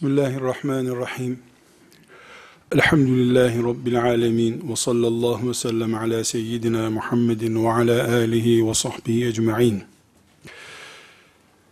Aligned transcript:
Bismillahirrahmanirrahim. 0.00 1.38
Elhamdülillahi 2.72 3.62
Rabbil 3.62 4.02
alemin. 4.02 4.70
Ve 4.70 4.76
sallallahu 4.76 5.48
ve 5.48 5.54
sellem 5.54 5.94
ala 5.94 6.24
seyyidina 6.24 6.90
Muhammedin 6.90 7.64
ve 7.64 7.70
ala 7.70 8.14
alihi 8.14 8.68
ve 8.68 8.74
sahbihi 8.74 9.26
ecma'in. 9.26 9.84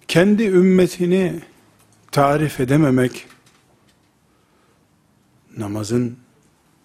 Kendi 0.09 0.43
ümmetini 0.43 1.41
tarif 2.13 2.61
edememek, 2.61 3.27
namazın 5.57 6.17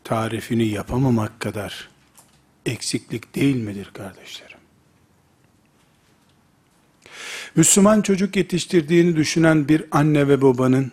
tarifini 0.04 0.68
yapamamak 0.68 1.40
kadar 1.40 1.90
eksiklik 2.66 3.36
değil 3.36 3.56
midir 3.56 3.92
kardeşlerim? 3.94 4.60
Müslüman 7.56 8.02
çocuk 8.02 8.36
yetiştirdiğini 8.36 9.16
düşünen 9.16 9.68
bir 9.68 9.84
anne 9.92 10.28
ve 10.28 10.42
babanın, 10.42 10.92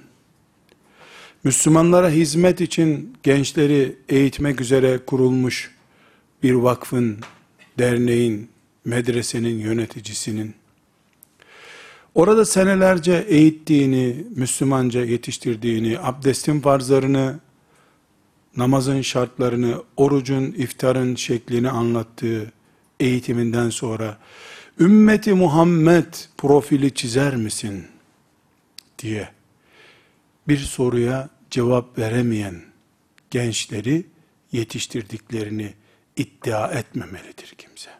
Müslümanlara 1.45 2.11
hizmet 2.11 2.61
için 2.61 3.17
gençleri 3.23 3.97
eğitmek 4.09 4.61
üzere 4.61 4.99
kurulmuş 5.07 5.71
bir 6.43 6.53
vakfın, 6.53 7.19
derneğin, 7.79 8.49
medresenin 8.85 9.59
yöneticisinin, 9.59 10.55
orada 12.15 12.45
senelerce 12.45 13.25
eğittiğini, 13.29 14.25
Müslümanca 14.37 15.05
yetiştirdiğini, 15.05 15.99
abdestin 15.99 16.61
farzlarını, 16.61 17.41
namazın 18.57 19.03
şartlarını, 19.03 19.83
orucun, 19.97 20.45
iftarın 20.45 21.15
şeklini 21.15 21.71
anlattığı 21.71 22.53
eğitiminden 23.01 23.71
sonra, 23.71 24.19
ümmeti 24.81 25.35
Muhammed 25.35 26.15
profili 26.39 26.95
çizer 26.95 27.37
misin? 27.37 27.85
diye 28.99 29.40
bir 30.49 30.59
soruya 30.59 31.29
cevap 31.51 31.99
veremeyen 31.99 32.63
gençleri 33.31 34.07
yetiştirdiklerini 34.53 35.75
iddia 36.17 36.73
etmemelidir 36.73 37.55
kimse. 37.59 37.91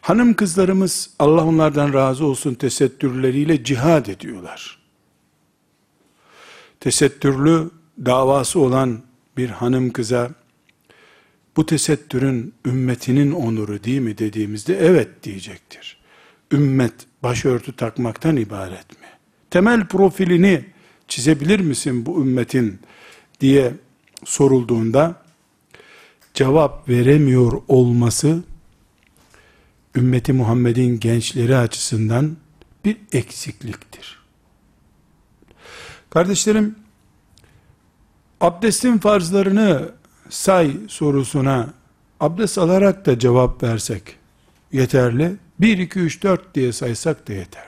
Hanım 0.00 0.34
kızlarımız 0.34 1.10
Allah 1.18 1.44
onlardan 1.44 1.92
razı 1.92 2.24
olsun 2.24 2.54
tesettürleriyle 2.54 3.64
cihad 3.64 4.06
ediyorlar. 4.06 4.78
Tesettürlü 6.80 7.70
davası 8.04 8.60
olan 8.60 9.02
bir 9.36 9.48
hanım 9.48 9.90
kıza 9.90 10.30
bu 11.56 11.66
tesettürün 11.66 12.54
ümmetinin 12.66 13.32
onuru 13.32 13.84
değil 13.84 14.00
mi 14.00 14.18
dediğimizde 14.18 14.78
evet 14.78 15.22
diyecektir. 15.22 15.98
Ümmet 16.52 16.94
başörtü 17.22 17.76
takmaktan 17.76 18.36
ibaret 18.36 19.00
mi? 19.00 19.06
Temel 19.50 19.86
profilini 19.86 20.64
çizebilir 21.08 21.60
misin 21.60 22.06
bu 22.06 22.20
ümmetin 22.22 22.80
diye 23.40 23.72
sorulduğunda 24.24 25.22
cevap 26.34 26.88
veremiyor 26.88 27.62
olması 27.68 28.42
ümmeti 29.96 30.32
Muhammed'in 30.32 31.00
gençleri 31.00 31.56
açısından 31.56 32.36
bir 32.84 32.96
eksikliktir. 33.12 34.18
Kardeşlerim, 36.10 36.76
abdestin 38.40 38.98
farzlarını 38.98 39.92
say 40.30 40.76
sorusuna 40.88 41.74
abdest 42.20 42.58
alarak 42.58 43.06
da 43.06 43.18
cevap 43.18 43.62
versek 43.62 44.02
yeterli. 44.72 45.36
1, 45.60 45.78
2, 45.78 45.98
3, 45.98 46.22
4 46.22 46.54
diye 46.54 46.72
saysak 46.72 47.28
da 47.28 47.32
yeterli. 47.32 47.67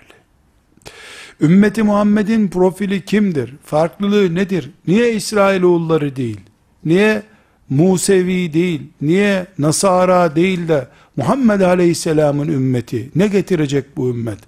Ümmeti 1.41 1.83
Muhammed'in 1.83 2.49
profili 2.49 3.05
kimdir? 3.05 3.55
Farklılığı 3.65 4.35
nedir? 4.35 4.71
Niye 4.87 5.15
İsrailoğulları 5.15 6.17
değil? 6.17 6.41
Niye 6.85 7.23
Musevi 7.71 8.53
değil? 8.53 8.83
Niye 9.01 9.47
Nasara 9.59 10.37
değil 10.37 10.69
de 10.69 10.89
Muhammed 11.17 11.61
Aleyhisselam'ın 11.61 12.49
ümmeti? 12.49 13.11
Ne 13.15 13.27
getirecek 13.27 13.97
bu 13.97 14.09
ümmet? 14.09 14.39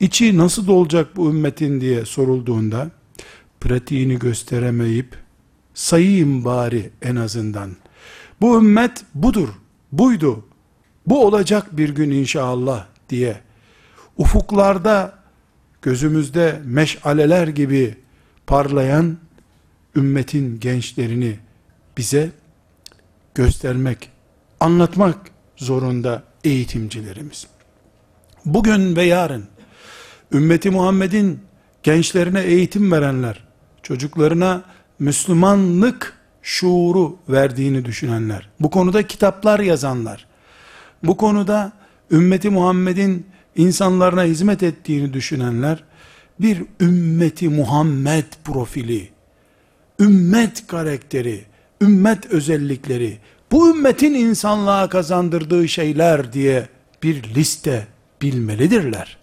İçi 0.00 0.38
nasıl 0.38 0.66
dolacak 0.66 1.16
bu 1.16 1.30
ümmetin 1.30 1.80
diye 1.80 2.04
sorulduğunda 2.04 2.90
pratiğini 3.60 4.18
gösteremeyip 4.18 5.16
sayayım 5.74 6.44
bari 6.44 6.90
en 7.02 7.16
azından. 7.16 7.70
Bu 8.40 8.56
ümmet 8.58 9.04
budur, 9.14 9.48
buydu, 9.92 10.44
bu 11.06 11.26
olacak 11.26 11.76
bir 11.76 11.88
gün 11.88 12.10
inşallah 12.10 12.86
diye 13.10 13.40
ufuklarda 14.16 15.19
gözümüzde 15.82 16.60
meşaleler 16.64 17.48
gibi 17.48 17.96
parlayan 18.46 19.18
ümmetin 19.96 20.60
gençlerini 20.60 21.38
bize 21.96 22.30
göstermek, 23.34 24.10
anlatmak 24.60 25.16
zorunda 25.56 26.22
eğitimcilerimiz. 26.44 27.46
Bugün 28.44 28.96
ve 28.96 29.02
yarın 29.02 29.44
ümmeti 30.32 30.70
Muhammed'in 30.70 31.40
gençlerine 31.82 32.40
eğitim 32.40 32.92
verenler, 32.92 33.44
çocuklarına 33.82 34.62
Müslümanlık 34.98 36.18
şuuru 36.42 37.18
verdiğini 37.28 37.84
düşünenler, 37.84 38.48
bu 38.60 38.70
konuda 38.70 39.06
kitaplar 39.06 39.60
yazanlar, 39.60 40.26
bu 41.02 41.16
konuda 41.16 41.72
ümmeti 42.10 42.50
Muhammed'in 42.50 43.26
insanlarına 43.56 44.24
hizmet 44.24 44.62
ettiğini 44.62 45.12
düşünenler, 45.12 45.84
bir 46.40 46.62
ümmeti 46.80 47.48
Muhammed 47.48 48.24
profili, 48.44 49.08
ümmet 50.00 50.66
karakteri, 50.66 51.44
ümmet 51.82 52.26
özellikleri, 52.26 53.18
bu 53.52 53.70
ümmetin 53.70 54.14
insanlığa 54.14 54.88
kazandırdığı 54.88 55.68
şeyler 55.68 56.32
diye 56.32 56.68
bir 57.02 57.34
liste 57.34 57.86
bilmelidirler. 58.22 59.20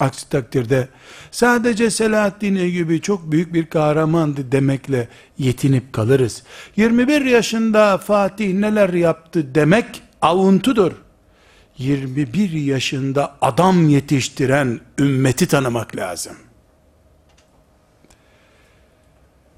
Aksi 0.00 0.28
takdirde 0.28 0.88
sadece 1.30 1.90
Selahaddin 1.90 2.54
Eyyubi 2.54 3.00
çok 3.00 3.32
büyük 3.32 3.54
bir 3.54 3.66
kahramandı 3.66 4.52
demekle 4.52 5.08
yetinip 5.38 5.92
kalırız. 5.92 6.42
21 6.76 7.24
yaşında 7.24 7.98
Fatih 7.98 8.54
neler 8.54 8.92
yaptı 8.92 9.54
demek 9.54 10.02
avuntudur. 10.22 10.92
21 11.78 12.50
yaşında 12.50 13.36
adam 13.40 13.88
yetiştiren 13.88 14.80
ümmeti 14.98 15.48
tanımak 15.48 15.96
lazım. 15.96 16.36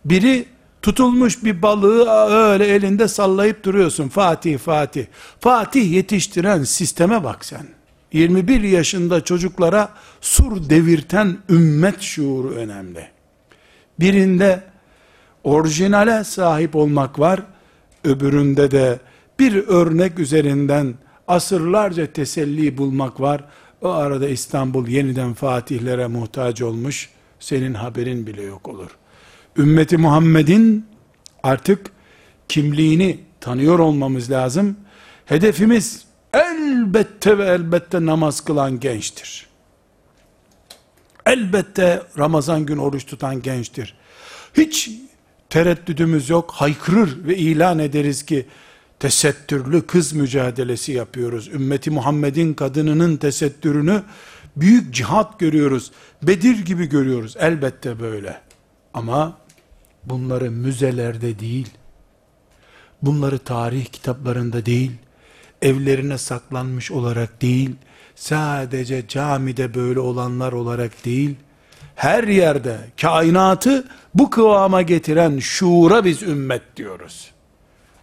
Biri 0.05 0.47
tutulmuş 0.83 1.45
bir 1.45 1.63
balığı 1.63 2.11
öyle 2.31 2.67
elinde 2.67 3.09
sallayıp 3.09 3.65
duruyorsun. 3.65 4.09
Fatih 4.09 4.59
Fatih. 4.59 5.07
Fatih 5.41 5.93
yetiştiren 5.93 6.65
sisteme 6.65 7.25
bak 7.25 7.45
sen. 7.45 7.67
21 8.13 8.63
yaşında 8.63 9.25
çocuklara 9.25 9.89
sur 10.21 10.71
devirten 10.71 11.39
ümmet 11.51 12.01
şuuru 12.01 12.51
önemli. 12.51 13.09
Birinde 14.01 14.63
orijinale 15.45 16.25
sahip 16.25 16.77
olmak 16.77 17.19
var, 17.19 17.41
öbüründe 18.05 18.71
de 18.71 18.99
bir 19.39 19.55
örnek 19.55 20.19
üzerinden 20.19 20.95
asırlarca 21.29 22.13
teselli 22.13 22.79
bulmak 22.79 23.21
var. 23.21 23.45
O 23.83 23.89
arada 23.89 24.29
İstanbul 24.29 24.89
yeniden 24.89 25.35
fatihlere 25.35 26.07
muhtaç 26.07 26.63
olmuş, 26.63 27.11
senin 27.41 27.75
haberin 27.75 28.27
bile 28.27 28.43
yok 28.43 28.69
olur. 28.69 28.91
Ümmeti 29.57 29.97
Muhammed'in 29.97 30.87
artık 31.43 31.91
kimliğini 32.49 33.21
tanıyor 33.41 33.79
olmamız 33.79 34.31
lazım. 34.31 34.77
Hedefimiz 35.25 36.05
elbette 36.35 37.39
ve 37.39 37.45
elbette 37.45 38.07
namaz 38.07 38.41
kılan 38.41 38.81
gençtir. 38.81 39.47
Elbette 41.27 42.03
Ramazan 42.19 42.67
gün 42.67 42.77
oruç 42.77 43.07
tutan 43.07 43.43
gençtir. 43.43 43.95
Hiç 44.55 44.91
tereddüdümüz 45.51 46.31
yok. 46.31 46.51
Haykırır 46.51 47.27
ve 47.27 47.37
ilan 47.37 47.79
ederiz 47.79 48.27
ki 48.27 48.47
tesettürlü 49.01 49.87
kız 49.87 50.13
mücadelesi 50.13 50.93
yapıyoruz. 50.93 51.49
Ümmeti 51.49 51.91
Muhammed'in 51.91 52.55
kadınının 52.55 53.17
tesettürünü 53.17 54.03
büyük 54.57 54.95
cihat 54.95 55.39
görüyoruz. 55.39 55.93
Bedir 56.23 56.65
gibi 56.65 56.87
görüyoruz. 56.87 57.37
Elbette 57.39 58.01
böyle. 58.01 58.41
Ama 58.95 59.39
bunları 60.05 60.51
müzelerde 60.51 61.39
değil, 61.39 61.69
bunları 63.03 63.39
tarih 63.39 63.87
kitaplarında 63.87 64.67
değil, 64.67 64.93
evlerine 65.63 66.19
saklanmış 66.19 66.91
olarak 66.91 67.43
değil, 67.43 67.71
sadece 68.15 69.09
camide 69.09 69.75
böyle 69.75 70.01
olanlar 70.01 70.53
olarak 70.53 71.05
değil, 71.05 71.37
her 71.95 72.25
yerde 72.25 72.79
kainatı 73.01 73.89
bu 74.15 74.31
kıvama 74.31 74.83
getiren 74.83 75.39
şuura 75.39 76.05
biz 76.05 76.23
ümmet 76.23 76.77
diyoruz. 76.77 77.31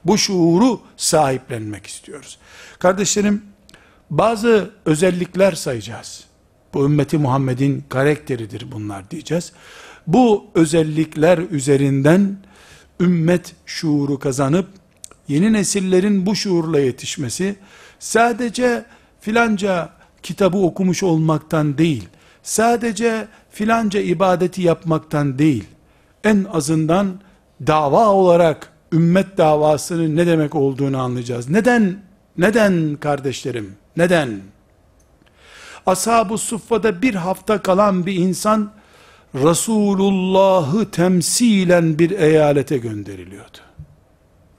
Bu 0.05 0.17
şuuru 0.17 0.81
sahiplenmek 0.97 1.87
istiyoruz. 1.87 2.37
Kardeşlerim, 2.79 3.43
bazı 4.09 4.71
özellikler 4.85 5.51
sayacağız. 5.51 6.23
Bu 6.73 6.85
ümmeti 6.85 7.17
Muhammed'in 7.17 7.83
karakteridir 7.89 8.71
bunlar 8.71 9.11
diyeceğiz. 9.11 9.53
Bu 10.07 10.45
özellikler 10.55 11.37
üzerinden 11.37 12.37
ümmet 12.99 13.55
şuuru 13.65 14.19
kazanıp 14.19 14.67
yeni 15.27 15.53
nesillerin 15.53 16.25
bu 16.25 16.35
şuurla 16.35 16.79
yetişmesi 16.79 17.55
sadece 17.99 18.85
filanca 19.21 19.89
kitabı 20.23 20.57
okumuş 20.57 21.03
olmaktan 21.03 21.77
değil, 21.77 22.09
sadece 22.43 23.27
filanca 23.51 23.99
ibadeti 23.99 24.61
yapmaktan 24.61 25.39
değil, 25.39 25.63
en 26.23 26.45
azından 26.51 27.21
dava 27.67 28.07
olarak 28.07 28.72
ümmet 28.93 29.37
davasının 29.37 30.15
ne 30.15 30.27
demek 30.27 30.55
olduğunu 30.55 31.01
anlayacağız. 31.01 31.49
Neden? 31.49 31.97
Neden 32.37 32.95
kardeşlerim? 32.95 33.75
Neden? 33.97 34.41
Ashab-ı 35.85 36.37
Suffa'da 36.37 37.01
bir 37.01 37.15
hafta 37.15 37.61
kalan 37.61 38.05
bir 38.05 38.15
insan 38.15 38.71
Resulullah'ı 39.35 40.91
temsilen 40.91 41.99
bir 41.99 42.11
eyalete 42.11 42.77
gönderiliyordu. 42.77 43.57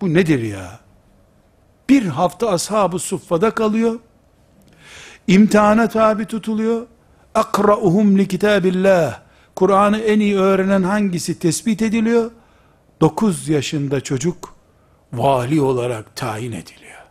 Bu 0.00 0.14
nedir 0.14 0.42
ya? 0.42 0.80
Bir 1.88 2.06
hafta 2.06 2.50
ashab-ı 2.50 2.98
suffada 2.98 3.50
kalıyor. 3.50 3.98
İmtihana 5.26 5.88
tabi 5.88 6.24
tutuluyor. 6.24 6.86
Akra'uhum 7.34 8.18
li 8.18 8.28
kitabillah. 8.28 9.20
Kur'an'ı 9.56 9.98
en 9.98 10.20
iyi 10.20 10.38
öğrenen 10.38 10.82
hangisi 10.82 11.38
tespit 11.38 11.82
ediliyor? 11.82 12.30
9 13.04 13.48
yaşında 13.48 14.00
çocuk 14.00 14.54
vali 15.12 15.60
olarak 15.60 16.16
tayin 16.16 16.52
ediliyor. 16.52 17.02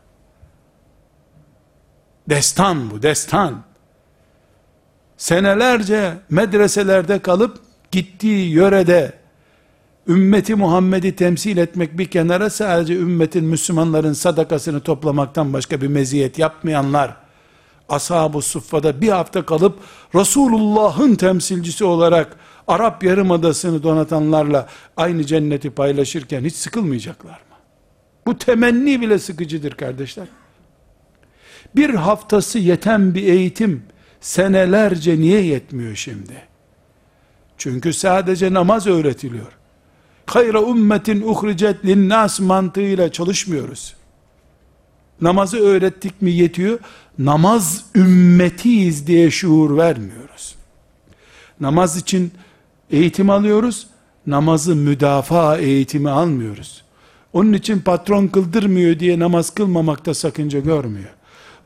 Destan 2.30 2.92
bu, 2.92 3.02
destan. 3.02 3.64
Senelerce 5.18 6.14
medreselerde 6.30 7.20
kalıp 7.20 7.60
gittiği 7.92 8.52
yörede 8.52 9.14
ümmeti 10.08 10.56
Muhammed'i 10.56 11.16
temsil 11.16 11.58
etmek 11.58 11.98
bir 11.98 12.06
kenara 12.06 12.50
sadece 12.50 12.96
ümmetin 12.96 13.46
Müslümanların 13.46 14.14
sadakasını 14.14 14.80
toplamaktan 14.80 15.54
başka 15.54 15.82
bir 15.82 15.88
meziyet 15.88 16.40
yapmayanlar 16.40 17.18
ashab-ı 17.90 18.42
suffada 18.42 19.02
bir 19.02 19.10
hafta 19.10 19.46
kalıp 19.46 19.80
Resulullah'ın 20.16 21.16
temsilcisi 21.16 21.86
olarak 21.86 22.38
Arap 22.68 23.04
Yarımadası'nı 23.04 23.84
donatanlarla 23.84 24.68
aynı 24.98 25.24
cenneti 25.24 25.70
paylaşırken 25.70 26.44
hiç 26.44 26.56
sıkılmayacaklar 26.56 27.32
mı? 27.32 27.56
Bu 28.28 28.38
temenni 28.38 29.02
bile 29.02 29.20
sıkıcıdır 29.20 29.72
kardeşler. 29.72 30.28
Bir 31.76 31.90
haftası 31.90 32.60
yeten 32.60 33.16
bir 33.16 33.24
eğitim 33.24 33.84
senelerce 34.22 35.20
niye 35.20 35.42
yetmiyor 35.42 35.96
şimdi? 35.96 36.34
Çünkü 37.58 37.94
sadece 37.94 38.54
namaz 38.54 38.88
öğretiliyor. 38.88 39.52
Hayra 40.26 40.62
ümmetin 40.62 41.22
uhricet 41.22 41.86
linnas 41.86 42.40
mantığıyla 42.40 43.12
çalışmıyoruz. 43.12 43.96
Namazı 45.22 45.58
öğrettik 45.58 46.22
mi 46.22 46.32
yetiyor. 46.32 46.80
Namaz 47.20 47.86
ümmetiyiz 47.96 49.08
diye 49.08 49.32
şuur 49.32 49.78
vermiyoruz. 49.78 50.56
Namaz 51.60 51.98
için 51.98 52.32
eğitim 52.92 53.30
alıyoruz. 53.30 53.88
Namazı 54.28 54.76
müdafaa 54.76 55.58
eğitimi 55.58 56.10
almıyoruz. 56.10 56.84
Onun 57.34 57.54
için 57.54 57.80
patron 57.80 58.28
kıldırmıyor 58.28 59.00
diye 59.00 59.20
namaz 59.20 59.50
kılmamakta 59.50 60.14
sakınca 60.14 60.60
görmüyor. 60.60 61.10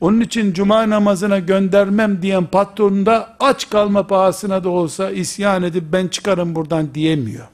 Onun 0.02 0.22
için 0.22 0.54
cuma 0.54 0.90
namazına 0.90 1.40
göndermem 1.40 2.22
diyen 2.22 2.46
patron 2.46 3.06
da 3.06 3.36
aç 3.40 3.70
kalma 3.70 4.08
pahasına 4.08 4.64
da 4.64 4.70
olsa 4.70 5.12
isyan 5.12 5.64
edip 5.64 5.84
ben 5.92 6.08
çıkarım 6.08 6.56
buradan 6.56 6.94
diyemiyor. 6.94 7.48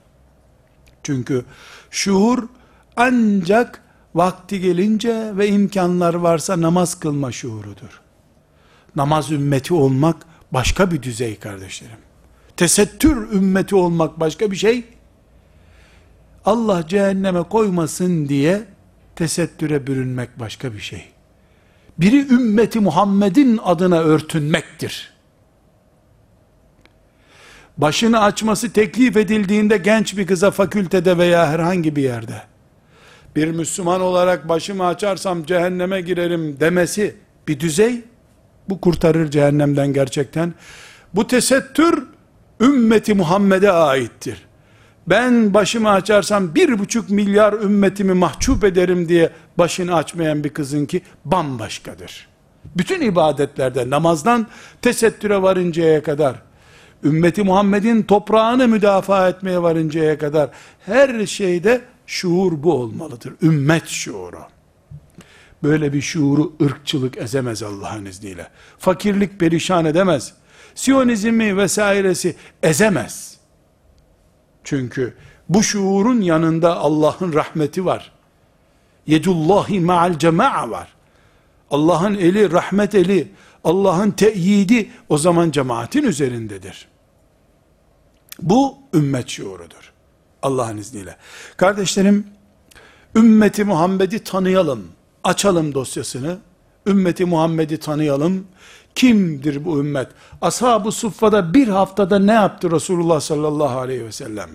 Çünkü 1.04 1.46
şuur 1.92 2.44
ancak 2.96 3.82
vakti 4.16 4.60
gelince 4.60 5.32
ve 5.38 5.48
imkanlar 5.48 6.14
varsa 6.14 6.62
namaz 6.62 7.00
kılma 7.00 7.32
şuurudur. 7.32 8.02
Namaz 8.96 9.32
ümmeti 9.32 9.74
olmak 9.74 10.16
başka 10.52 10.92
bir 10.92 11.04
düzey 11.04 11.40
kardeşlerim. 11.40 11.98
Tesettür 12.58 13.32
ümmeti 13.32 13.76
olmak 13.76 14.20
başka 14.20 14.52
bir 14.52 14.56
şey. 14.56 14.84
Allah 16.46 16.88
cehenneme 16.88 17.44
koymasın 17.44 18.30
diye 18.30 18.64
tesettüre 19.16 19.88
bürünmek 19.88 20.40
başka 20.40 20.74
bir 20.74 20.80
şey. 20.80 21.06
Biri 21.98 22.34
ümmeti 22.34 22.80
Muhammed'in 22.80 23.60
adına 23.64 24.00
örtünmektir. 24.00 25.14
Başını 27.78 28.22
açması 28.22 28.74
teklif 28.74 29.18
edildiğinde 29.18 29.78
genç 29.78 30.18
bir 30.18 30.28
kıza 30.28 30.52
fakültede 30.52 31.18
veya 31.18 31.48
herhangi 31.48 31.96
bir 31.96 32.04
yerde 32.04 32.54
bir 33.36 33.48
Müslüman 33.48 34.02
olarak 34.02 34.50
başımı 34.50 34.86
açarsam 34.86 35.46
cehenneme 35.46 36.02
girerim 36.02 36.60
demesi 36.60 37.16
bir 37.48 37.60
düzey 37.60 38.04
bu 38.70 38.82
kurtarır 38.82 39.32
cehennemden 39.32 39.94
gerçekten. 39.94 40.54
Bu 41.14 41.28
tesettür 41.28 42.04
ümmeti 42.64 43.14
Muhammed'e 43.14 43.72
aittir. 43.72 44.46
Ben 45.08 45.54
başımı 45.54 45.90
açarsam 45.90 46.56
bir 46.56 46.80
buçuk 46.80 47.10
milyar 47.10 47.54
ümmetimi 47.54 48.14
mahcup 48.14 48.64
ederim 48.64 49.10
diye 49.10 49.30
başını 49.58 49.96
açmayan 49.96 50.44
bir 50.44 50.50
kızın 50.50 50.86
ki 50.86 51.02
bambaşkadır. 51.26 52.28
Bütün 52.76 53.02
ibadetlerde 53.02 53.90
namazdan 53.90 54.48
tesettüre 54.82 55.42
varıncaya 55.42 56.04
kadar 56.04 56.36
ümmeti 57.04 57.44
Muhammed'in 57.44 58.04
toprağını 58.04 58.68
müdafaa 58.68 59.30
etmeye 59.30 59.62
varıncaya 59.62 60.18
kadar 60.18 60.50
her 60.86 61.26
şeyde 61.26 61.82
şuur 62.08 62.64
bu 62.64 62.74
olmalıdır. 62.74 63.34
Ümmet 63.42 63.88
şuuru. 63.88 64.40
Böyle 65.64 65.94
bir 65.94 66.02
şuuru 66.02 66.54
ırkçılık 66.62 67.18
ezemez 67.18 67.64
Allah'ın 67.64 68.06
izniyle. 68.06 68.48
Fakirlik 68.80 69.40
perişan 69.40 69.86
edemez. 69.86 70.34
Siyonizmi 70.76 71.58
vesairesi 71.58 72.36
ezemez. 72.64 73.38
Çünkü 74.64 75.14
bu 75.50 75.64
şuurun 75.64 76.22
yanında 76.22 76.78
Allah'ın 76.78 77.34
rahmeti 77.34 77.86
var. 77.86 78.12
Yedullahi 79.08 79.80
ma'al 79.80 80.20
cema'a 80.20 80.70
var. 80.70 80.94
Allah'ın 81.72 82.14
eli, 82.14 82.52
rahmet 82.52 82.96
eli, 82.96 83.32
Allah'ın 83.64 84.12
teyidi 84.12 84.90
o 85.10 85.18
zaman 85.18 85.52
cemaatin 85.52 86.04
üzerindedir. 86.04 86.88
Bu 88.40 88.78
ümmet 88.94 89.30
şuurudur. 89.30 89.94
Allah'ın 90.42 90.78
izniyle. 90.78 91.18
Kardeşlerim, 91.58 92.28
ümmeti 93.16 93.64
Muhammed'i 93.64 94.24
tanıyalım. 94.24 94.88
Açalım 95.24 95.74
dosyasını. 95.74 96.38
Ümmeti 96.88 97.26
Muhammed'i 97.26 97.78
tanıyalım. 97.78 98.48
Kimdir 98.96 99.66
bu 99.66 99.80
ümmet? 99.80 100.08
Ashab-ı 100.42 100.92
Suffa'da 100.92 101.54
bir 101.54 101.68
haftada 101.68 102.20
ne 102.20 102.34
yaptı 102.34 102.72
Resulullah 102.72 103.20
sallallahu 103.20 103.80
aleyhi 103.80 104.06
ve 104.06 104.12
sellem? 104.12 104.50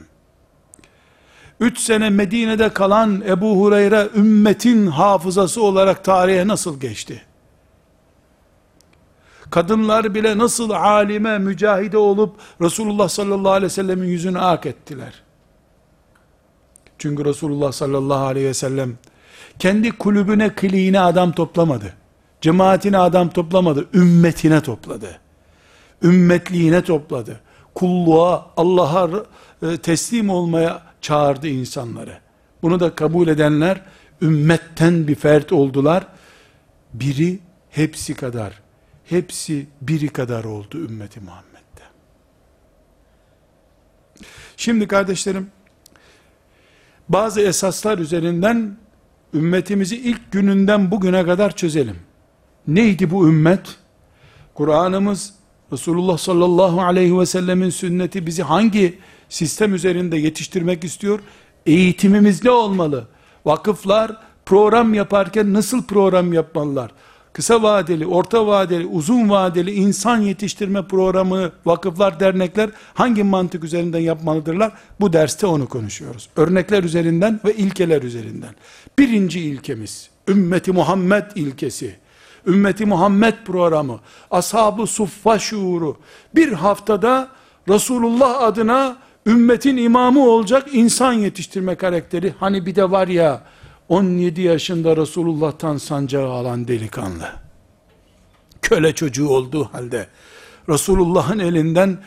Üç 1.61 1.78
sene 1.78 2.11
Medine'de 2.11 2.68
kalan 2.68 3.23
Ebu 3.26 3.61
Hureyre 3.61 4.09
ümmetin 4.16 4.87
hafızası 4.87 5.62
olarak 5.62 6.04
tarihe 6.04 6.49
nasıl 6.49 6.80
geçti? 6.80 7.23
Kadınlar 9.50 10.14
bile 10.14 10.38
nasıl 10.38 10.71
alime, 10.71 11.38
mücahide 11.38 11.99
olup 11.99 12.37
Resulullah 12.61 13.09
sallallahu 13.09 13.52
aleyhi 13.52 13.64
ve 13.64 13.75
sellemin 13.75 14.09
yüzünü 14.09 14.38
ak 14.38 14.66
ettiler. 14.66 15.23
Çünkü 16.99 17.25
Resulullah 17.25 17.73
sallallahu 17.73 18.26
aleyhi 18.26 18.47
ve 18.47 18.54
sellem 18.54 18.99
kendi 19.59 19.90
kulübüne, 19.90 20.54
kliğine 20.54 21.00
adam 21.00 21.33
toplamadı. 21.33 21.95
Cemaatine 22.40 22.99
adam 22.99 23.30
toplamadı. 23.30 23.88
Ümmetine 23.95 24.61
topladı. 24.61 25.21
Ümmetliğine 26.02 26.83
topladı. 26.83 27.40
Kulluğa, 27.75 28.50
Allah'a 28.57 29.25
e, 29.62 29.76
teslim 29.76 30.30
olmaya 30.30 30.83
çağırdı 31.00 31.49
insanları. 31.49 32.18
Bunu 32.62 32.80
da 32.80 32.95
kabul 32.95 33.28
edenler 33.28 33.80
ümmetten 34.23 35.09
bir 35.09 35.14
fert 35.14 35.52
oldular. 35.52 36.07
Biri 36.95 37.38
hepsi 37.71 38.14
kadar, 38.14 38.61
hepsi 39.04 39.66
biri 39.80 40.09
kadar 40.09 40.45
oldu 40.45 40.78
ümmeti 40.78 41.21
Muhammed'de. 41.21 41.83
Şimdi 44.57 44.88
kardeşlerim, 44.88 45.50
bazı 47.09 47.40
esaslar 47.40 47.99
üzerinden 47.99 48.76
ümmetimizi 49.35 49.97
ilk 49.97 50.33
gününden 50.33 50.90
bugüne 50.90 51.26
kadar 51.26 51.57
çözelim. 51.57 52.07
Neydi 52.68 53.10
bu 53.10 53.28
ümmet? 53.28 53.60
Kur'an'ımız, 54.54 55.34
Resulullah 55.72 56.18
sallallahu 56.18 56.82
aleyhi 56.82 57.18
ve 57.18 57.26
sellemin 57.26 57.70
sünneti 57.70 58.26
bizi 58.26 58.42
hangi 58.42 58.98
sistem 59.28 59.75
üzerinde 59.75 60.16
yetiştirmek 60.16 60.84
istiyor? 60.84 61.20
Eğitimimiz 61.66 62.44
ne 62.44 62.50
olmalı? 62.50 63.06
Vakıflar 63.44 64.16
program 64.46 64.94
yaparken 64.94 65.52
nasıl 65.52 65.82
program 65.84 66.32
yapmalılar? 66.32 66.90
kısa 67.32 67.62
vadeli, 67.62 68.06
orta 68.06 68.46
vadeli, 68.46 68.87
uzun 68.87 69.30
vadeli 69.30 69.72
insan 69.72 70.18
yetiştirme 70.18 70.87
programını 70.87 71.52
vakıflar, 71.66 72.20
dernekler 72.20 72.70
hangi 72.94 73.22
mantık 73.22 73.64
üzerinden 73.64 73.98
yapmalıdırlar? 73.98 74.72
Bu 75.00 75.12
derste 75.12 75.46
onu 75.46 75.68
konuşuyoruz. 75.68 76.28
Örnekler 76.37 76.84
üzerinden 76.84 77.40
ve 77.44 77.54
ilkeler 77.54 78.02
üzerinden. 78.02 78.54
Birinci 78.98 79.40
ilkemiz, 79.40 80.10
ümmeti 80.28 80.72
Muhammed 80.72 81.25
ilkesi. 81.34 82.07
Ümmeti 82.47 82.87
Muhammed 82.87 83.35
programı, 83.45 84.00
ashab-ı 84.30 84.87
suffa 84.87 85.38
şuuru, 85.38 85.97
bir 86.35 86.52
haftada 86.52 87.28
Resulullah 87.68 88.42
adına 88.42 88.97
ümmetin 89.26 89.76
imamı 89.76 90.28
olacak 90.28 90.68
insan 90.73 91.12
yetiştirme 91.12 91.75
karakteri. 91.75 92.35
Hani 92.40 92.66
bir 92.66 92.75
de 92.75 92.90
var 92.90 93.09
ya, 93.09 93.42
17 93.88 94.40
yaşında 94.40 94.97
Resulullah'tan 94.97 95.76
sancağı 95.76 96.30
alan 96.30 96.68
delikanlı. 96.68 97.28
Köle 98.62 98.95
çocuğu 98.95 99.28
olduğu 99.28 99.64
halde, 99.64 100.07
Resulullah'ın 100.68 101.38
elinden 101.38 101.99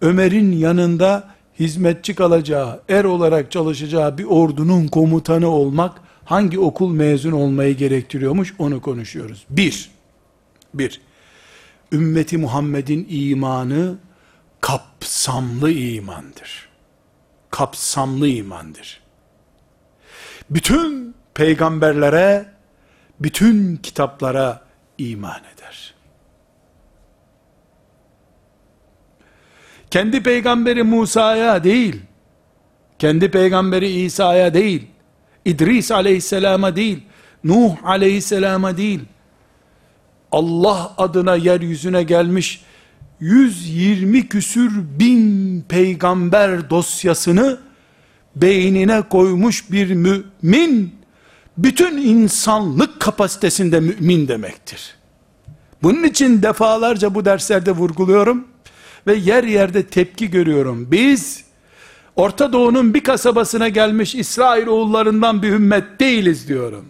Ömer'in 0.00 0.52
yanında 0.52 1.34
hizmetçi 1.58 2.14
kalacağı, 2.14 2.80
er 2.88 3.04
olarak 3.04 3.50
çalışacağı 3.50 4.18
bir 4.18 4.24
ordunun 4.24 4.88
komutanı 4.88 5.48
olmak, 5.48 5.92
hangi 6.24 6.58
okul 6.58 6.90
mezun 6.90 7.32
olmayı 7.32 7.76
gerektiriyormuş 7.76 8.54
onu 8.58 8.80
konuşuyoruz. 8.80 9.44
Bir, 9.50 9.90
bir, 10.74 11.00
ümmeti 11.92 12.38
Muhammed'in 12.38 13.06
imanı 13.10 13.98
kapsamlı 14.60 15.70
imandır. 15.70 16.68
Kapsamlı 17.50 18.28
imandır. 18.28 19.00
Bütün 20.50 21.14
peygamberlere, 21.34 22.46
bütün 23.20 23.76
kitaplara 23.76 24.64
iman 24.98 25.40
eder. 25.54 25.94
Kendi 29.90 30.22
peygamberi 30.22 30.82
Musa'ya 30.82 31.64
değil, 31.64 32.02
kendi 32.98 33.30
peygamberi 33.30 33.90
İsa'ya 33.90 34.54
değil, 34.54 34.86
İdris 35.44 35.90
aleyhisselama 35.90 36.76
değil, 36.76 37.00
Nuh 37.44 37.84
aleyhisselama 37.84 38.76
değil, 38.76 39.00
Allah 40.32 40.94
adına 40.98 41.36
yeryüzüne 41.36 42.02
gelmiş 42.02 42.64
120 43.20 44.28
küsür 44.28 44.72
bin 44.98 45.60
peygamber 45.68 46.70
dosyasını 46.70 47.58
beynine 48.36 49.02
koymuş 49.02 49.70
bir 49.70 49.90
mümin 49.94 50.94
bütün 51.58 51.96
insanlık 51.96 53.00
kapasitesinde 53.00 53.80
mümin 53.80 54.28
demektir. 54.28 54.94
Bunun 55.82 56.04
için 56.04 56.42
defalarca 56.42 57.14
bu 57.14 57.24
derslerde 57.24 57.72
vurguluyorum 57.72 58.48
ve 59.06 59.14
yer 59.14 59.44
yerde 59.44 59.86
tepki 59.86 60.30
görüyorum. 60.30 60.90
Biz 60.90 61.43
Orta 62.16 62.52
Doğu'nun 62.52 62.94
bir 62.94 63.04
kasabasına 63.04 63.68
gelmiş 63.68 64.14
İsrail 64.14 64.66
oğullarından 64.66 65.42
bir 65.42 65.52
ümmet 65.52 66.00
değiliz 66.00 66.48
diyorum. 66.48 66.88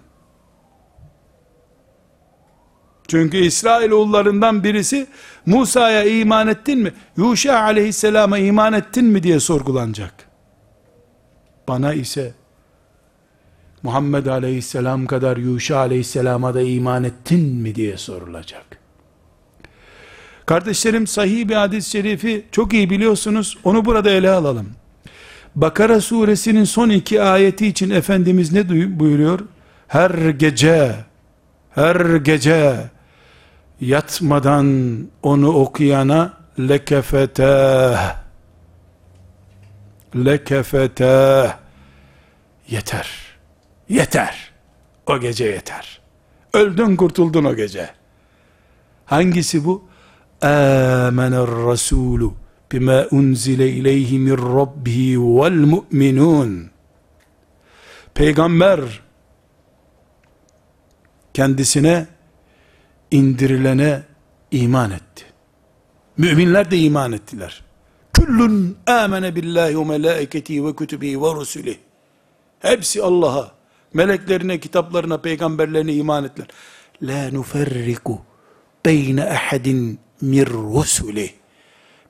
Çünkü 3.09 3.37
İsrail 3.37 3.91
oğullarından 3.91 4.65
birisi 4.65 5.07
Musa'ya 5.47 6.05
iman 6.05 6.49
ettin 6.49 6.79
mi? 6.79 6.93
Yuşa 7.17 7.61
aleyhisselama 7.61 8.39
iman 8.39 8.73
ettin 8.73 9.05
mi 9.05 9.23
diye 9.23 9.41
sorgulanacak. 9.41 10.29
Bana 11.69 11.95
ise 11.95 12.35
Muhammed 13.83 14.27
aleyhisselam 14.27 15.07
kadar 15.07 15.37
Yuşa 15.37 15.77
aleyhisselama 15.79 16.55
da 16.55 16.63
iman 16.63 17.05
ettin 17.05 17.41
mi 17.41 17.75
diye 17.75 17.97
sorulacak. 17.97 18.65
Kardeşlerim 20.47 21.07
sahih 21.07 21.49
bir 21.49 21.55
hadis-i 21.55 21.91
şerifi 21.91 22.47
çok 22.53 22.73
iyi 22.73 22.91
biliyorsunuz. 22.91 23.59
Onu 23.65 23.85
burada 23.85 24.11
ele 24.11 24.31
alalım. 24.31 24.84
Bakara 25.55 26.01
suresinin 26.01 26.65
son 26.65 26.91
iki 26.91 27.23
ayeti 27.23 27.67
için 27.67 27.91
Efendimiz 27.91 28.53
ne 28.53 28.69
buyuruyor? 28.99 29.41
Her 29.89 30.11
gece, 30.11 30.95
her 31.71 32.17
gece 32.17 32.91
yatmadan 33.81 34.99
onu 35.23 35.49
okuyana 35.49 36.33
lekefeteh 36.59 38.17
lekefeteh 40.17 41.57
yeter 42.69 43.25
yeter. 43.89 44.51
O 45.07 45.21
gece 45.21 45.45
yeter. 45.45 46.01
Öldün 46.55 46.97
kurtuldun 46.97 47.45
o 47.45 47.55
gece. 47.55 47.91
Hangisi 49.07 49.65
bu? 49.65 49.85
Amener 50.43 51.47
rasulü 51.47 52.31
bima 52.75 53.07
unzile 53.11 53.69
ileyhi 53.71 54.19
min 54.19 54.37
rabbihi 54.37 55.19
vel 55.19 55.61
mu'minun 55.73 56.71
peygamber 58.15 58.81
kendisine 61.35 62.07
indirilene 63.11 64.03
iman 64.51 64.91
etti. 64.91 65.25
Müminler 66.17 66.71
de 66.71 66.79
iman 66.79 67.13
ettiler. 67.13 67.65
Küllün 68.13 68.77
amene 68.87 69.37
billahi 69.37 69.79
ve 69.79 69.85
melaiketi 69.85 70.65
ve 70.65 70.77
kütübihi 70.77 71.23
ve 71.23 71.35
rusulih. 71.35 71.77
Hepsi 72.59 73.03
Allah'a, 73.03 73.53
meleklerine, 73.93 74.61
kitaplarına, 74.61 75.19
peygamberlerine 75.19 75.93
iman 75.93 76.25
ettiler. 76.25 76.49
La 77.03 77.31
nuferriku 77.31 78.23
beyne 78.87 79.25
ahadin 79.25 79.99
mir 80.21 80.47
rusulih. 80.47 81.31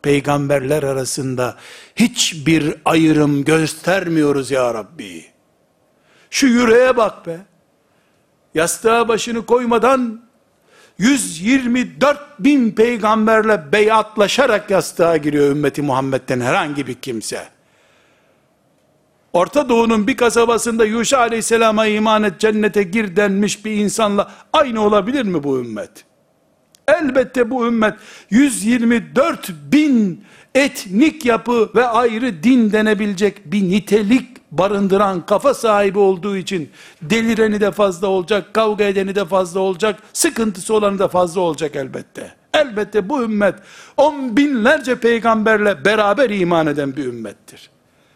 Peygamberler 0.04 0.82
arasında 0.82 1.56
hiçbir 1.96 2.74
ayrım 2.84 3.44
göstermiyoruz 3.44 4.50
ya 4.50 4.74
Rabbi. 4.74 5.24
Şu 6.30 6.46
yüreğe 6.46 6.96
bak 6.96 7.26
be. 7.26 7.38
Yastığa 8.54 9.08
başını 9.08 9.46
koymadan 9.46 10.20
124 10.98 12.18
bin 12.38 12.70
peygamberle 12.70 13.72
beyatlaşarak 13.72 14.70
yastığa 14.70 15.16
giriyor 15.16 15.50
ümmeti 15.50 15.82
Muhammed'den 15.82 16.40
herhangi 16.40 16.86
bir 16.86 16.94
kimse. 16.94 17.48
Orta 19.32 19.68
Doğu'nun 19.68 20.06
bir 20.06 20.16
kasabasında 20.16 20.84
Yuşa 20.84 21.18
Aleyhisselam'a 21.18 21.86
iman 21.86 22.22
et 22.22 22.40
cennete 22.40 22.82
gir 22.82 23.16
denmiş 23.16 23.64
bir 23.64 23.72
insanla 23.72 24.32
aynı 24.52 24.80
olabilir 24.80 25.22
mi 25.22 25.42
bu 25.42 25.58
ümmet? 25.58 26.04
Elbette 26.88 27.50
bu 27.50 27.66
ümmet 27.66 27.94
124 28.30 29.50
bin 29.72 30.24
etnik 30.54 31.24
yapı 31.24 31.70
ve 31.74 31.86
ayrı 31.86 32.42
din 32.42 32.72
denebilecek 32.72 33.52
bir 33.52 33.62
nitelik 33.62 34.34
barındıran 34.50 35.26
kafa 35.26 35.54
sahibi 35.54 35.98
olduğu 35.98 36.36
için 36.36 36.70
delireni 37.02 37.60
de 37.60 37.70
fazla 37.70 38.06
olacak, 38.06 38.54
kavga 38.54 38.84
edeni 38.84 39.14
de 39.14 39.24
fazla 39.24 39.60
olacak, 39.60 40.00
sıkıntısı 40.12 40.74
olanı 40.74 40.98
da 40.98 41.08
fazla 41.08 41.40
olacak 41.40 41.76
elbette. 41.76 42.34
Elbette 42.54 43.08
bu 43.08 43.22
ümmet 43.22 43.54
on 43.96 44.36
binlerce 44.36 44.94
peygamberle 44.94 45.84
beraber 45.84 46.30
iman 46.30 46.66
eden 46.66 46.96
bir 46.96 47.04
ümmettir. 47.04 47.70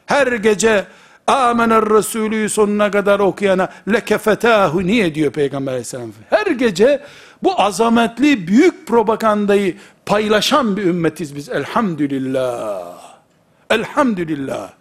Her 0.07 0.27
gece 0.27 0.85
Amener 1.27 1.91
Resulü 1.91 2.49
sonuna 2.49 2.91
kadar 2.91 3.21
okuyana 3.21 3.69
lekefetahu 3.93 4.87
niye 4.87 5.15
diyor 5.15 5.33
Peygamber 5.33 5.73
aleyhisselam. 5.73 6.13
Her 6.31 6.47
gece 6.47 7.03
bu 7.43 7.61
azametli 7.61 8.49
büyük 8.49 8.87
propagandayı 8.87 9.77
paylaşan 10.07 10.77
bir 10.77 10.85
ümmetiz 10.85 11.37
biz 11.37 11.49
elhamdülillah. 11.49 12.99
Elhamdülillah. 13.71 14.73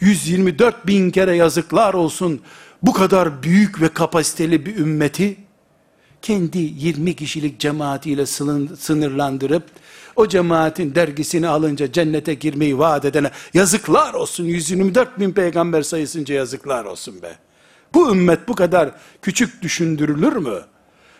124 0.00 0.86
bin 0.86 1.10
kere 1.10 1.36
yazıklar 1.36 1.94
olsun 1.94 2.40
bu 2.82 2.92
kadar 2.92 3.42
büyük 3.42 3.80
ve 3.80 3.88
kapasiteli 3.88 4.66
bir 4.66 4.76
ümmeti 4.76 5.36
kendi 6.22 6.58
20 6.58 7.16
kişilik 7.16 7.60
cemaatiyle 7.60 8.26
sınırlandırıp 8.76 9.64
o 10.16 10.28
cemaatin 10.28 10.94
dergisini 10.94 11.48
alınca 11.48 11.92
cennete 11.92 12.34
girmeyi 12.34 12.78
vaat 12.78 13.04
edene 13.04 13.30
yazıklar 13.54 14.14
olsun 14.14 14.44
124 14.44 15.20
bin 15.20 15.32
peygamber 15.32 15.82
sayısınca 15.82 16.34
yazıklar 16.34 16.84
olsun 16.84 17.22
be. 17.22 17.36
Bu 17.96 18.10
ümmet 18.10 18.48
bu 18.48 18.54
kadar 18.54 18.90
küçük 19.22 19.62
düşündürülür 19.62 20.36
mü? 20.36 20.60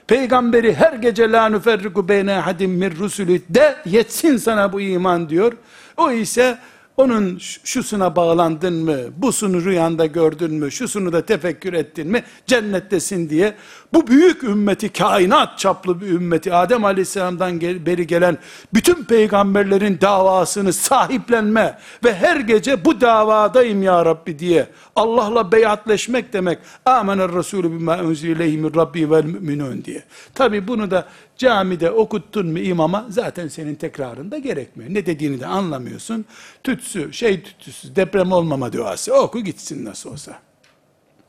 Peygamberi 0.06 0.74
her 0.74 0.92
gece 0.92 1.32
la 1.32 1.48
nüferriku 1.48 2.08
beyne 2.08 2.32
hadim 2.32 2.70
mir 2.70 2.96
rusulü 2.96 3.40
de 3.48 3.76
yetsin 3.84 4.36
sana 4.36 4.72
bu 4.72 4.80
iman 4.80 5.28
diyor. 5.28 5.52
O 5.96 6.10
ise 6.10 6.58
onun 6.96 7.38
şusuna 7.64 8.16
bağlandın 8.16 8.74
mı, 8.74 8.98
busunu 9.16 9.64
rüyanda 9.64 10.06
gördün 10.06 10.54
mü, 10.54 10.70
şusunu 10.70 11.12
da 11.12 11.26
tefekkür 11.26 11.72
ettin 11.72 12.08
mi, 12.08 12.24
cennettesin 12.46 13.30
diye 13.30 13.54
bu 13.92 14.06
büyük 14.06 14.44
ümmeti, 14.44 14.88
kainat 14.88 15.58
çaplı 15.58 16.00
bir 16.00 16.06
ümmeti, 16.06 16.54
Adem 16.54 16.84
Aleyhisselam'dan 16.84 17.60
beri 17.60 18.06
gelen 18.06 18.38
bütün 18.74 19.04
peygamberlerin 19.04 19.98
davasını 20.00 20.72
sahiplenme 20.72 21.78
ve 22.04 22.14
her 22.14 22.36
gece 22.36 22.84
bu 22.84 23.00
davadayım 23.00 23.82
ya 23.82 24.04
Rabbi 24.04 24.38
diye 24.38 24.66
Allah'la 24.96 25.52
beyatleşmek 25.52 26.32
demek. 26.32 26.58
Amener 26.84 27.32
Resulü 27.32 27.72
bima 27.72 27.98
unzileyhi 27.98 28.58
min 28.58 28.74
Rabbi 28.74 29.10
vel 29.10 29.24
müminun 29.24 29.84
diye. 29.84 30.04
Tabi 30.34 30.68
bunu 30.68 30.90
da 30.90 31.08
camide 31.36 31.90
okuttun 31.90 32.46
mu 32.46 32.58
imama 32.58 33.06
zaten 33.08 33.48
senin 33.48 33.74
tekrarında 33.74 34.38
gerekmiyor. 34.38 34.94
Ne 34.94 35.06
dediğini 35.06 35.40
de 35.40 35.46
anlamıyorsun. 35.46 36.24
Tütsü, 36.64 37.12
şey 37.12 37.42
tütsüsü, 37.42 37.96
deprem 37.96 38.32
olmama 38.32 38.72
duası 38.72 39.14
oku 39.14 39.40
gitsin 39.40 39.84
nasıl 39.84 40.12
olsa. 40.12 40.38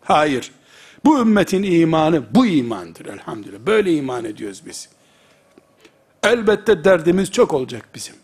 Hayır. 0.04 0.52
Bu 1.08 1.20
ümmetin 1.20 1.64
imanı 1.64 2.24
bu 2.32 2.46
imandır 2.46 3.06
elhamdülillah. 3.06 3.60
Böyle 3.60 3.94
iman 3.94 4.26
ediyoruz 4.26 4.62
biz. 4.66 4.90
Elbette 6.24 6.84
derdimiz 6.84 7.32
çok 7.32 7.54
olacak 7.54 7.90
bizim. 7.96 8.16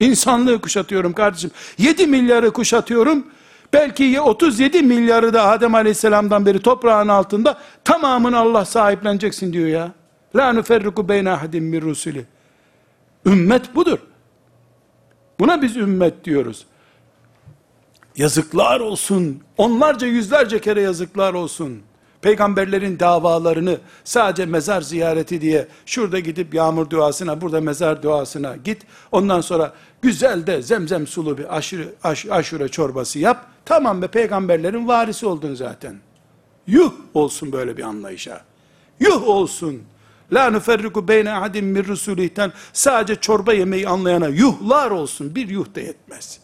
İnsanlığı 0.00 0.60
kuşatıyorum 0.60 1.12
kardeşim. 1.12 1.50
7 1.78 2.06
milyarı 2.06 2.52
kuşatıyorum. 2.52 3.26
Belki 3.72 4.20
37 4.20 4.82
milyarı 4.82 5.34
da 5.34 5.48
Adem 5.48 5.74
Aleyhisselam'dan 5.74 6.46
beri 6.46 6.62
toprağın 6.62 7.08
altında 7.08 7.58
tamamını 7.84 8.38
Allah 8.38 8.64
sahipleneceksin 8.64 9.52
diyor 9.52 9.68
ya. 9.68 9.92
La 10.36 10.52
nüferriku 10.52 11.08
beyne 11.08 11.30
ahadim 11.30 11.64
min 11.64 11.80
rusuli. 11.80 12.26
Ümmet 13.26 13.74
budur. 13.74 13.98
Buna 15.40 15.62
biz 15.62 15.76
ümmet 15.76 16.24
diyoruz. 16.24 16.66
Yazıklar 18.16 18.80
olsun. 18.80 19.42
Onlarca 19.56 20.06
yüzlerce 20.06 20.60
kere 20.60 20.80
yazıklar 20.80 21.34
olsun. 21.34 21.82
Peygamberlerin 22.24 22.98
davalarını 22.98 23.78
sadece 24.04 24.46
mezar 24.46 24.80
ziyareti 24.80 25.40
diye 25.40 25.68
şurada 25.86 26.18
gidip 26.18 26.54
yağmur 26.54 26.90
duasına, 26.90 27.40
burada 27.40 27.60
mezar 27.60 28.02
duasına 28.02 28.56
git. 28.56 28.82
Ondan 29.12 29.40
sonra 29.40 29.72
güzel 30.02 30.46
de 30.46 30.62
zemzem 30.62 31.06
sulu 31.06 31.38
bir 31.38 31.56
aşure, 31.56 31.88
aş, 32.04 32.26
aşure 32.26 32.68
çorbası 32.68 33.18
yap. 33.18 33.46
Tamam 33.64 34.02
be 34.02 34.06
peygamberlerin 34.06 34.88
varisi 34.88 35.26
oldun 35.26 35.54
zaten. 35.54 35.96
Yuh 36.66 36.92
olsun 37.14 37.52
böyle 37.52 37.76
bir 37.76 37.82
anlayışa. 37.82 38.40
Yuh 39.00 39.28
olsun. 39.28 39.82
La 40.32 40.50
nüferriku 40.50 41.08
beyne 41.08 41.32
ahadim 41.32 41.66
min 41.66 41.84
rusulihten 41.84 42.52
sadece 42.72 43.20
çorba 43.20 43.52
yemeği 43.52 43.88
anlayana 43.88 44.28
yuhlar 44.28 44.90
olsun. 44.90 45.34
Bir 45.34 45.48
yuh 45.48 45.74
da 45.74 45.80
yetmez. 45.80 46.40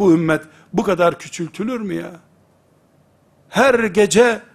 Bu 0.00 0.12
ümmet 0.12 0.42
bu 0.72 0.82
kadar 0.82 1.18
küçültülür 1.18 1.80
mü 1.80 1.94
ya? 1.94 2.10
Her 3.48 3.74
gece 3.74 4.49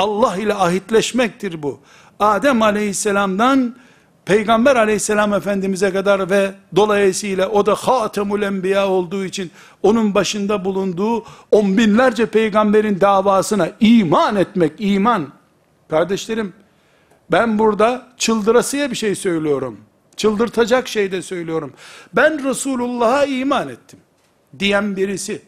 Allah 0.00 0.36
ile 0.36 0.54
ahitleşmektir 0.54 1.62
bu. 1.62 1.80
Adem 2.20 2.62
aleyhisselamdan 2.62 3.76
Peygamber 4.24 4.76
aleyhisselam 4.76 5.34
efendimize 5.34 5.92
kadar 5.92 6.30
ve 6.30 6.52
dolayısıyla 6.76 7.48
o 7.48 7.66
da 7.66 7.74
hatemul 7.74 8.42
enbiya 8.42 8.88
olduğu 8.88 9.24
için 9.24 9.50
onun 9.82 10.14
başında 10.14 10.64
bulunduğu 10.64 11.24
on 11.50 11.78
binlerce 11.78 12.26
peygamberin 12.26 13.00
davasına 13.00 13.68
iman 13.80 14.36
etmek, 14.36 14.72
iman. 14.78 15.28
Kardeşlerim, 15.90 16.52
ben 17.32 17.58
burada 17.58 18.06
çıldırasıya 18.16 18.90
bir 18.90 18.96
şey 18.96 19.14
söylüyorum. 19.14 19.80
Çıldırtacak 20.16 20.88
şey 20.88 21.12
de 21.12 21.22
söylüyorum. 21.22 21.72
Ben 22.12 22.44
Resulullah'a 22.44 23.24
iman 23.24 23.68
ettim. 23.68 23.98
Diyen 24.58 24.96
birisi. 24.96 25.42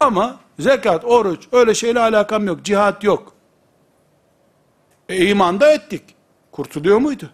Ama 0.00 0.36
zekat, 0.58 1.04
oruç, 1.04 1.40
öyle 1.52 1.74
şeyle 1.74 2.00
alakam 2.00 2.46
yok. 2.46 2.64
Cihat 2.64 3.04
yok. 3.04 3.33
E 5.08 5.26
iman 5.26 5.60
da 5.60 5.72
ettik. 5.72 6.02
Kurtuluyor 6.52 6.98
muydu? 6.98 7.30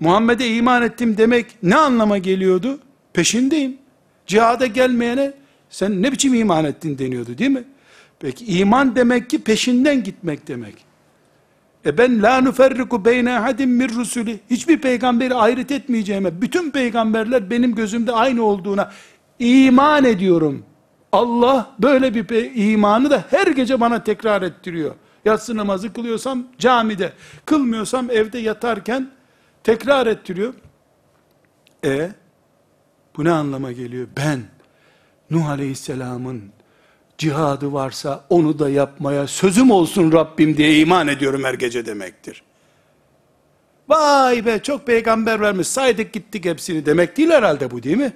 Muhammed'e 0.00 0.48
iman 0.48 0.82
ettim 0.82 1.16
demek 1.16 1.46
ne 1.62 1.76
anlama 1.76 2.18
geliyordu? 2.18 2.78
Peşindeyim. 3.12 3.78
Cihada 4.26 4.66
gelmeyene 4.66 5.32
sen 5.70 6.02
ne 6.02 6.12
biçim 6.12 6.34
iman 6.34 6.64
ettin 6.64 6.98
deniyordu 6.98 7.38
değil 7.38 7.50
mi? 7.50 7.64
Peki 8.20 8.58
iman 8.58 8.96
demek 8.96 9.30
ki 9.30 9.42
peşinden 9.42 10.04
gitmek 10.04 10.48
demek. 10.48 10.74
E 11.86 11.98
ben 11.98 12.22
la 12.22 12.40
nuferriku 12.40 13.04
beyne 13.04 13.38
ahadim 13.38 13.70
min 13.70 13.88
rusuli 13.88 14.40
hiçbir 14.50 14.78
peygamberi 14.80 15.34
ayrıt 15.34 15.70
etmeyeceğime 15.70 16.40
bütün 16.40 16.70
peygamberler 16.70 17.50
benim 17.50 17.74
gözümde 17.74 18.12
aynı 18.12 18.44
olduğuna 18.44 18.92
iman 19.38 20.04
ediyorum. 20.04 20.64
Allah 21.12 21.70
böyle 21.78 22.14
bir 22.14 22.50
imanı 22.54 23.10
da 23.10 23.24
her 23.30 23.46
gece 23.46 23.80
bana 23.80 24.04
tekrar 24.04 24.42
ettiriyor. 24.42 24.94
Yatsı 25.24 25.56
namazı 25.56 25.92
kılıyorsam 25.92 26.46
camide, 26.58 27.12
kılmıyorsam 27.46 28.10
evde 28.10 28.38
yatarken 28.38 29.10
tekrar 29.64 30.06
ettiriyor. 30.06 30.54
E 31.84 32.10
bu 33.16 33.24
ne 33.24 33.30
anlama 33.30 33.72
geliyor? 33.72 34.08
Ben 34.16 34.42
Nuh 35.30 35.48
Aleyhisselam'ın 35.48 36.42
cihadı 37.18 37.72
varsa 37.72 38.24
onu 38.28 38.58
da 38.58 38.70
yapmaya 38.70 39.26
sözüm 39.26 39.70
olsun 39.70 40.12
Rabbim 40.12 40.56
diye 40.56 40.78
iman 40.78 41.08
ediyorum 41.08 41.44
her 41.44 41.54
gece 41.54 41.86
demektir. 41.86 42.42
Vay 43.88 44.46
be 44.46 44.62
çok 44.62 44.86
peygamber 44.86 45.40
vermiş 45.40 45.68
saydık 45.68 46.12
gittik 46.12 46.44
hepsini 46.44 46.86
demek 46.86 47.16
değil 47.16 47.30
herhalde 47.30 47.70
bu 47.70 47.82
değil 47.82 47.96
mi? 47.96 48.12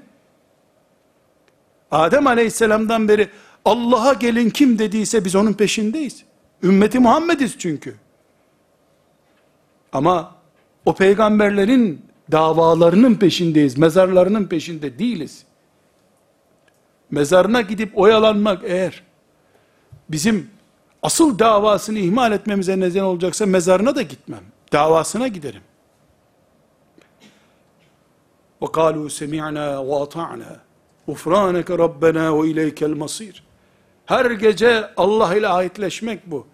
Adem 1.91 2.27
aleyhisselamdan 2.27 3.09
beri 3.09 3.29
Allah'a 3.65 4.13
gelin 4.13 4.51
kim 4.51 4.79
dediyse 4.79 5.25
biz 5.25 5.35
onun 5.35 5.53
peşindeyiz. 5.53 6.25
Ümmeti 6.64 7.00
Muhammediz 7.00 7.56
çünkü. 7.58 7.96
Ama 9.94 10.36
o 10.86 10.96
peygamberlerin 10.96 12.06
davalarının 12.32 13.16
peşindeyiz. 13.16 13.78
Mezarlarının 13.78 14.46
peşinde 14.46 15.00
değiliz. 15.00 15.44
Mezarına 17.12 17.62
gidip 17.62 17.98
oyalanmak 17.98 18.64
eğer 18.64 19.04
bizim 20.10 20.50
asıl 21.04 21.40
davasını 21.40 22.00
ihmal 22.00 22.32
etmemize 22.32 22.80
neden 22.80 23.04
olacaksa 23.04 23.46
mezarına 23.46 23.96
da 23.96 24.02
gitmem. 24.02 24.44
Davasına 24.72 25.28
giderim. 25.28 25.62
وَقَالُوا 28.62 29.10
سَمِعْنَا 29.20 29.68
وَاطَعْنَا 29.90 30.52
غُفْرَانَكَ 31.08 31.70
رَبَّنَا 31.86 32.26
وَاِلَيْكَ 32.30 32.80
الْمَصِيرِ 32.86 33.36
Her 34.06 34.32
gece 34.32 34.90
Allah 34.98 35.36
ile 35.36 35.48
ahitleşmek 35.48 36.32
bu. 36.32 36.48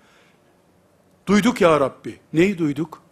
Duyduk 1.31 1.61
ya 1.61 1.81
Rabbi. 1.81 2.21
Neyi 2.33 2.59
duyduk? 2.59 3.03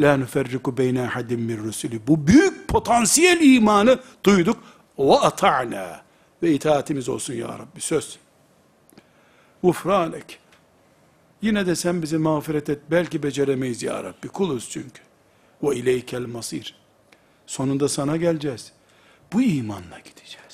La 0.00 0.16
nüferriku 0.16 0.76
beyne 0.76 1.02
ahadim 1.02 1.40
min 1.40 1.58
rusuli. 1.58 2.06
Bu 2.06 2.26
büyük 2.26 2.68
potansiyel 2.68 3.40
imanı 3.40 4.00
duyduk. 4.24 4.58
Ve 4.98 5.12
ata'na. 5.12 6.02
Ve 6.42 6.52
itaatimiz 6.52 7.08
olsun 7.08 7.34
ya 7.34 7.48
Rabbi. 7.48 7.80
Söz. 7.80 8.18
Ufranek. 9.62 10.38
Yine 11.42 11.66
de 11.66 11.76
sen 11.76 12.02
bizi 12.02 12.18
mağfiret 12.18 12.68
et. 12.68 12.78
Belki 12.90 13.22
beceremeyiz 13.22 13.82
ya 13.82 14.04
Rabbi. 14.04 14.28
Kuluz 14.28 14.70
çünkü. 14.70 15.02
Ve 15.62 15.76
ileykel 15.76 16.26
masir. 16.26 16.74
Sonunda 17.46 17.88
sana 17.88 18.16
geleceğiz. 18.16 18.72
Bu 19.32 19.42
imanla 19.42 19.98
gideceğiz. 19.98 20.47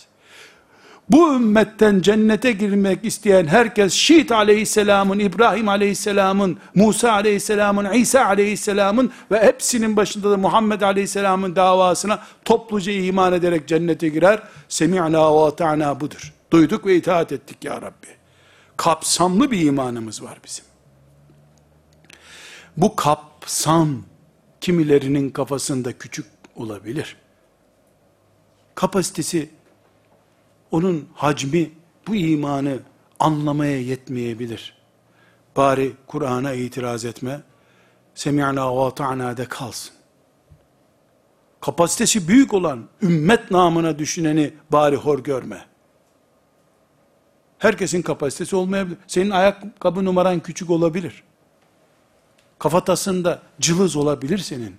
Bu 1.11 1.35
ümmetten 1.35 2.01
cennete 2.01 2.53
girmek 2.53 3.05
isteyen 3.05 3.47
herkes 3.47 3.93
Şiit 3.93 4.33
aleyhisselamın, 4.33 5.19
İbrahim 5.19 5.69
aleyhisselamın, 5.69 6.59
Musa 6.75 7.12
aleyhisselamın, 7.12 7.93
İsa 7.93 8.25
aleyhisselamın 8.25 9.12
ve 9.31 9.43
hepsinin 9.43 9.97
başında 9.97 10.31
da 10.31 10.37
Muhammed 10.37 10.81
aleyhisselamın 10.81 11.57
davasına 11.57 12.23
topluca 12.45 12.93
iman 12.93 13.33
ederek 13.33 13.69
cennete 13.69 14.09
girer. 14.09 14.43
Semi'na 14.69 15.35
ve 15.35 15.45
ata'na 15.45 16.01
budur. 16.01 16.35
Duyduk 16.51 16.87
ve 16.87 16.97
itaat 16.97 17.33
ettik 17.33 17.64
ya 17.64 17.77
Rabbi. 17.77 18.07
Kapsamlı 18.77 19.51
bir 19.51 19.61
imanımız 19.61 20.23
var 20.23 20.38
bizim. 20.45 20.64
Bu 22.77 22.97
kapsam 22.97 24.03
kimilerinin 24.61 25.31
kafasında 25.31 25.93
küçük 25.93 26.27
olabilir. 26.57 27.17
Kapasitesi 28.75 29.51
onun 30.75 31.09
hacmi 31.15 31.71
bu 32.07 32.15
imanı 32.15 32.79
anlamaya 33.21 33.81
yetmeyebilir. 33.81 34.77
Bari 35.57 35.93
Kur'an'a 36.07 36.53
itiraz 36.53 37.05
etme. 37.05 37.41
Semi'na 38.15 38.77
ve 38.77 38.81
ata'na 38.81 39.37
de 39.37 39.45
kalsın. 39.45 39.95
Kapasitesi 41.61 42.29
büyük 42.29 42.55
olan 42.55 42.89
ümmet 43.03 43.51
namına 43.51 43.99
düşüneni 43.99 44.55
bari 44.73 44.97
hor 44.97 45.19
görme. 45.19 45.67
Herkesin 47.59 48.03
kapasitesi 48.03 48.57
olmayabilir. 48.57 48.99
Senin 49.07 49.31
ayakkabı 49.31 50.05
numaran 50.05 50.41
küçük 50.41 50.71
olabilir. 50.71 51.23
Kafatasında 52.59 53.43
cılız 53.61 53.97
olabilir 53.97 54.39
senin. 54.39 54.77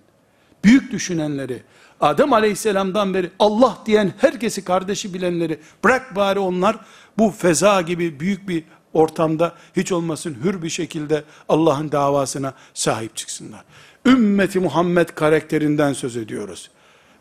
Büyük 0.64 0.92
düşünenleri, 0.92 1.64
Adem 2.02 2.34
aleyhisselamdan 2.34 3.14
beri 3.14 3.30
Allah 3.40 3.78
diyen 3.86 4.14
herkesi 4.18 4.64
kardeşi 4.64 5.14
bilenleri 5.14 5.60
bırak 5.84 6.16
bari 6.16 6.40
onlar 6.40 6.76
bu 7.18 7.32
feza 7.32 7.82
gibi 7.82 8.20
büyük 8.20 8.50
bir 8.50 8.64
ortamda 8.94 9.54
hiç 9.76 9.92
olmasın 9.92 10.38
hür 10.44 10.62
bir 10.62 10.70
şekilde 10.70 11.24
Allah'ın 11.50 11.92
davasına 11.92 12.54
sahip 12.74 13.16
çıksınlar. 13.16 13.64
Ümmeti 14.06 14.60
Muhammed 14.60 15.10
karakterinden 15.10 15.94
söz 15.94 16.18
ediyoruz. 16.18 16.70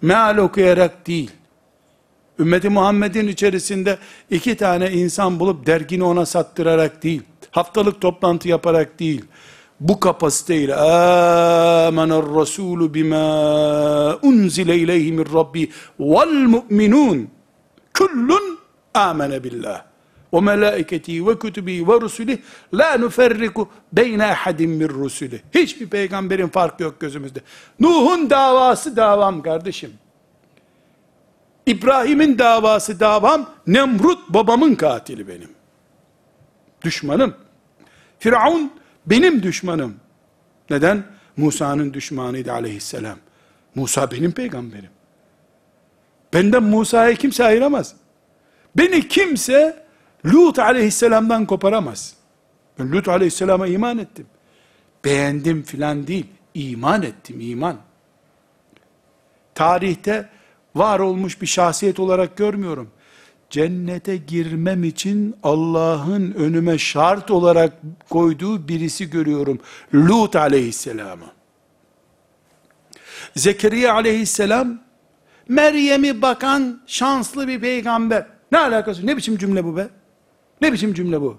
Meal 0.02 0.36
okuyarak 0.36 1.06
değil. 1.06 1.30
Ümmeti 2.38 2.68
Muhammed'in 2.68 3.28
içerisinde 3.28 3.98
iki 4.30 4.56
tane 4.56 4.92
insan 4.92 5.40
bulup 5.40 5.66
dergini 5.66 6.04
ona 6.04 6.26
sattırarak 6.26 7.02
değil. 7.02 7.22
Haftalık 7.50 8.00
toplantı 8.00 8.48
yaparak 8.48 9.00
değil. 9.00 9.24
Bu 9.80 10.00
kapasiteyle 10.00 10.74
amener 10.74 12.24
rasulü 12.34 12.94
bima 12.94 14.18
unzile 14.22 14.76
ileyhi 14.76 15.12
min 15.12 15.26
rabbi 15.34 15.70
vel 16.00 16.46
mu'minun 16.46 17.28
kullun 17.98 18.58
amene 18.94 19.44
billah 19.44 19.84
ve 20.34 20.40
melaiketi 20.40 21.26
ve 21.26 21.38
kütübi 21.38 21.88
ve 21.88 22.00
rusulih 22.00 22.38
la 22.74 22.98
nuferriku 22.98 23.68
beyne 23.92 24.24
ahadim 24.24 24.70
min 24.70 24.88
rusulih. 24.88 25.38
Hiçbir 25.54 25.88
peygamberin 25.88 26.48
farkı 26.48 26.82
yok 26.82 27.00
gözümüzde. 27.00 27.40
Nuh'un 27.80 28.30
davası 28.30 28.96
davam 28.96 29.42
kardeşim. 29.42 29.92
İbrahim'in 31.66 32.38
davası 32.38 33.00
davam, 33.00 33.50
Nemrut 33.66 34.28
babamın 34.28 34.74
katili 34.74 35.28
benim. 35.28 35.48
Düşmanım. 36.84 37.34
Firavun 38.18 38.70
benim 39.06 39.42
düşmanım. 39.42 39.96
Neden? 40.70 41.04
Musa'nın 41.36 41.94
düşmanıydı 41.94 42.52
aleyhisselam. 42.52 43.18
Musa 43.74 44.10
benim 44.10 44.32
peygamberim. 44.32 44.90
Benden 46.34 46.62
Musa'yı 46.62 47.16
kimse 47.16 47.44
ayıramaz. 47.44 47.94
Beni 48.76 49.08
kimse 49.08 49.84
Lut 50.26 50.58
aleyhisselamdan 50.58 51.46
koparamaz. 51.46 52.14
Ben 52.78 52.92
Lut 52.92 53.08
aleyhisselama 53.08 53.66
iman 53.66 53.98
ettim. 53.98 54.26
Beğendim 55.04 55.62
filan 55.62 56.06
değil. 56.06 56.26
iman 56.54 57.02
ettim, 57.02 57.40
iman. 57.40 57.76
Tarihte 59.54 60.28
var 60.74 60.98
olmuş 60.98 61.40
bir 61.42 61.46
şahsiyet 61.46 62.00
olarak 62.00 62.36
görmüyorum. 62.36 62.90
Cennete 63.54 64.16
girmem 64.16 64.84
için 64.84 65.36
Allah'ın 65.42 66.32
önüme 66.32 66.78
şart 66.78 67.30
olarak 67.30 67.72
koyduğu 68.10 68.68
birisi 68.68 69.10
görüyorum. 69.10 69.58
Lut 69.94 70.36
aleyhisselamı. 70.36 71.24
Zekeriya 73.36 73.94
aleyhisselam, 73.94 74.80
Meryem'i 75.48 76.22
bakan 76.22 76.80
şanslı 76.86 77.48
bir 77.48 77.60
peygamber. 77.60 78.26
Ne 78.52 78.58
alakası? 78.58 79.06
Ne 79.06 79.16
biçim 79.16 79.38
cümle 79.38 79.64
bu 79.64 79.76
be? 79.76 79.88
Ne 80.60 80.72
biçim 80.72 80.94
cümle 80.94 81.20
bu? 81.20 81.36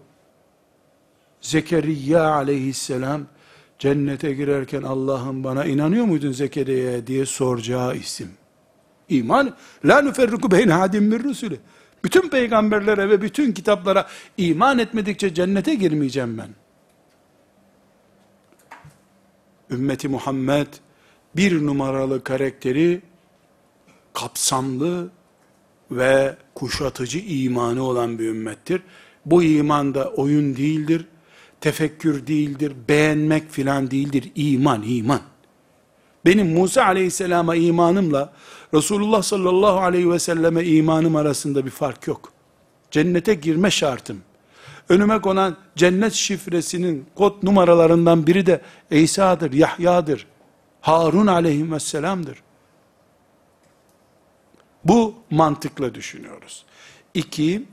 Zekeriya 1.41 2.23
aleyhisselam, 2.23 3.21
cennete 3.79 4.33
girerken 4.33 4.81
Allah'ım 4.81 5.43
bana 5.43 5.65
inanıyor 5.65 6.05
muydun 6.05 6.31
Zekeriya'ya 6.31 7.07
diye 7.07 7.25
soracağı 7.25 7.95
isim. 7.95 8.29
İman, 9.09 9.53
la 9.85 10.01
nüferriku 10.01 10.51
beyne 10.51 10.73
hadim 10.73 11.03
min 11.03 11.23
rusuli. 11.23 11.59
Bütün 12.05 12.29
peygamberlere 12.29 13.09
ve 13.09 13.21
bütün 13.21 13.51
kitaplara 13.51 14.07
iman 14.37 14.79
etmedikçe 14.79 15.33
cennete 15.33 15.75
girmeyeceğim 15.75 16.37
ben. 16.37 16.49
Ümmeti 19.71 20.07
Muhammed 20.07 20.67
bir 21.35 21.65
numaralı 21.65 22.23
karakteri 22.23 23.01
kapsamlı 24.13 25.09
ve 25.91 26.35
kuşatıcı 26.55 27.19
imanı 27.19 27.83
olan 27.83 28.19
bir 28.19 28.25
ümmettir. 28.25 28.81
Bu 29.25 29.43
iman 29.43 29.93
da 29.93 30.09
oyun 30.09 30.57
değildir, 30.57 31.05
tefekkür 31.61 32.27
değildir, 32.27 32.73
beğenmek 32.89 33.51
filan 33.51 33.91
değildir. 33.91 34.31
İman, 34.35 34.83
iman. 34.87 35.21
Benim 36.25 36.47
Musa 36.47 36.85
aleyhisselama 36.85 37.55
imanımla 37.55 38.33
Resulullah 38.73 39.21
sallallahu 39.21 39.79
aleyhi 39.79 40.11
ve 40.11 40.19
selleme 40.19 40.63
imanım 40.63 41.15
arasında 41.15 41.65
bir 41.65 41.71
fark 41.71 42.07
yok. 42.07 42.33
Cennete 42.91 43.33
girme 43.33 43.71
şartım. 43.71 44.21
Önüme 44.89 45.21
konan 45.21 45.57
cennet 45.75 46.13
şifresinin 46.13 47.05
kod 47.15 47.43
numaralarından 47.43 48.27
biri 48.27 48.45
de 48.45 48.61
İsa'dır, 48.91 49.53
Yahya'dır. 49.53 50.27
Harun 50.81 51.27
aleyhisselamdır. 51.27 52.43
Bu 54.83 55.15
mantıkla 55.29 55.95
düşünüyoruz. 55.95 56.65
İki, 57.13 57.63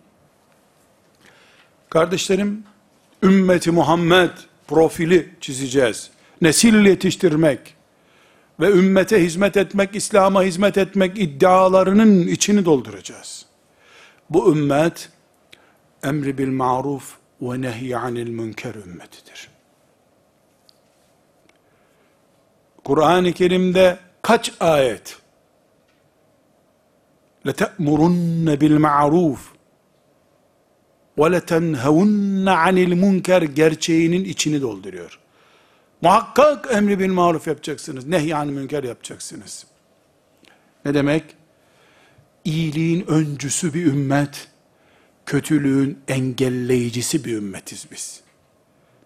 kardeşlerim, 1.91 2.65
ümmeti 3.23 3.71
Muhammed 3.71 4.31
profili 4.69 5.35
çizeceğiz. 5.41 6.11
Nesil 6.43 6.87
yetiştirmek, 6.87 7.75
ve 8.62 8.72
ümmete 8.72 9.24
hizmet 9.24 9.58
etmek, 9.58 9.96
İslam'a 9.96 10.44
hizmet 10.44 10.78
etmek 10.78 11.20
iddialarının 11.20 12.28
içini 12.28 12.66
dolduracağız. 12.66 13.46
Bu 14.30 14.52
ümmet 14.52 15.10
emri 16.04 16.38
bil 16.38 16.48
maruf 16.48 17.18
ve 17.42 17.62
nehy 17.62 17.96
anil 17.96 18.30
münker 18.30 18.76
ümmetidir. 18.76 19.50
Kur'an-ı 22.84 23.34
Kerim'de 23.34 24.00
kaç 24.22 24.54
ayet 24.60 25.18
لَتَأْمُرُنَّ 27.46 28.58
بِالْمَعْرُوفِ 28.62 29.40
وَلَتَنْهَوُنَّ 31.18 32.46
عَنِ 32.50 32.76
الْمُنْكَرِ 32.88 33.46
gerçeğinin 33.46 34.26
içini 34.26 34.62
dolduruyor. 34.62 35.20
Muhakkak 36.03 36.69
emri 36.73 36.99
bil 36.99 37.13
maruf 37.13 37.47
yapacaksınız. 37.47 38.07
Nehyan 38.07 38.49
münker 38.49 38.85
yapacaksınız. 38.85 39.67
Ne 40.85 40.95
demek? 40.95 41.25
İyiliğin 42.45 43.07
öncüsü 43.07 43.75
bir 43.75 43.87
ümmet, 43.87 44.49
kötülüğün 45.27 45.99
engelleyicisi 46.09 47.25
bir 47.25 47.37
ümmetiz 47.37 47.87
biz. 47.93 48.21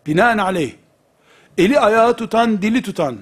Binaenaleyh, 0.07 0.73
eli 1.59 1.81
ayağı 1.81 2.17
tutan, 2.17 2.63
dili 2.63 2.83
tutan, 2.83 3.19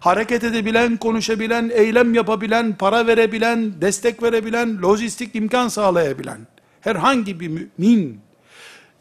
hareket 0.00 0.44
edebilen, 0.44 0.96
konuşabilen, 0.96 1.70
eylem 1.74 2.14
yapabilen, 2.14 2.76
para 2.76 3.06
verebilen, 3.06 3.80
destek 3.80 4.22
verebilen, 4.22 4.82
lojistik 4.82 5.34
imkan 5.34 5.68
sağlayabilen, 5.68 6.46
herhangi 6.80 7.40
bir 7.40 7.48
mümin, 7.48 8.20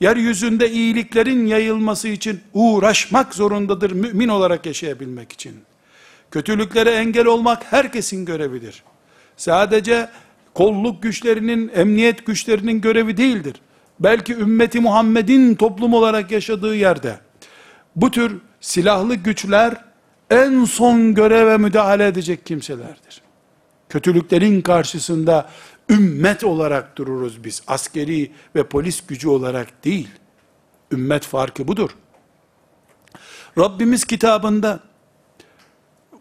yeryüzünde 0.02 0.72
iyiliklerin 0.72 1.46
yayılması 1.46 2.08
için 2.08 2.40
uğraşmak 2.54 3.36
zorundadır 3.36 3.92
mümin 3.92 4.28
olarak 4.28 4.66
yaşayabilmek 4.66 5.32
için. 5.32 5.54
Kötülüklere 6.32 6.92
engel 6.92 7.26
olmak 7.26 7.74
herkesin 7.74 8.26
görevidir. 8.26 8.84
Sadece 9.38 10.10
kolluk 10.54 11.04
güçlerinin, 11.04 11.72
emniyet 11.76 12.26
güçlerinin 12.26 12.82
görevi 12.82 13.18
değildir. 13.18 13.56
Belki 14.00 14.34
ümmeti 14.34 14.80
Muhammed'in 14.80 15.56
toplum 15.56 15.94
olarak 15.94 16.32
yaşadığı 16.32 16.76
yerde 16.76 17.20
bu 17.96 18.12
tür 18.12 18.38
silahlı 18.62 19.16
güçler 19.16 19.74
en 20.30 20.66
son 20.66 21.14
göreve 21.14 21.58
müdahale 21.58 22.08
edecek 22.08 22.46
kimselerdir. 22.46 23.22
Kötülüklerin 23.90 24.62
karşısında 24.62 25.50
ümmet 25.90 26.44
olarak 26.44 26.98
dururuz 26.98 27.44
biz. 27.44 27.62
Askeri 27.68 28.32
ve 28.56 28.64
polis 28.64 29.08
gücü 29.08 29.28
olarak 29.28 29.86
değil. 29.86 30.10
Ümmet 30.92 31.24
farkı 31.24 31.68
budur. 31.68 31.90
Rabbimiz 33.58 34.06
kitabında 34.06 34.80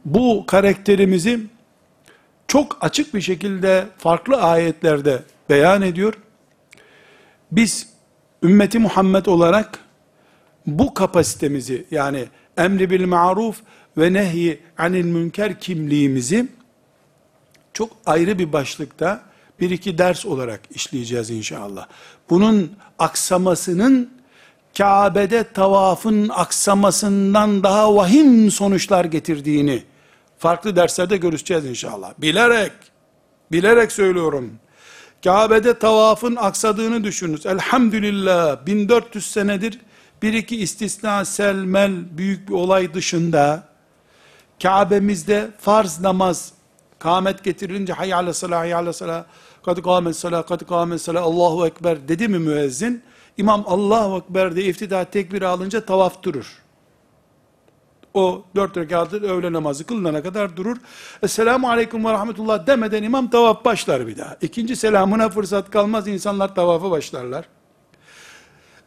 bu 0.05 0.45
karakterimizi 0.47 1.41
çok 2.49 2.79
açık 2.81 3.15
bir 3.15 3.21
şekilde 3.21 3.87
farklı 3.99 4.37
ayetlerde 4.37 5.23
beyan 5.49 5.83
ediyor. 5.83 6.15
Biz 7.53 7.89
ümmeti 8.43 8.79
Muhammed 8.79 9.27
olarak 9.27 9.79
bu 10.67 10.95
kapasitemizi 10.95 11.87
yani 11.91 12.25
emri 12.57 12.91
bil 12.91 13.07
maruf 13.07 13.61
ve 13.99 14.13
nehi 14.13 14.61
anil 14.79 15.05
münker 15.05 15.61
kimliğimizi 15.61 16.49
çok 17.73 17.91
ayrı 18.07 18.39
bir 18.39 18.53
başlıkta 18.53 19.23
bir 19.61 19.71
iki 19.71 19.99
ders 19.99 20.27
olarak 20.27 20.61
işleyeceğiz 20.71 21.31
inşallah. 21.31 21.87
Bunun 22.31 22.73
aksamasının 22.99 24.17
Kabe'de 24.79 25.53
tavafın 25.53 26.29
aksamasından 26.29 27.63
daha 27.63 27.97
vahim 27.97 28.51
sonuçlar 28.51 29.05
getirdiğini 29.05 29.83
farklı 30.39 30.77
derslerde 30.77 31.17
görüşeceğiz 31.17 31.65
inşallah. 31.65 32.13
Bilerek, 32.19 32.73
bilerek 33.53 33.93
söylüyorum. 33.93 34.53
Kabe'de 35.25 35.79
tavafın 35.79 36.37
aksadığını 36.37 37.05
düşününüz. 37.05 37.47
Elhamdülillah 37.47 38.67
1400 38.67 39.27
senedir 39.27 39.81
bir 40.23 40.33
iki 40.33 40.57
istisna 40.57 41.25
selmel 41.25 42.19
büyük 42.19 42.49
bir 42.49 42.55
olay 42.55 42.95
dışında 42.95 43.69
Kabe'mizde 44.63 45.51
farz 45.61 46.01
namaz 46.01 46.53
kâmet 46.99 47.45
getirince 47.45 47.93
hayy 47.93 48.15
ala 48.15 48.35
salah 48.35 48.59
hayy 48.59 48.75
ala 48.75 48.93
salah 48.93 49.25
kad 49.67 49.83
kâmet 49.83 50.17
salah 50.17 50.47
kad 50.47 50.67
kâmet 50.69 51.01
salah 51.01 51.23
Allahu 51.23 51.67
ekber 51.67 52.09
dedi 52.09 52.29
mi 52.29 52.39
müezzin 52.39 53.03
İmam 53.37 53.65
Allahu 53.67 54.19
Ekber 54.19 54.57
diye 54.57 54.67
iftida 54.67 55.05
tekbiri 55.05 55.47
alınca 55.47 55.85
tavaf 55.85 56.23
durur. 56.23 56.63
O 58.15 58.45
dört 58.57 58.77
rekatı 58.77 59.23
öğle 59.23 59.53
namazı 59.53 59.87
kılınana 59.87 60.23
kadar 60.23 60.57
durur. 60.57 60.77
Esselamu 61.23 61.69
aleyküm 61.69 62.05
ve 62.05 62.13
rahmetullah 62.13 62.67
demeden 62.67 63.03
imam 63.03 63.31
tavaf 63.31 63.65
başlar 63.65 64.07
bir 64.07 64.19
daha. 64.19 64.37
İkinci 64.41 64.77
selamına 64.77 65.29
fırsat 65.29 65.71
kalmaz 65.71 66.09
insanlar 66.09 66.55
tavafa 66.55 66.91
başlarlar. 66.91 67.49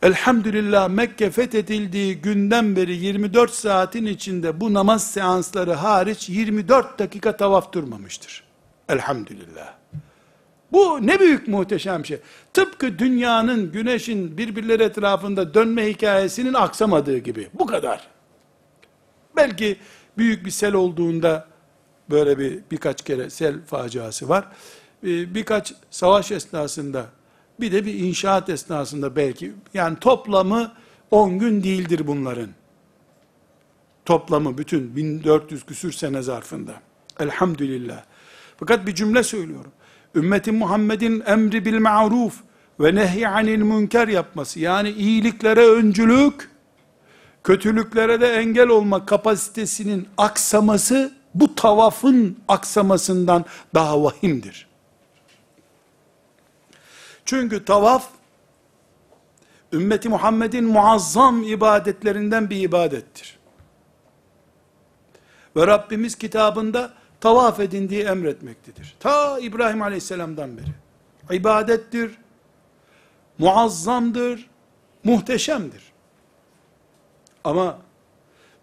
Elhamdülillah 0.02 0.90
Mekke 0.90 1.32
fethedildiği 1.32 2.22
günden 2.22 2.76
beri 2.76 2.96
24 2.96 3.52
saatin 3.52 4.06
içinde 4.06 4.62
bu 4.62 4.74
namaz 4.74 5.12
seansları 5.12 5.74
hariç 5.74 6.30
24 6.30 7.00
dakika 7.00 7.38
tavaf 7.38 7.74
durmamıştır. 7.74 8.44
Elhamdülillah. 8.90 9.79
Bu 10.72 11.08
ne 11.08 11.20
büyük 11.20 11.48
muhteşem 11.48 12.06
şey. 12.06 12.20
Tıpkı 12.54 13.00
dünyanın, 13.00 13.72
güneşin 13.72 14.38
birbirleri 14.38 14.84
etrafında 14.84 15.54
dönme 15.54 15.88
hikayesinin 15.88 16.54
aksamadığı 16.54 17.18
gibi. 17.18 17.48
Bu 17.54 17.66
kadar. 17.66 18.08
Belki 19.36 19.78
büyük 20.18 20.46
bir 20.46 20.52
sel 20.52 20.74
olduğunda 20.74 21.48
böyle 22.10 22.40
bir 22.40 22.60
birkaç 22.72 23.02
kere 23.02 23.30
sel 23.30 23.56
faciası 23.66 24.30
var. 24.30 24.46
Ee, 25.04 25.36
Birkaç 25.36 25.74
savaş 25.90 26.32
esnasında 26.32 27.06
bir 27.60 27.72
de 27.72 27.86
bir 27.86 27.94
inşaat 27.94 28.50
esnasında 28.50 29.16
belki 29.16 29.54
yani 29.74 29.98
toplamı 30.00 30.72
10 31.12 31.40
gün 31.40 31.64
değildir 31.64 32.08
bunların. 32.08 32.50
Toplamı 34.06 34.58
bütün 34.58 34.96
1400 34.96 35.66
küsür 35.66 35.92
sene 35.92 36.22
zarfında. 36.22 36.74
Elhamdülillah. 37.20 38.04
Fakat 38.58 38.88
bir 38.88 38.96
cümle 38.96 39.24
söylüyorum. 39.24 39.72
Ümmetin 40.16 40.56
Muhammed'in 40.56 41.24
emri 41.26 41.66
bil 41.66 41.80
ma'ruf 41.80 42.36
ve 42.80 42.96
nehy 42.96 43.28
anil 43.28 43.62
münker 43.62 44.08
yapması 44.08 44.60
yani 44.60 44.90
iyiliklere 44.90 45.68
öncülük 45.68 46.50
kötülüklere 47.44 48.22
de 48.22 48.34
engel 48.34 48.68
olma 48.68 49.06
kapasitesinin 49.06 50.08
aksaması 50.18 51.14
bu 51.34 51.56
tavafın 51.56 52.38
aksamasından 52.48 53.46
daha 53.76 54.04
vahimdir. 54.04 54.68
Çünkü 57.26 57.66
tavaf 57.66 58.10
ümmeti 59.74 60.10
Muhammed'in 60.10 60.66
muazzam 60.66 61.44
ibadetlerinden 61.44 62.50
bir 62.50 62.62
ibadettir. 62.62 63.40
Ve 65.56 65.68
Rabbimiz 65.68 66.16
kitabında 66.16 66.94
tavaf 67.22 67.60
edin 67.60 67.90
diye 67.90 68.04
emretmektedir. 68.04 68.96
Ta 69.00 69.40
İbrahim 69.40 69.82
Aleyhisselam'dan 69.82 70.58
beri. 70.58 70.74
İbadettir, 71.40 72.18
muazzamdır, 73.38 74.50
muhteşemdir. 75.04 75.84
Ama 77.44 77.80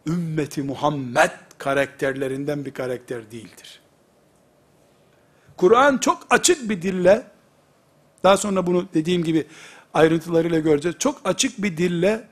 ümmeti 0.06 0.62
Muhammed 0.62 1.30
karakterlerinden 1.58 2.64
bir 2.64 2.70
karakter 2.70 3.30
değildir. 3.30 3.80
Kur'an 5.56 5.98
çok 5.98 6.26
açık 6.30 6.68
bir 6.68 6.82
dille, 6.82 7.22
daha 8.24 8.36
sonra 8.36 8.66
bunu 8.66 8.86
dediğim 8.94 9.24
gibi 9.24 9.46
ayrıntılarıyla 9.94 10.58
göreceğiz. 10.58 10.96
Çok 10.98 11.20
açık 11.24 11.62
bir 11.62 11.76
dille 11.76 12.28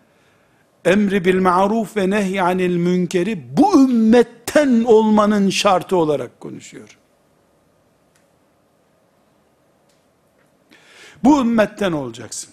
emri 0.84 1.24
bil 1.24 1.40
ma'ruf 1.40 1.96
ve 1.96 2.10
nehy 2.10 2.40
anil 2.40 2.76
münkeri 2.76 3.56
bu 3.56 3.88
ümmetten 4.56 4.84
olmanın 4.84 5.50
şartı 5.50 5.96
olarak 5.96 6.40
konuşuyor. 6.40 6.98
Bu 11.24 11.40
ümmetten 11.40 11.92
olacaksın. 11.92 12.50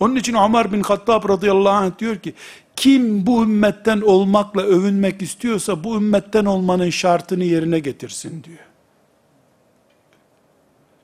Onun 0.00 0.16
için 0.16 0.34
Ömer 0.34 0.72
bin 0.72 0.82
Hattab 0.82 1.28
radıyallahu 1.28 1.74
anh 1.74 1.98
diyor 1.98 2.16
ki, 2.16 2.34
kim 2.76 3.26
bu 3.26 3.42
ümmetten 3.42 4.00
olmakla 4.00 4.62
övünmek 4.62 5.22
istiyorsa 5.22 5.84
bu 5.84 5.96
ümmetten 5.96 6.44
olmanın 6.44 6.90
şartını 6.90 7.44
yerine 7.44 7.78
getirsin 7.78 8.44
diyor. 8.44 8.58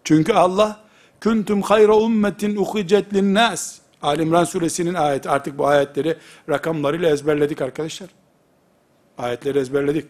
Çünkü 0.04 0.32
Allah 0.32 0.80
kuntum 1.22 1.62
hayra 1.62 1.96
ummetin 1.96 2.56
uhicet 2.56 3.14
linnas. 3.14 3.78
Ali 4.02 4.22
İmran 4.22 4.44
suresinin 4.44 4.94
ayeti. 4.94 5.30
Artık 5.30 5.58
bu 5.58 5.66
ayetleri 5.66 6.16
rakamlarıyla 6.48 7.10
ezberledik 7.10 7.62
arkadaşlar. 7.62 8.08
Ayetleri 9.18 9.58
ezberledik. 9.58 10.06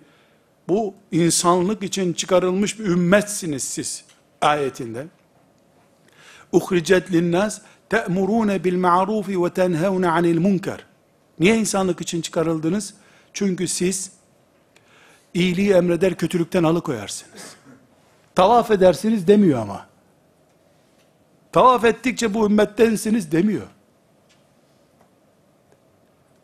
Bu 0.70 0.94
insanlık 1.12 1.83
için 1.83 2.12
çıkarılmış 2.12 2.78
bir 2.78 2.85
ümmetsiniz 2.85 3.64
siz 3.64 4.04
ayetinde. 4.40 5.06
Uhricet 6.52 7.12
linnas 7.12 7.61
te'murune 7.88 8.64
bil 8.64 8.76
ma'rufi 8.76 9.42
ve 9.44 9.50
tenhevne 9.50 10.11
anil 10.11 10.40
munkar. 10.40 10.87
Niye 11.38 11.56
insanlık 11.56 12.00
için 12.00 12.20
çıkarıldınız? 12.20 12.94
Çünkü 13.33 13.68
siz 13.68 14.12
iyiliği 15.35 15.72
emreder, 15.72 16.14
kötülükten 16.14 16.64
alıkoyarsınız. 16.64 17.56
Tavaf 18.35 18.70
edersiniz 18.70 19.26
demiyor 19.26 19.59
ama. 19.62 19.87
Tavaf 21.52 21.85
ettikçe 21.85 22.35
bu 22.35 22.46
ümmettensiniz 22.46 23.33
demiyor. 23.33 23.66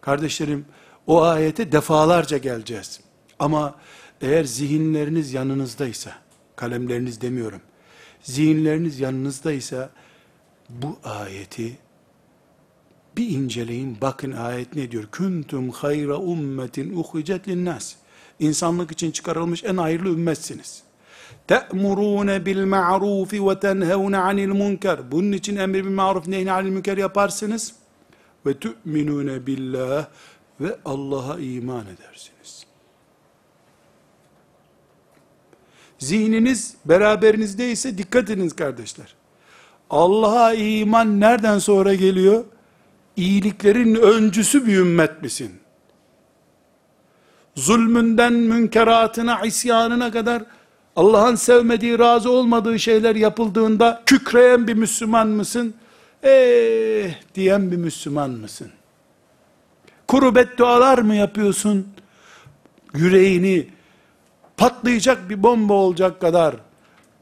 Kardeşlerim, 0.01 0.67
o 1.07 1.23
ayete 1.23 1.73
defalarca 1.73 2.39
geleceğiz. 2.39 3.01
Ama 3.39 3.75
eğer 4.21 4.45
zihinleriniz 4.45 5.35
yanınızdaysa, 5.35 6.13
kalemleriniz 6.57 7.21
demiyorum, 7.21 7.61
zihinleriniz 8.23 9.01
yanınızdaysa, 9.01 9.91
bu 10.69 10.99
ayeti 11.05 11.79
bir 13.17 13.31
inceleyin, 13.31 13.97
bakın 14.01 14.33
ayet 14.33 14.77
ne 14.77 14.91
diyor? 14.91 15.05
Kuntum 15.13 15.71
hayra 15.71 16.17
ummetin 16.17 16.97
uhicet 16.97 17.49
linnas. 17.49 17.95
İnsanlık 18.39 18.91
için 18.91 19.11
çıkarılmış 19.11 19.65
en 19.65 19.77
hayırlı 19.77 20.09
ümmetsiniz. 20.09 20.83
Te'murune 21.47 22.47
bil 22.47 22.65
ma'rufi 22.65 23.47
ve 23.47 23.61
tenhevne 23.61 24.17
anil 24.19 24.47
münker. 24.49 25.11
Bunun 25.13 25.33
için 25.33 25.57
emri 25.57 25.85
bil 25.85 25.91
ma'ruf 25.91 26.27
nehni 26.27 26.53
anil 26.53 26.71
münker 26.71 26.97
yaparsınız. 26.97 27.75
Ve 28.47 28.59
tu'minune 28.59 29.47
billah 29.47 30.07
ve 30.61 30.77
Allah'a 30.85 31.39
iman 31.39 31.85
edersiniz. 31.87 32.36
Zihniniz 35.99 36.75
beraberinizdeyse 36.85 37.99
dikkat 37.99 38.31
ediniz 38.31 38.57
kardeşler. 38.57 39.15
Allah'a 39.91 40.55
iman 40.55 41.21
nereden 41.21 41.59
sonra 41.59 41.95
geliyor? 41.95 42.45
İyiliklerin 43.17 43.95
öncüsü 43.95 44.67
bir 44.67 44.77
ümmet 44.77 45.23
misin? 45.23 45.51
Zulmünden 47.55 48.33
münkeratına, 48.33 49.41
isyanına 49.41 50.11
kadar 50.11 50.43
Allah'ın 50.97 51.35
sevmediği, 51.35 51.99
razı 51.99 52.31
olmadığı 52.31 52.79
şeyler 52.79 53.17
yapıldığında 53.17 54.03
kükreyen 54.07 54.67
bir 54.67 54.75
Müslüman 54.75 55.29
mısın? 55.29 55.75
Eh 56.23 57.11
diyen 57.35 57.71
bir 57.71 57.77
Müslüman 57.77 58.31
mısın? 58.31 58.71
Kuru 60.09 60.35
beddualar 60.35 60.99
mı 60.99 61.15
yapıyorsun? 61.15 61.89
Yüreğini 62.95 63.69
patlayacak 64.57 65.31
bir 65.31 65.43
bomba 65.43 65.75
olacak 65.75 66.21
kadar 66.21 66.57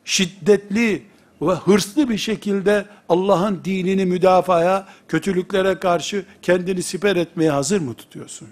şiddetli 0.04 1.02
ve 1.42 1.52
hırslı 1.52 2.08
bir 2.08 2.18
şekilde 2.18 2.84
Allah'ın 3.08 3.60
dinini 3.64 4.04
müdafaya, 4.04 4.86
kötülüklere 5.08 5.78
karşı 5.78 6.24
kendini 6.42 6.82
siper 6.82 7.16
etmeye 7.16 7.50
hazır 7.50 7.80
mı 7.80 7.94
tutuyorsun? 7.94 8.48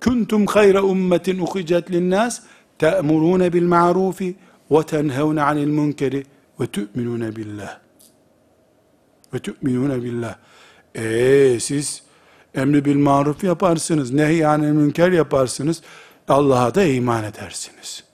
Kuntum 0.00 0.46
hayra 0.46 0.82
ummetin 0.82 1.38
uhicet 1.38 1.90
linnas 1.90 2.40
te'murune 2.78 3.52
bil 3.52 3.66
ma'rufi 3.66 4.36
ve 4.70 4.82
tenhevne 4.82 5.42
anil 5.42 5.68
munkeri 5.68 6.24
ve 6.60 6.66
tu'minune 6.66 7.36
billah. 7.36 7.78
Ve 9.34 9.38
tu'minune 9.38 10.02
billah. 10.02 10.36
Eee 10.94 11.60
siz 11.60 12.02
emri 12.54 12.84
bil 12.84 12.96
maruf 12.96 13.44
yaparsınız, 13.44 14.12
nehyanil 14.12 14.72
münker 14.72 15.12
yaparsınız, 15.12 15.82
Allah'a 16.28 16.74
da 16.74 16.84
iman 16.84 17.24
edersiniz. 17.24 18.04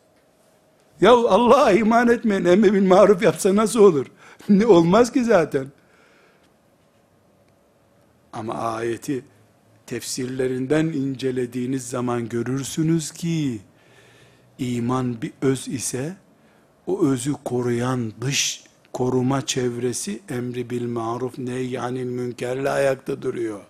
Ya 1.01 1.13
Allah'a 1.13 1.73
iman 1.73 2.09
etmeyen 2.09 2.45
emri 2.45 2.73
bil 2.73 2.87
maruf 2.87 3.23
yapsa 3.23 3.57
nasıl 3.57 3.81
olur? 3.81 4.07
Ne 4.49 4.67
olmaz 4.67 5.13
ki 5.13 5.25
zaten. 5.25 5.67
Ama 8.33 8.55
ayeti 8.55 9.25
tefsirlerinden 9.87 10.87
incelediğiniz 10.87 11.89
zaman 11.89 12.29
görürsünüz 12.29 13.13
ki 13.13 13.61
iman 14.59 15.23
bir 15.23 15.33
öz 15.43 15.69
ise 15.69 16.17
o 16.87 17.07
özü 17.07 17.33
koruyan 17.45 18.13
dış 18.21 18.65
koruma 18.93 19.47
çevresi 19.47 20.21
emri 20.29 20.71
bil 20.71 20.87
maruf 20.87 21.39
nehyanil 21.39 22.07
münkerle 22.07 22.71
ayakta 22.71 23.23
duruyor. 23.23 23.61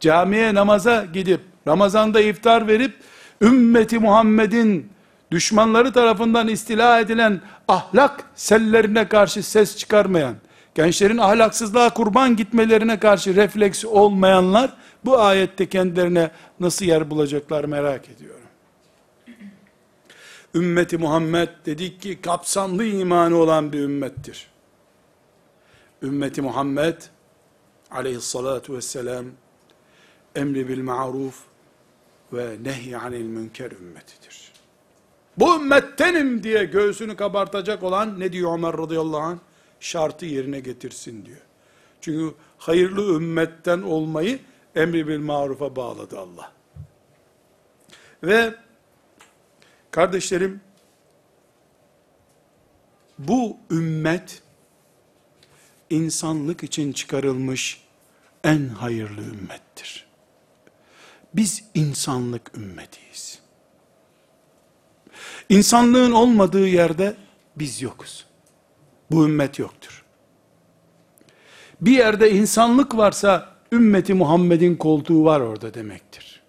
Camiye 0.00 0.54
namaza 0.54 1.04
gidip 1.04 1.40
Ramazan'da 1.66 2.20
iftar 2.20 2.68
verip 2.68 2.94
ümmeti 3.40 3.98
Muhammed'in 3.98 4.92
düşmanları 5.30 5.92
tarafından 5.92 6.48
istila 6.48 7.00
edilen 7.00 7.40
ahlak 7.68 8.24
sellerine 8.34 9.08
karşı 9.08 9.42
ses 9.42 9.76
çıkarmayan, 9.76 10.36
gençlerin 10.74 11.18
ahlaksızlığa 11.18 11.94
kurban 11.94 12.36
gitmelerine 12.36 12.98
karşı 12.98 13.36
refleksi 13.36 13.86
olmayanlar 13.86 14.76
bu 15.04 15.20
ayette 15.20 15.68
kendilerine 15.68 16.30
nasıl 16.60 16.84
yer 16.84 17.10
bulacaklar 17.10 17.64
merak 17.64 18.08
ediyorum. 18.08 18.38
Ümmeti 20.54 20.98
Muhammed 20.98 21.48
dedik 21.66 22.02
ki 22.02 22.20
kapsamlı 22.20 22.84
imanı 22.84 23.36
olan 23.36 23.72
bir 23.72 23.78
ümmettir. 23.78 24.46
Ümmeti 26.02 26.42
Muhammed 26.42 26.96
aleyhissalatu 27.90 28.76
vesselam 28.76 29.24
emri 30.38 30.68
bil 30.68 30.82
maruf 30.82 31.42
ve 32.32 32.56
nehy 32.62 32.96
anil 32.96 33.24
münker 33.24 33.70
ümmetidir. 33.70 34.52
Bu 35.36 35.56
ümmettenim 35.56 36.42
diye 36.42 36.64
göğsünü 36.64 37.16
kabartacak 37.16 37.82
olan 37.82 38.20
ne 38.20 38.32
diyor 38.32 38.58
Ömer 38.58 38.78
radıyallahu 38.78 39.20
anh? 39.20 39.38
Şartı 39.80 40.26
yerine 40.26 40.60
getirsin 40.60 41.26
diyor. 41.26 41.40
Çünkü 42.00 42.34
hayırlı 42.58 43.16
ümmetten 43.16 43.82
olmayı 43.82 44.38
emri 44.74 45.08
bil 45.08 45.18
marufa 45.18 45.76
bağladı 45.76 46.18
Allah. 46.18 46.52
Ve 48.22 48.54
kardeşlerim 49.90 50.60
bu 53.18 53.56
ümmet 53.70 54.42
insanlık 55.90 56.62
için 56.62 56.92
çıkarılmış 56.92 57.82
en 58.44 58.68
hayırlı 58.68 59.20
ümmettir. 59.20 60.07
Biz 61.34 61.64
insanlık 61.74 62.56
ümmetiyiz. 62.56 63.38
İnsanlığın 65.48 66.12
olmadığı 66.12 66.68
yerde 66.68 67.16
biz 67.56 67.82
yokuz. 67.82 68.26
Bu 69.10 69.24
ümmet 69.24 69.58
yoktur. 69.58 70.04
Bir 71.80 71.92
yerde 71.92 72.30
insanlık 72.30 72.96
varsa 72.96 73.56
ümmeti 73.72 74.14
Muhammed'in 74.14 74.76
koltuğu 74.76 75.24
var 75.24 75.40
orada 75.40 75.74
demektir. 75.74 76.42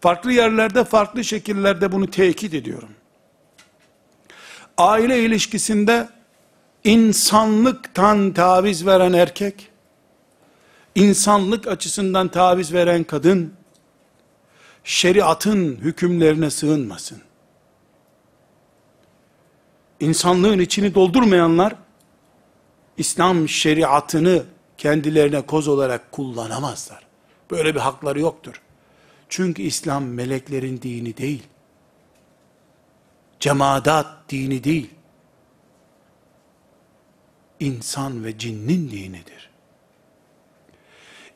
Farklı 0.00 0.32
yerlerde, 0.32 0.84
farklı 0.84 1.24
şekillerde 1.24 1.92
bunu 1.92 2.10
tekit 2.10 2.54
ediyorum. 2.54 2.90
Aile 4.76 5.24
ilişkisinde 5.24 6.08
insanlıktan 6.84 8.32
taviz 8.32 8.86
veren 8.86 9.12
erkek, 9.12 9.69
insanlık 10.94 11.68
açısından 11.68 12.28
taviz 12.28 12.72
veren 12.72 13.04
kadın, 13.04 13.54
şeriatın 14.84 15.76
hükümlerine 15.76 16.50
sığınmasın. 16.50 17.22
İnsanlığın 20.00 20.58
içini 20.58 20.94
doldurmayanlar, 20.94 21.74
İslam 22.96 23.48
şeriatını 23.48 24.42
kendilerine 24.78 25.40
koz 25.40 25.68
olarak 25.68 26.12
kullanamazlar. 26.12 27.06
Böyle 27.50 27.74
bir 27.74 27.80
hakları 27.80 28.20
yoktur. 28.20 28.62
Çünkü 29.28 29.62
İslam 29.62 30.04
meleklerin 30.04 30.82
dini 30.82 31.16
değil. 31.16 31.42
Cemaat 33.40 34.10
dini 34.28 34.64
değil. 34.64 34.90
İnsan 37.60 38.24
ve 38.24 38.38
cinnin 38.38 38.90
dinidir. 38.90 39.49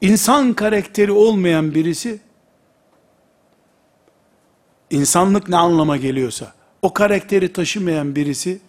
İnsan 0.04 0.52
karakteri 0.52 1.12
olmayan 1.12 1.74
birisi, 1.74 2.20
insanlık 4.90 5.48
ne 5.48 5.56
anlama 5.56 5.96
geliyorsa, 5.96 6.52
o 6.82 6.92
karakteri 6.92 7.52
taşımayan 7.52 8.16
birisi, 8.16 8.60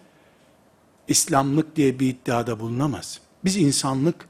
İslamlık 1.08 1.76
diye 1.76 2.00
bir 2.00 2.08
iddiada 2.08 2.60
bulunamaz. 2.60 3.20
Biz 3.44 3.56
insanlık 3.56 4.28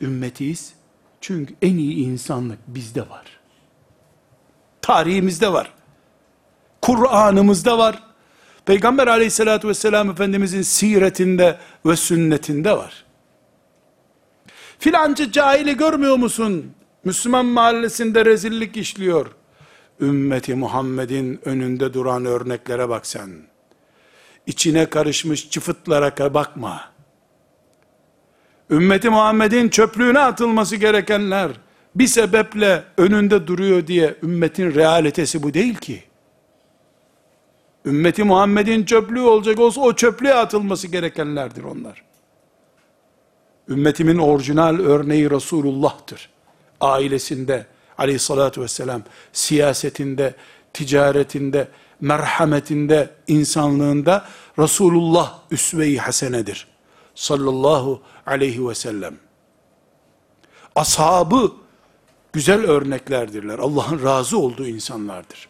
ümmetiyiz. 0.00 0.72
Çünkü 1.20 1.54
en 1.62 1.76
iyi 1.76 1.96
insanlık 1.96 2.58
bizde 2.66 3.00
var. 3.00 3.24
Tarihimizde 4.82 5.52
var. 5.52 5.74
Kur'an'ımızda 6.82 7.78
var. 7.78 8.02
Peygamber 8.66 9.06
aleyhissalatü 9.06 9.68
vesselam 9.68 10.10
Efendimizin 10.10 10.62
siretinde 10.62 11.58
ve 11.86 11.96
sünnetinde 11.96 12.76
var. 12.76 13.07
Filancı 14.78 15.32
cahili 15.32 15.76
görmüyor 15.76 16.16
musun? 16.16 16.72
Müslüman 17.04 17.46
mahallesinde 17.46 18.24
rezillik 18.24 18.76
işliyor. 18.76 19.26
Ümmeti 20.00 20.54
Muhammed'in 20.54 21.40
önünde 21.44 21.94
duran 21.94 22.24
örneklere 22.24 22.88
bak 22.88 23.06
sen. 23.06 23.30
İçine 24.46 24.86
karışmış 24.86 25.50
çıfıtlara 25.50 26.34
bakma. 26.34 26.92
Ümmeti 28.70 29.10
Muhammed'in 29.10 29.68
çöplüğüne 29.68 30.18
atılması 30.18 30.76
gerekenler 30.76 31.50
bir 31.94 32.06
sebeple 32.06 32.84
önünde 32.96 33.46
duruyor 33.46 33.86
diye 33.86 34.16
ümmetin 34.22 34.74
realitesi 34.74 35.42
bu 35.42 35.54
değil 35.54 35.74
ki. 35.74 36.02
Ümmeti 37.86 38.24
Muhammed'in 38.24 38.84
çöplüğü 38.84 39.20
olacak 39.20 39.60
olsa 39.60 39.80
o 39.80 39.96
çöplüğe 39.96 40.34
atılması 40.34 40.86
gerekenlerdir 40.88 41.64
onlar. 41.64 42.07
Ümmetimin 43.68 44.18
orijinal 44.18 44.78
örneği 44.78 45.30
Resulullah'tır. 45.30 46.30
Ailesinde 46.80 47.66
aleyhissalatü 47.98 48.60
vesselam, 48.60 49.02
siyasetinde, 49.32 50.34
ticaretinde, 50.72 51.68
merhametinde, 52.00 53.10
insanlığında 53.26 54.26
Resulullah 54.58 55.38
üsve-i 55.50 55.98
hasenedir. 55.98 56.66
Sallallahu 57.14 58.02
aleyhi 58.26 58.68
ve 58.68 58.74
sellem. 58.74 59.16
Ashabı 60.76 61.52
güzel 62.32 62.64
örneklerdirler. 62.64 63.58
Allah'ın 63.58 64.04
razı 64.04 64.38
olduğu 64.38 64.66
insanlardır. 64.66 65.48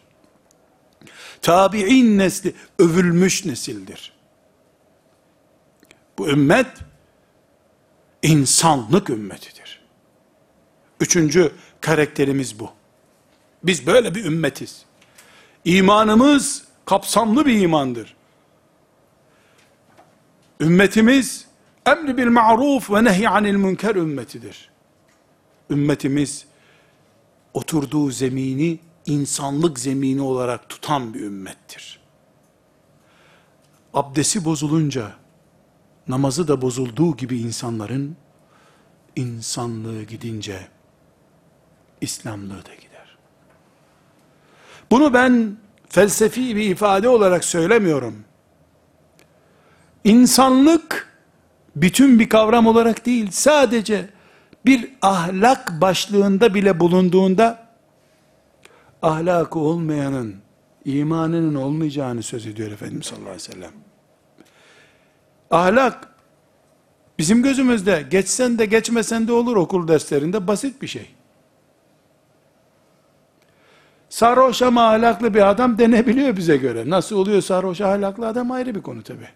Tabi'in 1.41 2.17
nesli 2.17 2.53
övülmüş 2.79 3.45
nesildir. 3.45 4.13
Bu 6.17 6.29
ümmet 6.29 6.67
insanlık 8.23 9.09
ümmetidir. 9.09 9.81
Üçüncü 10.99 11.51
karakterimiz 11.81 12.59
bu. 12.59 12.69
Biz 13.63 13.87
böyle 13.87 14.15
bir 14.15 14.25
ümmetiz. 14.25 14.85
İmanımız 15.65 16.63
kapsamlı 16.85 17.45
bir 17.45 17.61
imandır. 17.61 18.15
Ümmetimiz 20.59 21.47
emri 21.85 22.17
bil 22.17 22.27
ma'ruf 22.27 22.91
ve 22.91 23.03
nehy 23.03 23.27
anil 23.27 23.55
münker 23.55 23.95
ümmetidir. 23.95 24.69
Ümmetimiz 25.69 26.45
oturduğu 27.53 28.11
zemini 28.11 28.79
insanlık 29.05 29.79
zemini 29.79 30.21
olarak 30.21 30.69
tutan 30.69 31.13
bir 31.13 31.19
ümmettir. 31.19 31.99
Abdesti 33.93 34.45
bozulunca 34.45 35.11
namazı 36.09 36.47
da 36.47 36.61
bozulduğu 36.61 37.17
gibi 37.17 37.39
insanların 37.39 38.15
insanlığı 39.15 40.03
gidince 40.03 40.67
İslamlığı 42.01 42.65
da 42.65 42.75
gider. 42.75 43.17
Bunu 44.91 45.13
ben 45.13 45.57
felsefi 45.89 46.55
bir 46.55 46.69
ifade 46.69 47.09
olarak 47.09 47.45
söylemiyorum. 47.45 48.23
İnsanlık 50.03 51.09
bütün 51.75 52.19
bir 52.19 52.29
kavram 52.29 52.67
olarak 52.67 53.05
değil, 53.05 53.31
sadece 53.31 54.09
bir 54.65 54.91
ahlak 55.01 55.81
başlığında 55.81 56.53
bile 56.53 56.79
bulunduğunda 56.79 57.67
ahlakı 59.01 59.59
olmayanın 59.59 60.35
imanının 60.85 61.55
olmayacağını 61.55 62.23
söz 62.23 62.45
ediyor 62.45 62.71
Efendimiz 62.71 63.05
sallallahu 63.05 63.29
aleyhi 63.29 63.49
ve 63.49 63.53
sellem. 63.53 63.88
Ahlak 65.51 66.07
bizim 67.19 67.43
gözümüzde 67.43 68.05
geçsen 68.11 68.59
de 68.59 68.65
geçmesen 68.65 69.27
de 69.27 69.33
olur 69.33 69.57
okul 69.57 69.87
derslerinde 69.87 70.47
basit 70.47 70.81
bir 70.81 70.87
şey. 70.87 71.09
Sarhoş 74.09 74.61
ama 74.61 74.89
ahlaklı 74.89 75.33
bir 75.33 75.49
adam 75.49 75.77
denebiliyor 75.77 76.37
bize 76.37 76.57
göre. 76.57 76.89
Nasıl 76.89 77.15
oluyor 77.15 77.41
sarhoş 77.41 77.81
ahlaklı 77.81 78.27
adam 78.27 78.51
ayrı 78.51 78.75
bir 78.75 78.81
konu 78.81 79.03
tabi. 79.03 79.27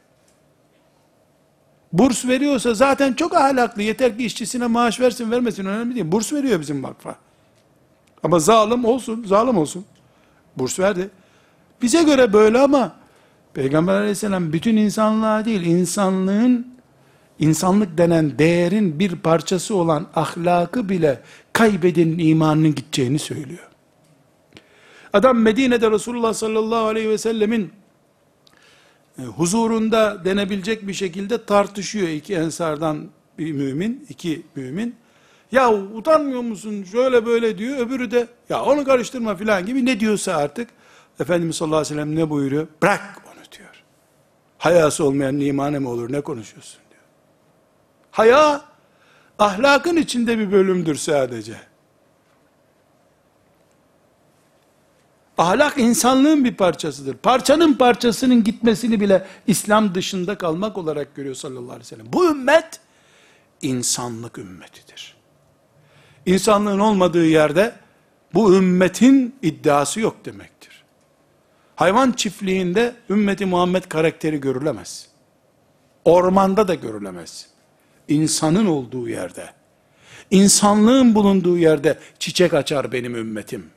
Burs 1.94 2.26
veriyorsa 2.26 2.74
zaten 2.74 3.14
çok 3.14 3.36
ahlaklı. 3.36 3.82
Yeter 3.82 4.18
ki 4.18 4.26
işçisine 4.26 4.68
maaş 4.68 5.00
versin 5.00 5.32
vermesin 5.32 5.66
önemli 5.66 5.96
değil. 5.96 6.12
Burs 6.12 6.34
veriyor 6.34 6.60
bizim 6.60 6.84
vakfa. 6.84 7.16
Ama 8.24 8.40
zalim 8.40 8.86
olsun, 8.86 9.24
zalim 9.28 9.58
olsun. 9.58 9.86
Burs 10.58 10.80
verdi. 10.80 11.10
Bize 11.82 12.04
göre 12.04 12.34
böyle 12.34 12.60
ama 12.60 12.96
Peygamber 13.54 13.94
aleyhisselam 13.94 14.54
bütün 14.54 14.78
insanlığa 14.78 15.46
değil, 15.46 15.62
insanlığın, 15.62 16.68
insanlık 17.40 17.98
denen 17.98 18.40
değerin 18.40 19.00
bir 19.00 19.16
parçası 19.16 19.76
olan 19.76 20.08
ahlakı 20.16 20.90
bile 20.90 21.22
kaybedenin 21.54 22.20
imanının 22.20 22.76
gideceğini 22.76 23.20
söylüyor. 23.20 23.70
Adam 25.14 25.40
Medine'de 25.40 25.92
Resulullah 25.92 26.34
sallallahu 26.34 26.86
aleyhi 26.86 27.10
ve 27.10 27.18
sellemin 27.18 27.72
e, 29.20 29.22
huzurunda 29.22 30.26
denebilecek 30.26 30.88
bir 30.88 30.94
şekilde 30.94 31.46
tartışıyor 31.46 32.08
iki 32.08 32.34
ensardan 32.34 33.10
bir 33.40 33.52
mümin, 33.52 34.06
iki 34.10 34.42
mümin. 34.56 34.96
Ya 35.52 35.74
utanmıyor 35.74 36.42
musun 36.42 36.84
şöyle 36.92 37.26
böyle 37.26 37.58
diyor. 37.58 37.78
Öbürü 37.78 38.12
de 38.12 38.28
ya 38.50 38.64
onu 38.64 38.84
karıştırma 38.86 39.36
filan 39.36 39.66
gibi 39.66 39.86
ne 39.86 40.00
diyorsa 40.00 40.36
artık. 40.36 40.70
Efendimiz 41.20 41.56
sallallahu 41.56 41.78
aleyhi 41.78 41.96
ve 41.96 42.02
sellem 42.02 42.16
ne 42.16 42.30
buyuruyor? 42.30 42.68
Bırak. 42.84 43.23
Hayası 44.64 45.06
olmayan 45.06 45.40
imane 45.40 45.80
mi 45.80 45.88
olur 45.88 46.12
ne 46.12 46.22
konuşuyorsun 46.22 46.80
diyor. 46.90 47.02
Haya 48.12 48.62
ahlakın 49.40 49.96
içinde 49.96 50.40
bir 50.40 50.52
bölümdür 50.52 50.96
sadece. 50.96 51.58
Ahlak 55.38 55.78
insanlığın 55.78 56.46
bir 56.46 56.56
parçasıdır. 56.56 57.18
Parçanın 57.18 57.74
parçasının 57.74 58.44
gitmesini 58.44 59.00
bile 59.00 59.28
İslam 59.48 59.96
dışında 59.96 60.38
kalmak 60.38 60.78
olarak 60.78 61.16
görüyor 61.16 61.36
sallallahu 61.36 61.64
aleyhi 61.64 61.80
ve 61.80 61.84
sellem. 61.84 62.14
Bu 62.14 62.30
ümmet 62.30 62.80
insanlık 63.62 64.38
ümmetidir. 64.38 65.16
İnsanlığın 66.26 66.80
olmadığı 66.80 67.26
yerde 67.26 67.76
bu 68.34 68.56
ümmetin 68.56 69.36
iddiası 69.42 70.00
yok 70.00 70.26
demektir. 70.26 70.53
Hayvan 71.84 72.12
çiftliğinde 72.12 72.96
ümmeti 73.10 73.46
Muhammed 73.46 73.84
karakteri 73.84 74.40
görülemez. 74.40 75.08
Ormanda 76.06 76.68
da 76.68 76.76
görülemez. 76.76 77.48
İnsanın 78.08 78.66
olduğu 78.66 79.10
yerde, 79.10 79.50
insanlığın 80.32 81.16
bulunduğu 81.16 81.58
yerde 81.58 82.00
çiçek 82.20 82.54
açar 82.54 82.92
benim 82.92 83.16
ümmetim. 83.16 83.70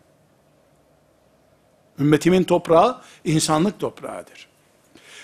Ümmetimin 1.98 2.44
toprağı 2.44 3.00
insanlık 3.24 3.80
toprağıdır. 3.80 4.48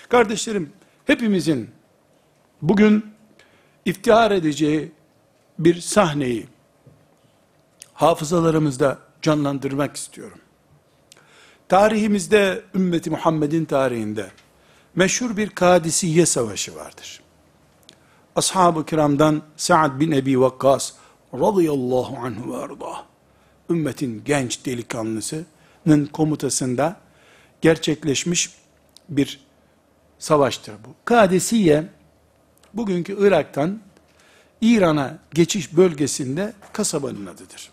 Kardeşlerim, 0.09 0.73
hepimizin 1.05 1.69
bugün 2.61 3.05
iftihar 3.85 4.31
edeceği 4.31 4.91
bir 5.59 5.81
sahneyi 5.81 6.47
hafızalarımızda 7.93 8.99
canlandırmak 9.21 9.95
istiyorum. 9.95 10.39
Tarihimizde, 11.69 12.61
ümmeti 12.75 13.09
Muhammed'in 13.09 13.65
tarihinde 13.65 14.31
meşhur 14.95 15.37
bir 15.37 15.49
Kadisiye 15.49 16.25
Savaşı 16.25 16.75
vardır. 16.75 17.21
Ashab-ı 18.35 18.85
kiramdan 18.85 19.41
Sa'd 19.57 19.99
bin 19.99 20.11
Ebi 20.11 20.39
Vakkas 20.39 20.93
radıyallahu 21.33 22.17
anhu 22.17 22.53
ve 22.53 22.57
arda 22.57 23.05
ümmetin 23.69 24.21
genç 24.25 24.65
delikanlısının 24.65 26.05
komutasında 26.13 26.95
gerçekleşmiş 27.61 28.55
bir 29.09 29.39
savaştır 30.19 30.73
bu. 30.73 30.95
Kadisiye 31.05 31.83
bugünkü 32.73 33.27
Irak'tan 33.27 33.79
İran'a 34.61 35.17
geçiş 35.33 35.77
bölgesinde 35.77 36.53
kasabanın 36.73 37.25
adıdır. 37.25 37.71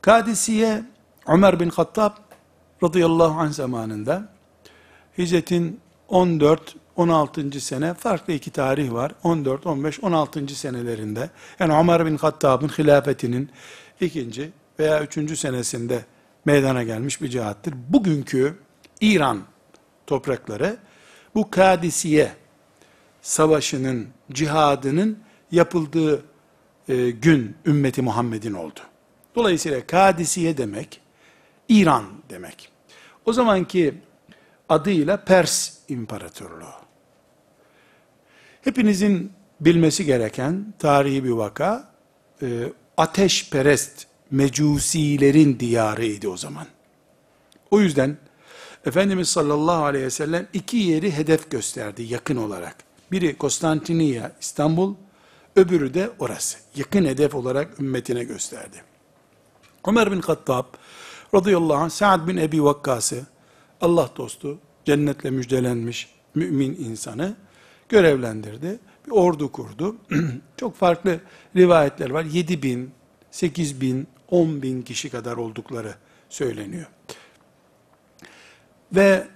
Kadisiye 0.00 0.82
Ömer 1.26 1.60
bin 1.60 1.68
Hattab 1.68 2.12
radıyallahu 2.82 3.40
anh 3.40 3.52
zamanında 3.52 4.28
hicretin 5.18 5.80
14 6.08 6.76
16. 6.96 7.60
sene 7.60 7.94
farklı 7.94 8.32
iki 8.32 8.50
tarih 8.50 8.92
var. 8.92 9.12
14, 9.22 9.66
15, 9.66 10.00
16. 10.04 10.54
senelerinde 10.54 11.30
yani 11.58 11.72
Ömer 11.76 12.06
bin 12.06 12.16
Hattab'ın 12.16 12.68
hilafetinin 12.68 13.50
ikinci 14.00 14.52
veya 14.78 15.02
üçüncü 15.02 15.36
senesinde 15.36 16.04
meydana 16.44 16.82
gelmiş 16.82 17.22
bir 17.22 17.28
cihattır. 17.28 17.74
Bugünkü 17.88 18.58
İran 19.00 19.40
toprakları 20.06 20.76
bu 21.34 21.50
Kadisiye 21.50 22.32
savaşının, 23.22 24.08
cihadının 24.32 25.18
yapıldığı 25.52 26.22
e, 26.88 27.10
gün 27.10 27.56
ümmeti 27.66 28.02
Muhammed'in 28.02 28.52
oldu. 28.52 28.80
Dolayısıyla 29.34 29.86
Kadisiye 29.86 30.56
demek, 30.56 31.00
İran 31.68 32.04
demek. 32.30 32.68
O 33.24 33.32
zamanki 33.32 33.94
adıyla 34.68 35.24
Pers 35.24 35.78
İmparatorluğu. 35.88 36.74
Hepinizin 38.62 39.32
bilmesi 39.60 40.04
gereken 40.04 40.74
tarihi 40.78 41.24
bir 41.24 41.30
vaka, 41.30 41.92
e, 42.42 42.72
ateşperest 42.96 44.06
mecusilerin 44.30 45.60
diyarıydı 45.60 46.28
o 46.28 46.36
zaman. 46.36 46.66
O 47.70 47.80
yüzden 47.80 48.16
Efendimiz 48.86 49.28
sallallahu 49.28 49.84
aleyhi 49.84 50.04
ve 50.04 50.10
sellem 50.10 50.46
iki 50.52 50.76
yeri 50.76 51.12
hedef 51.12 51.50
gösterdi 51.50 52.02
yakın 52.02 52.36
olarak. 52.36 52.76
Biri 53.12 53.38
Konstantiniye, 53.38 54.32
İstanbul, 54.40 54.94
öbürü 55.56 55.94
de 55.94 56.10
orası. 56.18 56.58
Yakın 56.76 57.04
hedef 57.04 57.34
olarak 57.34 57.80
ümmetine 57.80 58.24
gösterdi. 58.24 58.82
Ömer 59.86 60.12
bin 60.12 60.20
Hattab 60.20 60.64
radıyallahu 61.34 61.76
anh 61.76 61.90
Sa'd 61.90 62.28
bin 62.28 62.36
Ebi 62.36 62.64
Vakkas'ı 62.64 63.26
Allah 63.80 64.10
dostu, 64.16 64.58
cennetle 64.84 65.30
müjdelenmiş 65.30 66.08
mümin 66.34 66.74
insanı 66.74 67.36
görevlendirdi. 67.88 68.78
Bir 69.06 69.12
ordu 69.12 69.52
kurdu. 69.52 69.96
Çok 70.56 70.76
farklı 70.76 71.20
rivayetler 71.56 72.10
var. 72.10 72.24
7 72.24 72.62
bin, 72.62 72.90
8 73.30 73.80
bin, 73.80 74.06
10 74.30 74.62
bin 74.62 74.82
kişi 74.82 75.10
kadar 75.10 75.36
oldukları 75.36 75.94
söyleniyor. 76.28 76.86
Ve 78.92 79.26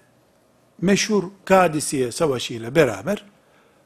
meşhur 0.80 1.24
Kadisiye 1.44 2.12
Savaşı 2.12 2.54
ile 2.54 2.74
beraber 2.74 3.24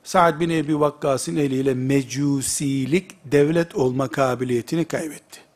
Sa'd 0.04 0.40
bin 0.40 0.50
Ebi 0.50 0.80
Vakkas'ın 0.80 1.36
eliyle 1.36 1.74
mecusilik 1.74 3.10
devlet 3.24 3.74
olma 3.74 4.08
kabiliyetini 4.08 4.84
kaybetti. 4.84 5.51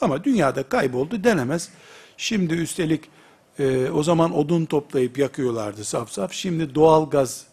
Ama 0.00 0.24
dünyada 0.24 0.62
kayboldu 0.62 1.24
denemez. 1.24 1.70
Şimdi 2.16 2.54
üstelik 2.54 3.04
e, 3.58 3.90
o 3.90 4.02
zaman 4.02 4.36
odun 4.36 4.64
toplayıp 4.64 5.18
yakıyorlardı 5.18 5.84
saf 5.84 6.10
saf. 6.10 6.32
Şimdi 6.32 6.74
doğal 6.74 7.10
gaz 7.10 7.46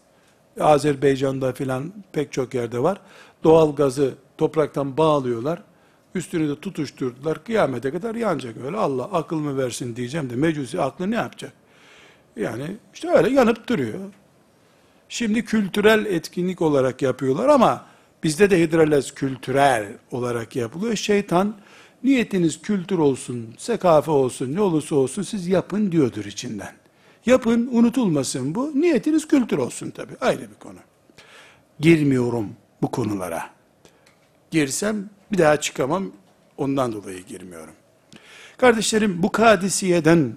Azerbaycan'da 0.59 1.53
filan 1.53 1.93
pek 2.13 2.31
çok 2.31 2.53
yerde 2.53 2.83
var. 2.83 3.01
Doğal 3.43 3.75
gazı 3.75 4.13
topraktan 4.37 4.97
bağlıyorlar. 4.97 5.61
Üstünü 6.15 6.49
de 6.49 6.59
tutuşturdular. 6.59 7.43
Kıyamete 7.43 7.91
kadar 7.91 8.15
yanacak 8.15 8.55
öyle. 8.65 8.77
Allah 8.77 9.03
akıl 9.03 9.35
mı 9.35 9.57
versin 9.57 9.95
diyeceğim 9.95 10.29
de 10.29 10.35
mecusi 10.35 10.81
aklı 10.81 11.11
ne 11.11 11.15
yapacak? 11.15 11.53
Yani 12.35 12.77
işte 12.93 13.09
öyle 13.09 13.29
yanıp 13.29 13.67
duruyor. 13.67 13.99
Şimdi 15.09 15.45
kültürel 15.45 16.05
etkinlik 16.05 16.61
olarak 16.61 17.01
yapıyorlar 17.01 17.49
ama 17.49 17.85
bizde 18.23 18.49
de 18.49 18.61
hidrolez 18.61 19.13
kültürel 19.13 19.85
olarak 20.11 20.55
yapılıyor. 20.55 20.95
Şeytan 20.95 21.55
niyetiniz 22.05 22.61
kültür 22.61 22.97
olsun, 22.97 23.55
sekafe 23.57 24.11
olsun, 24.11 24.55
ne 24.55 24.61
olursa 24.61 24.95
olsun 24.95 25.23
siz 25.23 25.47
yapın 25.47 25.91
diyordur 25.91 26.25
içinden. 26.25 26.75
Yapın, 27.25 27.69
unutulmasın 27.71 28.55
bu. 28.55 28.71
Niyetiniz 28.75 29.27
kültür 29.27 29.57
olsun 29.57 29.89
tabi. 29.89 30.13
Ayrı 30.21 30.41
bir 30.41 30.59
konu. 30.59 30.79
Girmiyorum 31.79 32.49
bu 32.81 32.91
konulara. 32.91 33.49
Girsem 34.51 35.09
bir 35.31 35.37
daha 35.37 35.61
çıkamam. 35.61 36.11
Ondan 36.57 36.93
dolayı 36.93 37.25
girmiyorum. 37.25 37.73
Kardeşlerim 38.57 39.23
bu 39.23 39.31
kadisiyeden 39.31 40.33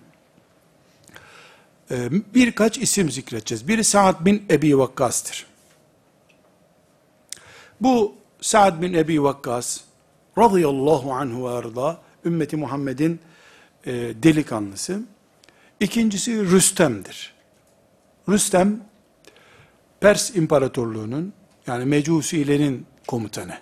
e, 1.90 2.08
birkaç 2.34 2.78
isim 2.78 3.10
zikredeceğiz. 3.10 3.68
Biri 3.68 3.84
Sa'd 3.84 4.24
bin 4.24 4.44
Ebi 4.50 4.78
Vakkas'tır. 4.78 5.46
Bu 7.80 8.14
Sa'd 8.40 8.82
bin 8.82 8.94
Ebi 8.94 9.22
Vakkas 9.22 9.80
radıyallahu 10.38 11.12
anhu 11.12 11.48
arda 11.48 11.98
ümmeti 12.24 12.56
Muhammed'in 12.56 13.20
e, 13.86 13.92
delikanlısı. 14.22 15.02
İkincisi 15.80 16.50
Rüstem'dir. 16.50 17.34
Rüstem, 18.28 18.80
Pers 20.00 20.36
İmparatorluğu'nun, 20.36 21.32
yani 21.66 21.84
Mecusilerin 21.84 22.86
komutanı. 23.06 23.54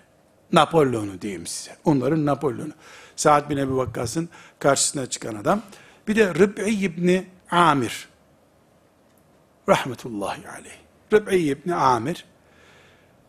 Napolyon'u 0.53 1.23
diyeyim 1.23 1.47
size. 1.47 1.77
Onların 1.85 2.27
Napolyon'u. 2.27 2.73
Sa'd 3.17 3.51
bin 3.51 3.57
Ebi 3.57 3.77
Vakkas'ın 3.77 4.29
karşısına 4.59 5.07
çıkan 5.07 5.35
adam. 5.35 5.63
Bir 6.09 6.17
de 6.17 6.35
Rıb'i 6.35 6.71
İbni 6.71 7.27
Amir. 7.51 8.09
Rahmetullahi 9.69 10.49
aleyh. 10.49 10.77
Rıb'i 11.13 11.37
İbni 11.37 11.75
Amir. 11.75 12.25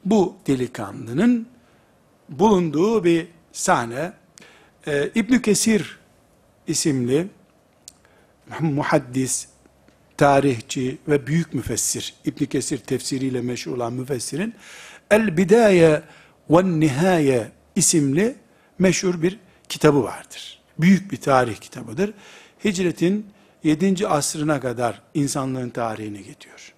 Bu 0.06 0.36
delikanlının 0.48 1.48
bulunduğu 2.30 3.04
bir 3.04 3.28
sahne. 3.58 4.14
Ee, 4.88 5.10
İbn 5.16 5.38
Kesir 5.38 6.00
isimli 6.68 7.28
muhaddis, 8.60 9.48
tarihçi 10.18 10.98
ve 11.08 11.28
büyük 11.28 11.54
müfessir, 11.54 12.14
İbn 12.26 12.46
Kesir 12.46 12.78
tefsiriyle 12.78 13.42
meşhur 13.42 13.76
olan 13.76 13.94
müfessirin 13.94 14.54
El 15.12 15.38
Bidaye 15.38 16.02
ve 16.50 16.80
Nihaye 16.80 17.52
isimli 17.76 18.36
meşhur 18.80 19.22
bir 19.22 19.40
kitabı 19.70 20.04
vardır. 20.04 20.62
Büyük 20.80 21.12
bir 21.12 21.18
tarih 21.18 21.56
kitabıdır. 21.56 22.14
Hicretin 22.66 23.26
7. 23.64 24.08
asrına 24.08 24.60
kadar 24.60 25.02
insanlığın 25.14 25.70
tarihini 25.70 26.18
gidiyor. 26.18 26.74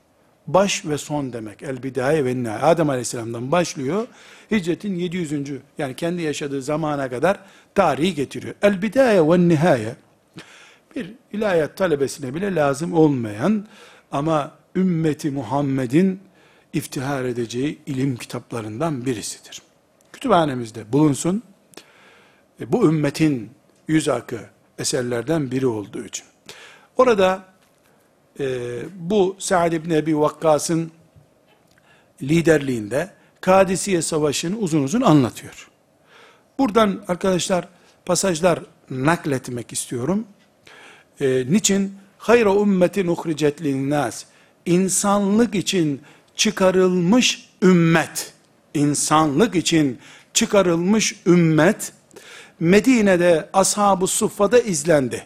Baş 0.53 0.85
ve 0.85 0.97
son 0.97 1.33
demek. 1.33 1.63
El 1.63 1.83
bidaye 1.83 2.25
ve 2.25 2.43
nihayet. 2.43 2.63
Adem 2.63 2.89
Aleyhisselam'dan 2.89 3.51
başlıyor. 3.51 4.07
Hicretin 4.51 4.95
700. 4.95 5.33
yani 5.77 5.95
kendi 5.95 6.21
yaşadığı 6.21 6.61
zamana 6.61 7.09
kadar 7.09 7.39
tarihi 7.75 8.15
getiriyor. 8.15 8.55
El 8.61 8.81
bidaye 8.81 9.21
ve 9.27 9.47
nihaye 9.47 9.95
bir 10.95 11.13
ilahiyat 11.33 11.77
talebesine 11.77 12.35
bile 12.35 12.55
lazım 12.55 12.93
olmayan 12.93 13.67
ama 14.11 14.51
ümmeti 14.75 15.31
Muhammed'in 15.31 16.19
iftihar 16.73 17.23
edeceği 17.25 17.79
ilim 17.85 18.17
kitaplarından 18.17 19.05
birisidir. 19.05 19.61
Kütüphanemizde 20.13 20.93
bulunsun. 20.93 21.43
E, 22.61 22.71
bu 22.71 22.89
ümmetin 22.89 23.51
yüz 23.87 24.09
akı 24.09 24.39
eserlerden 24.79 25.51
biri 25.51 25.67
olduğu 25.67 26.05
için. 26.05 26.25
Orada 26.97 27.43
e, 28.39 28.79
bu 28.95 29.35
Sa'd 29.39 29.71
ibn 29.71 29.91
Ebi 29.91 30.19
Vakkas'ın 30.19 30.91
liderliğinde 32.21 33.09
Kadisiye 33.41 34.01
Savaşı'nı 34.01 34.57
uzun 34.57 34.83
uzun 34.83 35.01
anlatıyor. 35.01 35.69
Buradan 36.59 37.03
arkadaşlar 37.07 37.67
pasajlar 38.05 38.59
nakletmek 38.89 39.73
istiyorum. 39.73 40.25
E, 41.21 41.45
niçin? 41.49 41.95
Hayra 42.17 42.55
ümmetin 42.55 43.07
uhricet 43.07 43.61
linnas. 43.61 44.25
İnsanlık 44.65 45.55
için 45.55 46.01
çıkarılmış 46.35 47.49
ümmet. 47.61 48.33
İnsanlık 48.73 49.55
için 49.55 49.99
çıkarılmış 50.33 51.15
ümmet 51.25 51.93
Medine'de 52.59 53.49
ashab-ı 53.53 54.07
suffada 54.07 54.59
izlendi. 54.59 55.25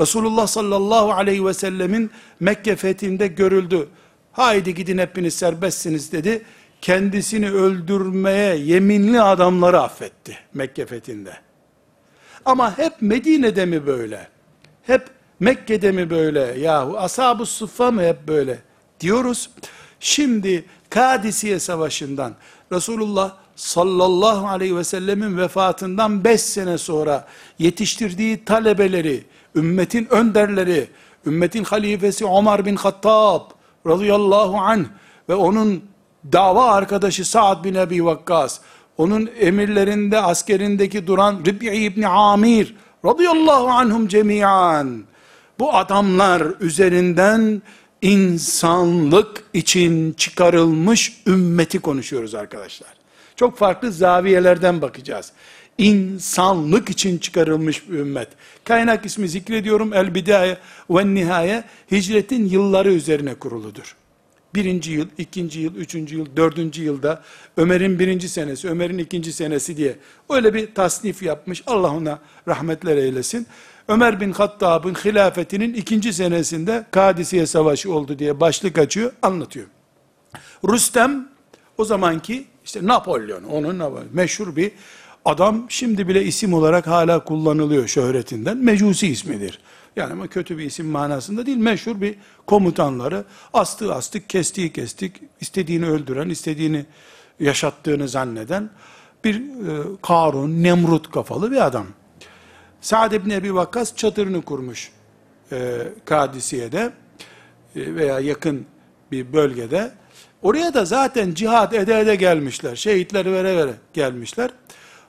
Resulullah 0.00 0.46
sallallahu 0.46 1.12
aleyhi 1.12 1.46
ve 1.46 1.54
sellemin 1.54 2.10
Mekke 2.40 2.76
fethinde 2.76 3.26
görüldü. 3.26 3.88
Haydi 4.32 4.74
gidin 4.74 4.98
hepiniz 4.98 5.34
serbestsiniz 5.34 6.12
dedi. 6.12 6.42
Kendisini 6.80 7.50
öldürmeye 7.50 8.56
yeminli 8.56 9.22
adamları 9.22 9.80
affetti 9.80 10.38
Mekke 10.54 10.86
fethinde. 10.86 11.32
Ama 12.44 12.78
hep 12.78 12.92
Medine'de 13.00 13.66
mi 13.66 13.86
böyle? 13.86 14.28
Hep 14.82 15.06
Mekke'de 15.40 15.92
mi 15.92 16.10
böyle? 16.10 16.40
Yahu 16.40 16.98
ashab-ı 16.98 17.46
suffa 17.46 17.90
mı 17.90 18.02
hep 18.02 18.28
böyle? 18.28 18.58
Diyoruz. 19.00 19.50
Şimdi 20.00 20.64
Kadisiye 20.90 21.58
Savaşı'ndan 21.58 22.34
Resulullah 22.72 23.36
sallallahu 23.56 24.48
aleyhi 24.48 24.76
ve 24.76 24.84
sellemin 24.84 25.38
vefatından 25.38 26.24
5 26.24 26.40
sene 26.40 26.78
sonra 26.78 27.28
yetiştirdiği 27.58 28.44
talebeleri, 28.44 29.24
ümmetin 29.56 30.06
önderleri, 30.10 30.88
ümmetin 31.26 31.64
halifesi 31.64 32.26
Ömer 32.26 32.66
bin 32.66 32.76
Hattab 32.76 33.40
radıyallahu 33.86 34.56
anh 34.56 34.84
ve 35.28 35.34
onun 35.34 35.84
dava 36.32 36.70
arkadaşı 36.70 37.24
Sa'd 37.24 37.64
bin 37.64 37.74
Ebi 37.74 38.04
Vakkas, 38.04 38.60
onun 38.98 39.30
emirlerinde, 39.40 40.18
askerindeki 40.18 41.06
duran 41.06 41.42
Rib'i 41.46 41.66
İbni 41.66 42.08
Amir 42.08 42.76
radıyallahu 43.04 43.68
anhum 43.68 44.08
cemiyan, 44.08 45.04
bu 45.58 45.74
adamlar 45.74 46.42
üzerinden 46.60 47.62
insanlık 48.02 49.44
için 49.54 50.12
çıkarılmış 50.12 51.22
ümmeti 51.26 51.78
konuşuyoruz 51.78 52.34
arkadaşlar. 52.34 52.90
Çok 53.36 53.58
farklı 53.58 53.92
zaviyelerden 53.92 54.82
bakacağız. 54.82 55.32
İnsanlık 55.80 56.90
için 56.90 57.18
çıkarılmış 57.18 57.88
bir 57.88 57.94
ümmet. 57.94 58.28
Kaynak 58.64 59.06
ismi 59.06 59.28
zikrediyorum. 59.28 59.92
El 59.92 60.14
Bidaye 60.14 60.58
ve 60.90 61.14
Nihaye 61.14 61.64
hicretin 61.90 62.46
yılları 62.46 62.92
üzerine 62.92 63.34
kuruludur. 63.34 63.96
Birinci 64.54 64.92
yıl, 64.92 65.08
ikinci 65.18 65.60
yıl, 65.60 65.74
üçüncü 65.74 66.16
yıl, 66.16 66.26
dördüncü 66.36 66.82
yılda 66.82 67.22
Ömer'in 67.56 67.98
birinci 67.98 68.28
senesi, 68.28 68.68
Ömer'in 68.68 68.98
ikinci 68.98 69.32
senesi 69.32 69.76
diye 69.76 69.96
öyle 70.30 70.54
bir 70.54 70.74
tasnif 70.74 71.22
yapmış. 71.22 71.62
Allah 71.66 71.90
ona 71.90 72.18
rahmetler 72.48 72.96
eylesin. 72.96 73.46
Ömer 73.88 74.20
bin 74.20 74.32
Hattab'ın 74.32 74.94
hilafetinin 74.94 75.74
ikinci 75.74 76.12
senesinde 76.12 76.86
Kadisiye 76.90 77.46
Savaşı 77.46 77.92
oldu 77.92 78.18
diye 78.18 78.40
başlık 78.40 78.78
açıyor, 78.78 79.12
anlatıyor. 79.22 79.66
Rüstem 80.68 81.28
o 81.78 81.84
zamanki 81.84 82.44
işte 82.64 82.86
Napolyon, 82.86 83.44
onun 83.44 83.82
meşhur 84.12 84.56
bir 84.56 84.72
adam 85.24 85.66
şimdi 85.68 86.08
bile 86.08 86.24
isim 86.24 86.54
olarak 86.54 86.86
hala 86.86 87.24
kullanılıyor 87.24 87.88
şöhretinden. 87.88 88.56
Mecusi 88.56 89.08
ismidir. 89.08 89.58
Yani 89.96 90.12
ama 90.12 90.26
kötü 90.26 90.58
bir 90.58 90.64
isim 90.64 90.86
manasında 90.86 91.46
değil, 91.46 91.56
meşhur 91.56 92.00
bir 92.00 92.14
komutanları 92.46 93.24
astığı 93.52 93.94
astık, 93.94 94.28
kestiği 94.28 94.72
kestik, 94.72 95.16
istediğini 95.40 95.86
öldüren, 95.86 96.28
istediğini 96.28 96.86
yaşattığını 97.40 98.08
zanneden 98.08 98.70
bir 99.24 99.34
e, 99.34 99.40
Karun, 100.02 100.62
Nemrut 100.62 101.10
kafalı 101.10 101.50
bir 101.50 101.66
adam. 101.66 101.86
Sa'd 102.80 103.12
ibn 103.12 103.30
Ebi 103.30 103.54
Vakkas 103.54 103.96
çadırını 103.96 104.42
kurmuş 104.42 104.92
e, 105.52 105.78
Kadisiye'de 106.04 106.92
e, 107.76 107.94
veya 107.94 108.20
yakın 108.20 108.66
bir 109.12 109.32
bölgede. 109.32 109.90
Oraya 110.42 110.74
da 110.74 110.84
zaten 110.84 111.34
cihad 111.34 111.72
ede 111.72 112.00
ede 112.00 112.14
gelmişler. 112.14 112.76
Şehitleri 112.76 113.32
vere 113.32 113.56
vere 113.56 113.74
gelmişler. 113.92 114.50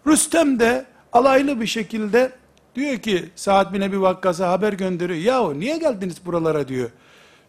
Rüstem 0.07 0.59
de 0.59 0.85
alaylı 1.13 1.61
bir 1.61 1.67
şekilde 1.67 2.31
diyor 2.75 2.97
ki 2.97 3.29
Sa'd 3.35 3.73
bin 3.73 3.81
Ebi 3.81 4.01
Vakkas'a 4.01 4.51
haber 4.51 4.73
gönderiyor. 4.73 5.19
Yahu 5.19 5.59
niye 5.59 5.77
geldiniz 5.77 6.25
buralara 6.25 6.67
diyor. 6.67 6.89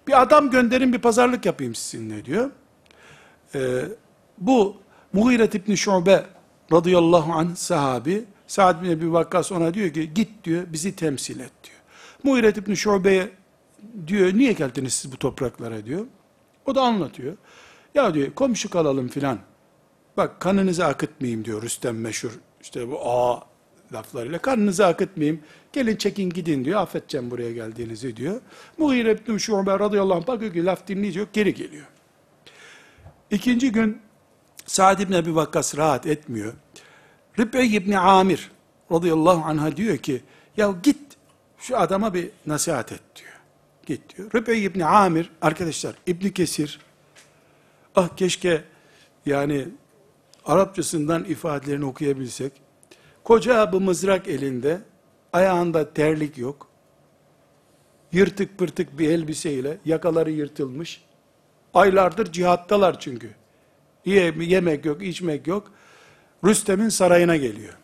Bir 0.06 0.22
adam 0.22 0.50
gönderin 0.50 0.92
bir 0.92 0.98
pazarlık 0.98 1.46
yapayım 1.46 1.74
sizinle 1.74 2.24
diyor. 2.24 2.50
Ee, 3.54 3.84
bu 4.38 4.76
Muhiret 5.12 5.54
İbni 5.54 5.76
Şube 5.76 6.24
radıyallahu 6.72 7.32
anh 7.32 7.54
sahabi 7.54 8.24
Sa'd 8.46 8.82
bin 8.82 8.90
Ebi 8.90 9.12
Vakkas 9.12 9.52
ona 9.52 9.74
diyor 9.74 9.90
ki 9.90 10.14
git 10.14 10.44
diyor 10.44 10.62
bizi 10.68 10.96
temsil 10.96 11.40
et 11.40 11.52
diyor. 11.64 11.78
Muhiret 12.22 12.56
İbni 12.56 12.76
Şube'ye 12.76 13.30
diyor 14.06 14.34
niye 14.34 14.52
geldiniz 14.52 14.92
siz 14.92 15.12
bu 15.12 15.16
topraklara 15.16 15.84
diyor. 15.86 16.06
O 16.66 16.74
da 16.74 16.82
anlatıyor. 16.82 17.36
Ya 17.94 18.14
diyor 18.14 18.32
komşu 18.34 18.70
kalalım 18.70 19.08
filan. 19.08 19.38
Bak 20.16 20.40
kanınızı 20.40 20.86
akıtmayayım 20.86 21.44
diyor 21.44 21.62
Rüstem 21.62 22.00
meşhur. 22.00 22.30
İşte 22.62 22.90
bu 22.90 23.10
a 23.10 23.42
laflarıyla 23.92 24.38
kanınızı 24.38 24.86
akıtmayayım. 24.86 25.40
Gelin 25.72 25.96
çekin 25.96 26.30
gidin 26.30 26.64
diyor. 26.64 26.80
Affedeceğim 26.80 27.30
buraya 27.30 27.52
geldiğinizi 27.52 28.16
diyor. 28.16 28.40
Mughire 28.78 29.12
ibn 29.12 29.36
Şube 29.36 29.78
radıyallahu 29.78 30.18
anh 30.18 30.26
bakıyor 30.26 30.52
ki 30.52 30.64
laf 30.64 30.86
dinleyecek 30.86 31.32
geri 31.32 31.54
geliyor. 31.54 31.86
İkinci 33.30 33.72
gün 33.72 34.00
Sa'd 34.66 34.98
ibn 34.98 35.12
Ebi 35.12 35.34
Vakkas 35.34 35.76
rahat 35.76 36.06
etmiyor. 36.06 36.52
Rib'i 37.38 37.76
ibn 37.76 37.92
Amir 37.92 38.50
radıyallahu 38.92 39.44
anh'a 39.44 39.76
diyor 39.76 39.96
ki 39.96 40.22
ya 40.56 40.74
git 40.82 40.98
şu 41.58 41.78
adama 41.78 42.14
bir 42.14 42.30
nasihat 42.46 42.92
et 42.92 43.02
diyor. 43.16 43.32
Git 43.86 44.16
diyor. 44.16 44.30
Rib'i 44.34 44.52
ibn 44.52 44.80
Amir 44.80 45.30
arkadaşlar 45.42 45.94
İbn 46.06 46.28
Kesir 46.28 46.80
ah 47.96 48.08
keşke 48.16 48.64
yani 49.26 49.68
Arapçasından 50.44 51.24
ifadelerini 51.24 51.84
okuyabilsek. 51.84 52.52
Koca 53.24 53.72
bir 53.72 53.78
mızrak 53.78 54.28
elinde, 54.28 54.80
ayağında 55.32 55.94
terlik 55.94 56.38
yok. 56.38 56.68
Yırtık 58.12 58.58
pırtık 58.58 58.98
bir 58.98 59.10
elbiseyle, 59.10 59.78
yakaları 59.84 60.30
yırtılmış. 60.30 61.04
Aylardır 61.74 62.32
cihattalar 62.32 63.00
çünkü. 63.00 63.30
Yemek 64.04 64.84
yok, 64.84 65.02
içmek 65.02 65.46
yok. 65.46 65.70
Rüstem'in 66.44 66.88
sarayına 66.88 67.36
geliyor. 67.36 67.74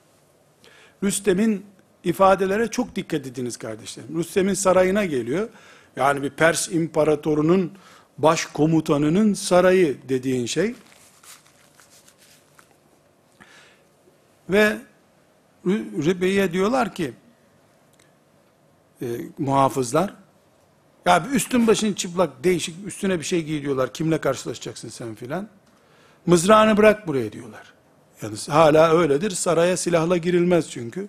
Rüstem'in 1.03 1.67
ifadelere 2.05 2.69
çok 2.69 2.97
dikkat 2.97 3.27
ediniz 3.27 3.57
kardeşlerim. 3.57 4.19
Rüstem'in 4.19 4.55
sarayına 4.55 5.05
geliyor. 5.05 5.49
Yani 5.97 6.23
bir 6.23 6.31
Pers 6.31 6.69
imparatorunun 6.69 7.73
baş 8.19 8.47
komutanının 8.47 9.35
sarayı 9.35 9.97
dediğin 10.09 10.47
şey. 10.47 10.75
Ve 14.51 14.77
Ribe'ye 15.67 16.53
diyorlar 16.53 16.95
ki 16.95 17.13
e, 19.03 19.07
muhafızlar 19.39 20.15
ya 21.07 21.25
bir 21.25 21.31
üstün 21.31 21.67
başın 21.67 21.93
çıplak 21.93 22.45
değişik 22.45 22.87
üstüne 22.87 23.19
bir 23.19 23.25
şey 23.25 23.45
giy 23.45 23.63
diyorlar. 23.63 23.93
Kimle 23.93 24.19
karşılaşacaksın 24.21 24.89
sen 24.89 25.15
filan. 25.15 25.49
Mızrağını 26.27 26.77
bırak 26.77 27.07
buraya 27.07 27.33
diyorlar. 27.33 27.75
Yani 28.23 28.37
hala 28.49 28.93
öyledir. 28.93 29.31
Saraya 29.31 29.77
silahla 29.77 30.17
girilmez 30.17 30.71
çünkü. 30.71 31.09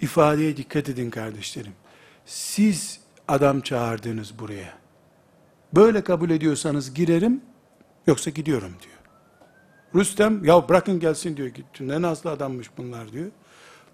İfadeye 0.00 0.56
dikkat 0.56 0.88
edin 0.88 1.10
kardeşlerim. 1.10 1.72
Siz 2.26 3.00
adam 3.28 3.60
çağırdınız 3.60 4.38
buraya. 4.38 4.78
Böyle 5.72 6.04
kabul 6.04 6.30
ediyorsanız 6.30 6.94
girerim, 6.94 7.40
yoksa 8.06 8.30
gidiyorum 8.30 8.72
diyor. 8.82 8.93
Rüstem, 9.94 10.44
ya 10.44 10.68
bırakın 10.68 11.00
gelsin 11.00 11.36
diyor. 11.36 11.50
Ne 11.80 12.02
nazlı 12.02 12.30
adammış 12.30 12.70
bunlar 12.78 13.12
diyor. 13.12 13.30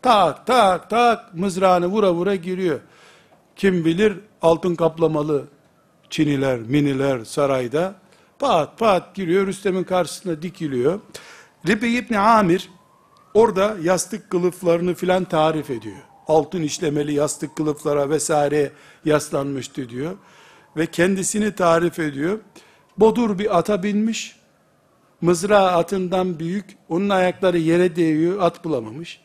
Tak 0.02 0.46
tak 0.46 0.90
tak 0.90 1.34
mızrağını 1.34 1.86
vura 1.86 2.14
vura 2.14 2.34
giriyor. 2.34 2.80
Kim 3.56 3.84
bilir 3.84 4.16
altın 4.42 4.74
kaplamalı 4.74 5.44
çiniler, 6.10 6.58
miniler 6.58 7.24
sarayda 7.24 7.94
pat 8.38 8.78
pat 8.78 9.14
giriyor 9.14 9.46
Rüstem'in 9.46 9.84
karşısına 9.84 10.42
dikiliyor. 10.42 11.00
Ribi 11.66 11.88
İbni 11.88 12.18
Amir 12.18 12.70
orada 13.34 13.76
yastık 13.82 14.30
kılıflarını 14.30 14.94
filan 14.94 15.24
tarif 15.24 15.70
ediyor. 15.70 15.96
Altın 16.28 16.62
işlemeli 16.62 17.12
yastık 17.12 17.56
kılıflara 17.56 18.10
vesaire 18.10 18.72
yaslanmıştı 19.04 19.88
diyor. 19.88 20.16
Ve 20.76 20.86
kendisini 20.86 21.54
tarif 21.54 21.98
ediyor. 21.98 22.38
Bodur 22.98 23.38
bir 23.38 23.58
ata 23.58 23.82
binmiş. 23.82 24.39
Mızrağı 25.20 25.70
atından 25.70 26.38
büyük. 26.38 26.76
Onun 26.88 27.08
ayakları 27.08 27.58
yere 27.58 27.96
değiyor. 27.96 28.40
At 28.40 28.64
bulamamış. 28.64 29.20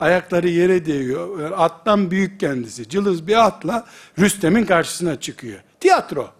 Ayakları 0.00 0.48
yere 0.48 0.86
değiyor. 0.86 1.50
Attan 1.56 2.10
büyük 2.10 2.40
kendisi. 2.40 2.88
Cılız 2.88 3.26
bir 3.26 3.46
atla 3.46 3.86
Rüstem'in 4.18 4.64
karşısına 4.64 5.20
çıkıyor. 5.20 5.60
Tiyatro 5.80 6.30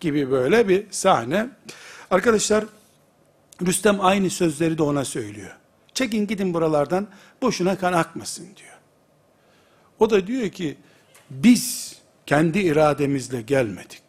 gibi 0.00 0.30
böyle 0.30 0.68
bir 0.68 0.86
sahne. 0.90 1.48
Arkadaşlar 2.10 2.64
Rüstem 3.66 4.00
aynı 4.00 4.30
sözleri 4.30 4.78
de 4.78 4.82
ona 4.82 5.04
söylüyor. 5.04 5.56
Çekin 5.94 6.26
gidin 6.26 6.54
buralardan 6.54 7.06
boşuna 7.42 7.78
kan 7.78 7.92
akmasın 7.92 8.44
diyor. 8.56 8.78
O 9.98 10.10
da 10.10 10.26
diyor 10.26 10.48
ki 10.48 10.76
biz 11.30 11.96
kendi 12.26 12.58
irademizle 12.58 13.42
gelmedik. 13.42 14.02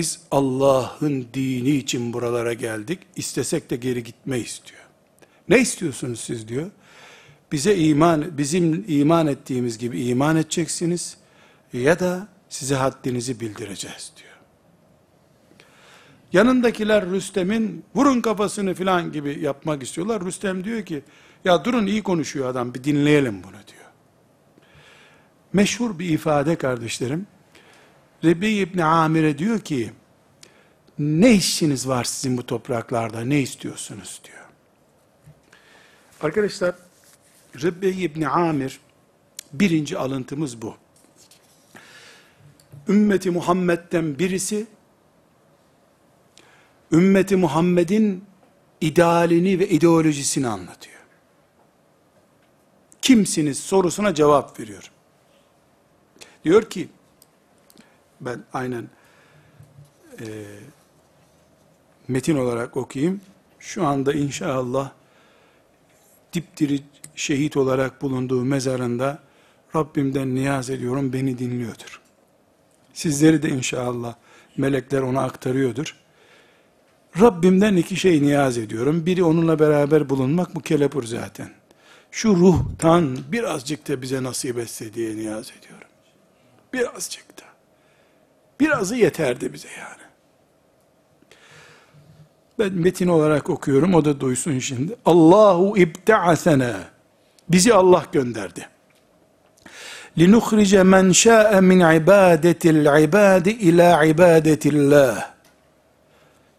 Biz 0.00 0.20
Allah'ın 0.30 1.26
dini 1.34 1.70
için 1.70 2.12
buralara 2.12 2.52
geldik. 2.52 2.98
İstesek 3.16 3.70
de 3.70 3.76
geri 3.76 4.04
gitmeyiz 4.04 4.62
diyor. 4.66 4.82
Ne 5.48 5.58
istiyorsunuz 5.58 6.20
siz 6.20 6.48
diyor. 6.48 6.70
Bize 7.52 7.76
iman, 7.76 8.38
bizim 8.38 8.84
iman 8.88 9.26
ettiğimiz 9.26 9.78
gibi 9.78 10.00
iman 10.04 10.36
edeceksiniz 10.36 11.16
ya 11.72 12.00
da 12.00 12.28
size 12.48 12.74
haddinizi 12.74 13.40
bildireceğiz 13.40 14.12
diyor. 14.16 14.36
Yanındakiler 16.32 17.10
Rüstem'in 17.10 17.84
vurun 17.94 18.20
kafasını 18.20 18.74
filan 18.74 19.12
gibi 19.12 19.38
yapmak 19.40 19.82
istiyorlar. 19.82 20.24
Rüstem 20.24 20.64
diyor 20.64 20.84
ki 20.84 21.02
ya 21.44 21.64
durun 21.64 21.86
iyi 21.86 22.02
konuşuyor 22.02 22.48
adam 22.48 22.74
bir 22.74 22.84
dinleyelim 22.84 23.42
bunu 23.42 23.52
diyor. 23.52 23.90
Meşhur 25.52 25.98
bir 25.98 26.08
ifade 26.08 26.56
kardeşlerim. 26.56 27.26
Rebi 28.24 28.48
İbni 28.48 28.84
Amir'e 28.84 29.38
diyor 29.38 29.60
ki 29.60 29.92
ne 30.98 31.32
işiniz 31.32 31.88
var 31.88 32.04
sizin 32.04 32.36
bu 32.36 32.46
topraklarda 32.46 33.20
ne 33.20 33.40
istiyorsunuz 33.40 34.20
diyor. 34.24 34.44
Arkadaşlar 36.20 36.74
Rebbe 37.62 37.88
İbni 37.88 38.28
Amir 38.28 38.80
birinci 39.52 39.98
alıntımız 39.98 40.62
bu. 40.62 40.74
Ümmeti 42.88 43.30
Muhammed'den 43.30 44.18
birisi 44.18 44.66
ümmeti 46.92 47.36
Muhammed'in 47.36 48.24
idealini 48.80 49.58
ve 49.58 49.68
ideolojisini 49.68 50.48
anlatıyor. 50.48 51.00
Kimsiniz 53.02 53.58
sorusuna 53.58 54.14
cevap 54.14 54.60
veriyor. 54.60 54.90
Diyor 56.44 56.70
ki 56.70 56.88
ben 58.20 58.44
aynen 58.52 58.88
e, 60.20 60.26
metin 62.08 62.36
olarak 62.36 62.76
okuyayım. 62.76 63.20
Şu 63.58 63.86
anda 63.86 64.12
inşallah 64.12 64.90
dipdiri 66.32 66.80
şehit 67.14 67.56
olarak 67.56 68.02
bulunduğu 68.02 68.44
mezarında 68.44 69.18
Rabbimden 69.76 70.34
niyaz 70.34 70.70
ediyorum 70.70 71.12
beni 71.12 71.38
dinliyordur. 71.38 72.00
Sizleri 72.94 73.42
de 73.42 73.48
inşallah 73.48 74.14
melekler 74.56 75.02
ona 75.02 75.22
aktarıyordur. 75.22 75.96
Rabbimden 77.20 77.76
iki 77.76 77.96
şey 77.96 78.22
niyaz 78.22 78.58
ediyorum. 78.58 79.06
Biri 79.06 79.24
onunla 79.24 79.58
beraber 79.58 80.08
bulunmak 80.08 80.54
bu 80.54 80.60
kelepur 80.60 81.04
zaten. 81.04 81.50
Şu 82.10 82.36
ruhtan 82.36 83.18
birazcık 83.32 83.88
da 83.88 84.02
bize 84.02 84.22
nasip 84.22 84.58
etse 84.58 84.94
diye 84.94 85.16
niyaz 85.16 85.52
ediyorum. 85.58 85.88
Birazcık 86.72 87.38
da. 87.38 87.49
Birazı 88.59 88.95
yeterdi 88.95 89.53
bize 89.53 89.67
yani. 89.79 90.05
Ben 92.59 92.73
metin 92.73 93.07
olarak 93.07 93.49
okuyorum, 93.49 93.93
o 93.93 94.05
da 94.05 94.19
duysun 94.19 94.59
şimdi. 94.59 94.95
Allahu 95.05 95.77
ibta'asena. 95.77 96.75
Bizi 97.49 97.73
Allah 97.73 98.05
gönderdi. 98.11 98.67
لِنُخْرِجَ 100.17 100.73
مَنْ 100.95 101.05
شَاءَ 101.23 101.49
مِنْ 101.69 101.79
عِبَادَةِ 101.93 102.61
الْعِبَادِ 102.75 103.45
اِلَى 103.67 103.87
عِبَادَةِ 104.03 104.63
اللّٰهِ 104.69 105.23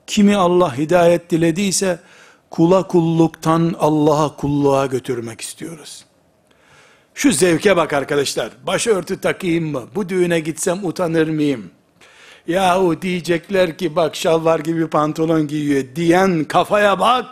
Kimi 0.06 0.36
Allah 0.36 0.78
hidayet 0.78 1.30
dilediyse, 1.30 1.98
kula 2.50 2.86
kulluktan 2.86 3.74
Allah'a 3.78 4.36
kulluğa 4.36 4.86
götürmek 4.86 5.40
istiyoruz. 5.40 6.04
Şu 7.14 7.32
zevke 7.32 7.76
bak 7.76 7.92
arkadaşlar, 7.92 8.50
başörtü 8.66 9.20
takayım 9.20 9.72
mı? 9.72 9.82
Bu 9.94 10.08
düğüne 10.08 10.40
gitsem 10.40 10.84
utanır 10.84 11.28
mıyım? 11.28 11.70
Yahu 12.47 13.01
diyecekler 13.01 13.77
ki 13.77 13.95
bak 13.95 14.15
şalvar 14.15 14.59
gibi 14.59 14.87
pantolon 14.87 15.47
giyiyor 15.47 15.83
diyen 15.95 16.43
kafaya 16.43 16.99
bak. 16.99 17.25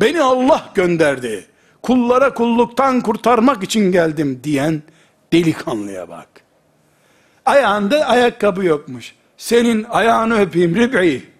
Beni 0.00 0.22
Allah 0.22 0.70
gönderdi. 0.74 1.46
Kullara 1.82 2.34
kulluktan 2.34 3.00
kurtarmak 3.00 3.62
için 3.62 3.92
geldim 3.92 4.40
diyen 4.44 4.82
delikanlıya 5.32 6.08
bak. 6.08 6.28
Ayağında 7.46 8.06
ayakkabı 8.06 8.64
yokmuş. 8.64 9.14
Senin 9.36 9.84
ayağını 9.84 10.40
öpeyim 10.40 10.76
Rib'i. 10.76 11.32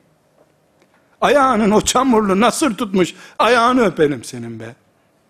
Ayağının 1.21 1.71
o 1.71 1.81
çamurlu 1.81 2.41
nasır 2.41 2.77
tutmuş. 2.77 3.15
Ayağını 3.39 3.85
öperim 3.85 4.25
senin 4.25 4.61
be. 4.61 4.75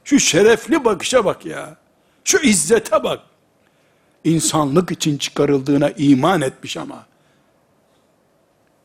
Şu 0.05 0.19
şerefli 0.19 0.85
bakışa 0.85 1.25
bak 1.25 1.47
ya. 1.47 1.77
Şu 2.25 2.39
izzete 2.39 3.05
bak. 3.05 3.21
İnsanlık 4.25 4.91
için 4.91 5.19
çıkarıldığına 5.19 5.91
iman 5.91 6.41
etmiş 6.41 6.77
ama. 6.77 7.07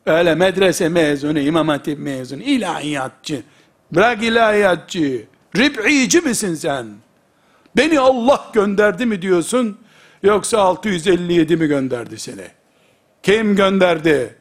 Öyle 0.07 0.35
medrese 0.35 0.89
mezunu, 0.89 1.39
imam 1.39 1.69
hatip 1.69 1.99
mezunu, 1.99 2.43
ilahiyatçı. 2.43 3.43
Bırak 3.93 4.23
ilahiyatçı. 4.23 5.25
Rib'ici 5.57 6.21
misin 6.21 6.55
sen? 6.55 6.87
Beni 7.77 8.01
Allah 8.01 8.51
gönderdi 8.53 9.07
mi 9.07 9.23
diyorsun? 9.23 9.79
Yoksa 10.23 10.59
657 10.59 11.57
mi 11.57 11.67
gönderdi 11.67 12.19
seni? 12.19 12.47
Kim 13.23 13.57
gönderdi? 13.57 14.37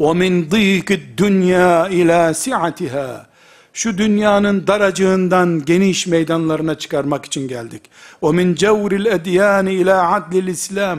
وَمِنْ 0.00 0.48
ضِيكِ 0.48 0.88
الدُّنْيَا 1.00 1.88
اِلَى 1.88 2.30
سِعَتِهَا 2.34 3.26
Şu 3.72 3.98
dünyanın 3.98 4.66
daracığından 4.66 5.64
geniş 5.64 6.06
meydanlarına 6.06 6.74
çıkarmak 6.74 7.24
için 7.24 7.48
geldik. 7.48 7.82
وَمِنْ 8.22 8.56
جَوْرِ 8.56 8.92
الْاَدْيَانِ 9.02 9.68
اِلَى 9.68 9.92
عَدْلِ 9.92 10.50
الْاِسْلَامِ 10.50 10.98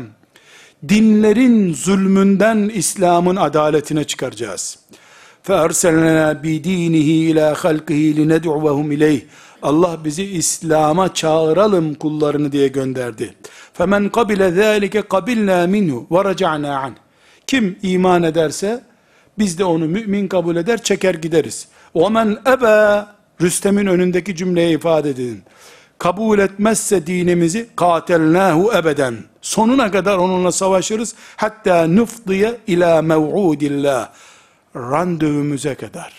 dinlerin 0.90 1.74
zulmünden 1.74 2.72
İslam'ın 2.74 3.36
adaletine 3.36 4.04
çıkaracağız. 4.04 4.80
فَاَرْسَلْنَا 5.48 6.42
بِد۪ينِهِ 6.44 7.10
اِلَى 7.30 7.54
خَلْقِهِ 7.54 8.02
لِنَدْعُوَهُمْ 8.20 8.88
اِلَيْهِ 8.98 9.22
Allah 9.62 9.98
bizi 10.06 10.24
İslam'a 10.24 11.14
çağıralım 11.14 11.94
kullarını 11.94 12.52
diye 12.52 12.68
gönderdi. 12.68 13.36
فَمَنْ 13.78 14.10
قَبِلَ 14.10 14.42
ذَٰلِكَ 14.60 15.02
قَبِلْنَا 15.02 15.68
مِنْهُ 15.68 16.08
وَرَجَعْنَا 16.08 16.74
عَنْهُ 16.84 16.96
Kim 17.48 17.78
iman 17.82 18.24
ederse 18.24 18.84
biz 19.38 19.60
de 19.60 19.64
onu 19.64 19.86
mümin 19.86 20.28
kabul 20.28 20.56
eder 20.56 20.84
çeker 20.84 21.14
gideriz. 21.14 21.68
وَمَنْ 21.96 22.44
اَبَى 22.44 23.06
Rüstem'in 23.42 23.88
önündeki 23.88 24.36
cümleyi 24.36 24.76
ifade 24.76 25.10
edin 25.10 25.44
kabul 26.05 26.39
etmezse 26.39 27.07
dinimizi 27.07 27.69
katelnahu 27.77 28.73
ebeden. 28.77 29.17
Sonuna 29.43 29.91
kadar 29.91 30.19
onunla 30.19 30.53
savaşırız. 30.53 31.15
Hatta 31.37 31.87
nufdiye 31.87 32.61
ila 32.67 33.03
mev'udillah. 33.03 34.13
Randevumuza 34.77 35.75
kadar. 35.75 36.13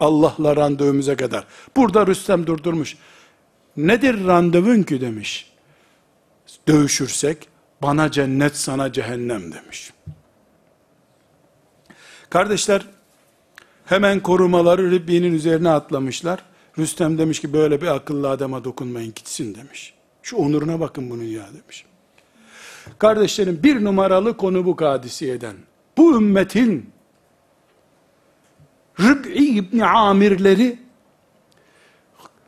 Allah'la 0.00 0.56
randevumuza 0.56 1.16
kadar. 1.16 1.44
Burada 1.76 2.06
Rüstem 2.06 2.46
durdurmuş. 2.46 2.96
Nedir 3.76 4.26
randevun 4.26 4.82
ki 4.82 5.00
demiş. 5.00 5.52
Dövüşürsek 6.68 7.48
bana 7.82 8.10
cennet 8.10 8.56
sana 8.56 8.92
cehennem 8.92 9.52
demiş. 9.52 9.92
Kardeşler 12.30 12.82
hemen 13.84 14.20
korumaları 14.20 14.90
Ribbi'nin 14.90 15.34
üzerine 15.34 15.70
atlamışlar. 15.70 16.42
Rüstem 16.78 17.18
demiş 17.18 17.40
ki 17.40 17.52
böyle 17.52 17.80
bir 17.80 17.86
akıllı 17.86 18.30
adama 18.30 18.64
dokunmayın 18.64 19.12
gitsin 19.14 19.54
demiş. 19.54 19.94
Şu 20.22 20.36
onuruna 20.36 20.80
bakın 20.80 21.10
bunun 21.10 21.24
ya 21.24 21.46
demiş. 21.62 21.84
Kardeşlerim 22.98 23.60
bir 23.62 23.84
numaralı 23.84 24.36
konu 24.36 24.64
bu 24.64 24.76
kadisiyeden. 24.76 25.56
Bu 25.96 26.16
ümmetin 26.16 26.90
Rüb'i 29.00 29.32
İbni 29.32 29.84
Amirleri 29.86 30.78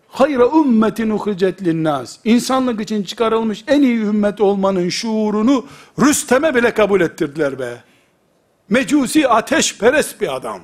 hayra 0.09 0.47
ümmetin 0.47 1.11
uhricet 1.11 1.65
linnas. 1.65 2.19
İnsanlık 2.25 2.81
için 2.81 3.03
çıkarılmış 3.03 3.65
en 3.67 3.83
iyi 3.83 3.99
ümmet 3.99 4.41
olmanın 4.41 4.89
şuurunu 4.89 5.67
Rüstem'e 6.01 6.55
bile 6.55 6.75
kabul 6.75 7.01
ettirdiler 7.01 7.59
be. 7.59 7.85
Mecusi 8.69 9.29
ateşperest 9.29 10.21
bir 10.21 10.37
adam. 10.37 10.61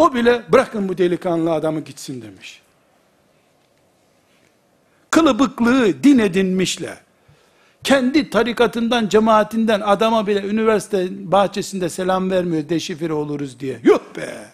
O 0.00 0.14
bile 0.14 0.42
bırakın 0.52 0.88
bu 0.88 0.98
delikanlı 0.98 1.52
adamı 1.52 1.80
gitsin 1.80 2.22
demiş. 2.22 2.62
Kılıbıklığı 5.10 6.02
din 6.02 6.18
edinmişle, 6.18 6.98
kendi 7.84 8.30
tarikatından, 8.30 9.08
cemaatinden 9.08 9.80
adama 9.80 10.26
bile 10.26 10.42
üniversite 10.42 11.08
bahçesinde 11.32 11.88
selam 11.88 12.30
vermiyor, 12.30 12.68
deşifre 12.68 13.12
oluruz 13.12 13.60
diye. 13.60 13.80
Yok 13.82 14.16
be! 14.16 14.46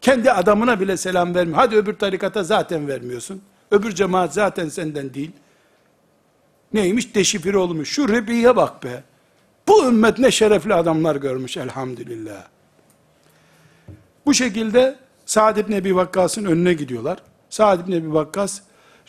Kendi 0.00 0.32
adamına 0.32 0.80
bile 0.80 0.96
selam 0.96 1.34
vermiyor. 1.34 1.58
Hadi 1.58 1.76
öbür 1.76 1.94
tarikata 1.94 2.42
zaten 2.42 2.88
vermiyorsun. 2.88 3.42
Öbür 3.70 3.94
cemaat 3.94 4.34
zaten 4.34 4.68
senden 4.68 5.14
değil. 5.14 5.32
Neymiş? 6.72 7.14
Deşifre 7.14 7.58
olmuş. 7.58 7.88
Şu 7.90 8.08
Rebi'ye 8.08 8.56
bak 8.56 8.84
be. 8.84 9.02
Bu 9.68 9.86
ümmet 9.88 10.18
ne 10.18 10.30
şerefli 10.30 10.74
adamlar 10.74 11.16
görmüş 11.16 11.56
elhamdülillah. 11.56 12.53
Bu 14.26 14.34
şekilde 14.34 14.98
Sa'd 15.26 15.56
ibn 15.56 15.72
Ebi 15.72 15.96
Vakkas'ın 15.96 16.44
önüne 16.44 16.72
gidiyorlar. 16.74 17.18
Sa'd 17.50 17.80
ibn 17.80 17.92
Ebi 17.92 18.14
Vakkas 18.14 18.60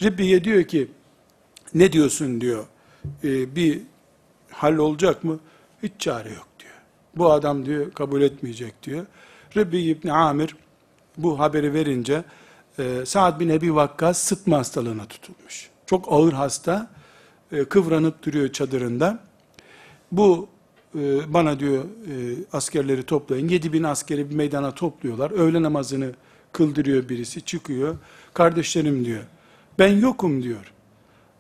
Rabbiye 0.04 0.44
diyor 0.44 0.64
ki 0.64 0.92
ne 1.74 1.92
diyorsun 1.92 2.42
diyor. 2.42 2.66
Ee, 3.24 3.56
bir 3.56 3.82
hal 4.52 4.78
olacak 4.78 5.24
mı? 5.24 5.40
Hiç 5.84 5.92
çare 6.00 6.30
yok 6.30 6.48
diyor. 6.60 6.74
Bu 7.16 7.32
adam 7.32 7.66
diyor 7.66 7.92
kabul 7.92 8.22
etmeyecek 8.22 8.84
diyor. 8.84 9.06
Rabbi 9.58 9.82
İbni 9.82 10.12
Amir 10.12 10.56
bu 11.18 11.40
haberi 11.40 11.74
verince 11.74 12.24
e, 12.80 13.06
Sa'd 13.06 13.40
bin 13.40 13.50
Ebi 13.50 13.76
Vakkas 13.76 14.18
sıtma 14.18 14.58
hastalığına 14.58 15.06
tutulmuş. 15.06 15.70
Çok 15.86 16.12
ağır 16.12 16.34
hasta. 16.34 16.88
E, 17.52 17.66
kıvranıp 17.66 18.24
duruyor 18.24 18.52
çadırında. 18.52 19.20
Bu 20.12 20.48
e, 21.00 21.34
bana 21.34 21.60
diyor 21.60 21.84
e, 21.84 22.14
askerleri 22.54 23.04
toplayın. 23.04 23.48
7 23.48 23.74
bin 23.74 23.84
askeri 23.84 24.30
bir 24.30 24.36
meydana 24.36 24.72
topluyorlar. 24.72 25.32
Öğle 25.32 25.64
namazını 25.64 26.12
kıldırıyor 26.52 27.10
birisi 27.10 27.42
çıkıyor. 27.42 27.96
Kardeşlerim 28.34 29.06
diyor. 29.06 29.24
Ben 29.80 29.88
yokum 30.00 30.44
diyor. 30.44 30.72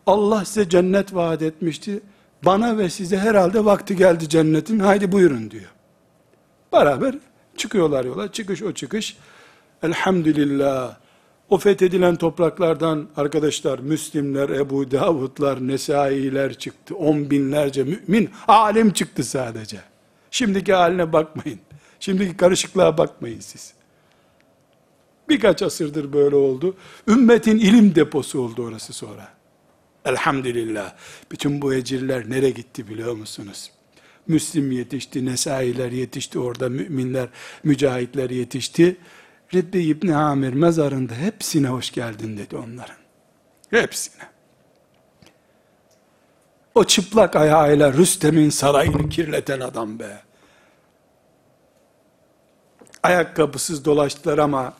Allah 0.07 0.45
size 0.45 0.69
cennet 0.69 1.15
vaat 1.15 1.41
etmişti. 1.41 1.99
Bana 2.45 2.77
ve 2.77 2.89
size 2.89 3.17
herhalde 3.17 3.65
vakti 3.65 3.95
geldi 3.95 4.29
cennetin. 4.29 4.79
Haydi 4.79 5.11
buyurun 5.11 5.51
diyor. 5.51 5.71
Beraber 6.73 7.15
çıkıyorlar 7.57 8.05
yola. 8.05 8.31
Çıkış 8.31 8.63
o 8.63 8.71
çıkış. 8.73 9.17
Elhamdülillah. 9.83 10.97
O 11.49 11.57
fethedilen 11.57 12.15
topraklardan 12.15 13.09
arkadaşlar 13.17 13.79
Müslimler, 13.79 14.49
Ebu 14.49 14.91
Davudlar, 14.91 15.67
Nesailer 15.67 16.53
çıktı. 16.53 16.95
On 16.95 17.29
binlerce 17.29 17.83
mümin, 17.83 18.29
alim 18.47 18.93
çıktı 18.93 19.23
sadece. 19.23 19.77
Şimdiki 20.31 20.73
haline 20.73 21.13
bakmayın. 21.13 21.59
Şimdiki 21.99 22.37
karışıklığa 22.37 22.97
bakmayın 22.97 23.39
siz. 23.39 23.73
Birkaç 25.29 25.61
asırdır 25.61 26.13
böyle 26.13 26.35
oldu. 26.35 26.75
Ümmetin 27.07 27.57
ilim 27.57 27.95
deposu 27.95 28.41
oldu 28.41 28.63
orası 28.63 28.93
sonra. 28.93 29.33
Elhamdülillah. 30.05 30.93
Bütün 31.31 31.61
bu 31.61 31.73
ecirler 31.73 32.29
nereye 32.29 32.51
gitti 32.51 32.89
biliyor 32.89 33.13
musunuz? 33.13 33.71
Müslim 34.27 34.71
yetişti, 34.71 35.25
Nesailer 35.25 35.91
yetişti, 35.91 36.39
orada 36.39 36.69
müminler, 36.69 37.27
mücahitler 37.63 38.29
yetişti. 38.29 38.97
Rebbe 39.53 39.79
İbni 39.79 40.15
Amir 40.15 40.53
mezarında 40.53 41.13
hepsine 41.13 41.67
hoş 41.67 41.91
geldin 41.91 42.37
dedi 42.37 42.55
onların. 42.55 42.95
Hepsine. 43.69 44.23
O 46.75 46.83
çıplak 46.83 47.35
ayağıyla 47.35 47.93
Rüstem'in 47.93 48.49
sarayını 48.49 49.09
kirleten 49.09 49.59
adam 49.59 49.99
be. 49.99 50.21
Ayakkabısız 53.03 53.85
dolaştılar 53.85 54.37
ama 54.37 54.73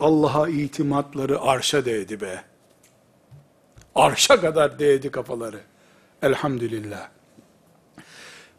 Allah'a 0.00 0.48
itimatları 0.48 1.40
arşa 1.40 1.84
değdi 1.84 2.20
be. 2.20 2.44
Arşa 3.94 4.40
kadar 4.40 4.78
değdi 4.78 5.10
kafaları. 5.10 5.60
Elhamdülillah. 6.22 7.08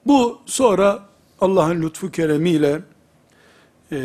Bu 0.05 0.41
sonra 0.45 0.99
Allah'ın 1.41 1.82
lütfu 1.82 2.12
keremiyle 2.12 2.82
e, 3.92 3.98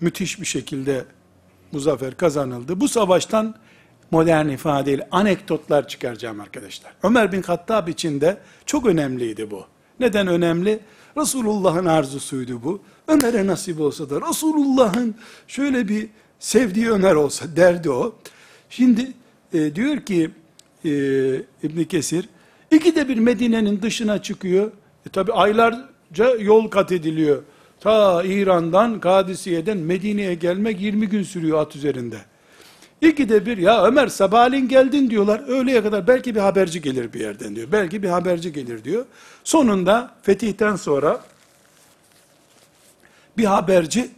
müthiş 0.00 0.40
bir 0.40 0.46
şekilde 0.46 1.04
bu 1.72 1.80
zafer 1.80 2.16
kazanıldı. 2.16 2.80
Bu 2.80 2.88
savaştan 2.88 3.54
modern 4.10 4.48
ifadeyle 4.48 5.08
anekdotlar 5.10 5.88
çıkaracağım 5.88 6.40
arkadaşlar. 6.40 6.92
Ömer 7.02 7.32
bin 7.32 7.42
Hattab 7.42 7.88
için 7.88 8.20
de 8.20 8.38
çok 8.66 8.86
önemliydi 8.86 9.50
bu. 9.50 9.64
Neden 10.00 10.26
önemli? 10.26 10.80
Resulullah'ın 11.16 11.86
arzusuydu 11.86 12.62
bu. 12.62 12.80
Ömer'e 13.08 13.46
nasip 13.46 13.80
olsa 13.80 14.10
da 14.10 14.28
Resulullah'ın 14.28 15.14
şöyle 15.48 15.88
bir 15.88 16.08
sevdiği 16.38 16.90
Ömer 16.90 17.14
olsa 17.14 17.56
derdi 17.56 17.90
o. 17.90 18.14
Şimdi 18.70 19.12
e, 19.52 19.74
diyor 19.74 20.00
ki 20.00 20.30
e, 20.84 20.90
İbn 21.62 21.84
Kesir, 21.88 22.28
ikide 22.70 23.08
bir 23.08 23.16
Medine'nin 23.16 23.82
dışına 23.82 24.22
çıkıyor. 24.22 24.72
E, 25.06 25.08
tabi 25.08 25.32
aylarca 25.32 26.34
yol 26.38 26.68
kat 26.68 26.92
ediliyor. 26.92 27.42
Ta 27.80 28.22
İran'dan, 28.22 29.00
Kadisiye'den 29.00 29.78
Medine'ye 29.78 30.34
gelmek 30.34 30.80
20 30.80 31.08
gün 31.08 31.22
sürüyor 31.22 31.58
at 31.58 31.76
üzerinde. 31.76 32.18
İkide 33.00 33.46
bir 33.46 33.58
ya 33.58 33.84
Ömer 33.84 34.06
sabahleyin 34.06 34.68
geldin 34.68 35.10
diyorlar. 35.10 35.42
Öğleye 35.48 35.82
kadar 35.82 36.06
belki 36.06 36.34
bir 36.34 36.40
haberci 36.40 36.82
gelir 36.82 37.12
bir 37.12 37.20
yerden 37.20 37.56
diyor. 37.56 37.68
Belki 37.72 38.02
bir 38.02 38.08
haberci 38.08 38.52
gelir 38.52 38.84
diyor. 38.84 39.04
Sonunda 39.44 40.10
fetihten 40.22 40.76
sonra 40.76 41.20
bir 43.38 43.44
haberci 43.44 44.10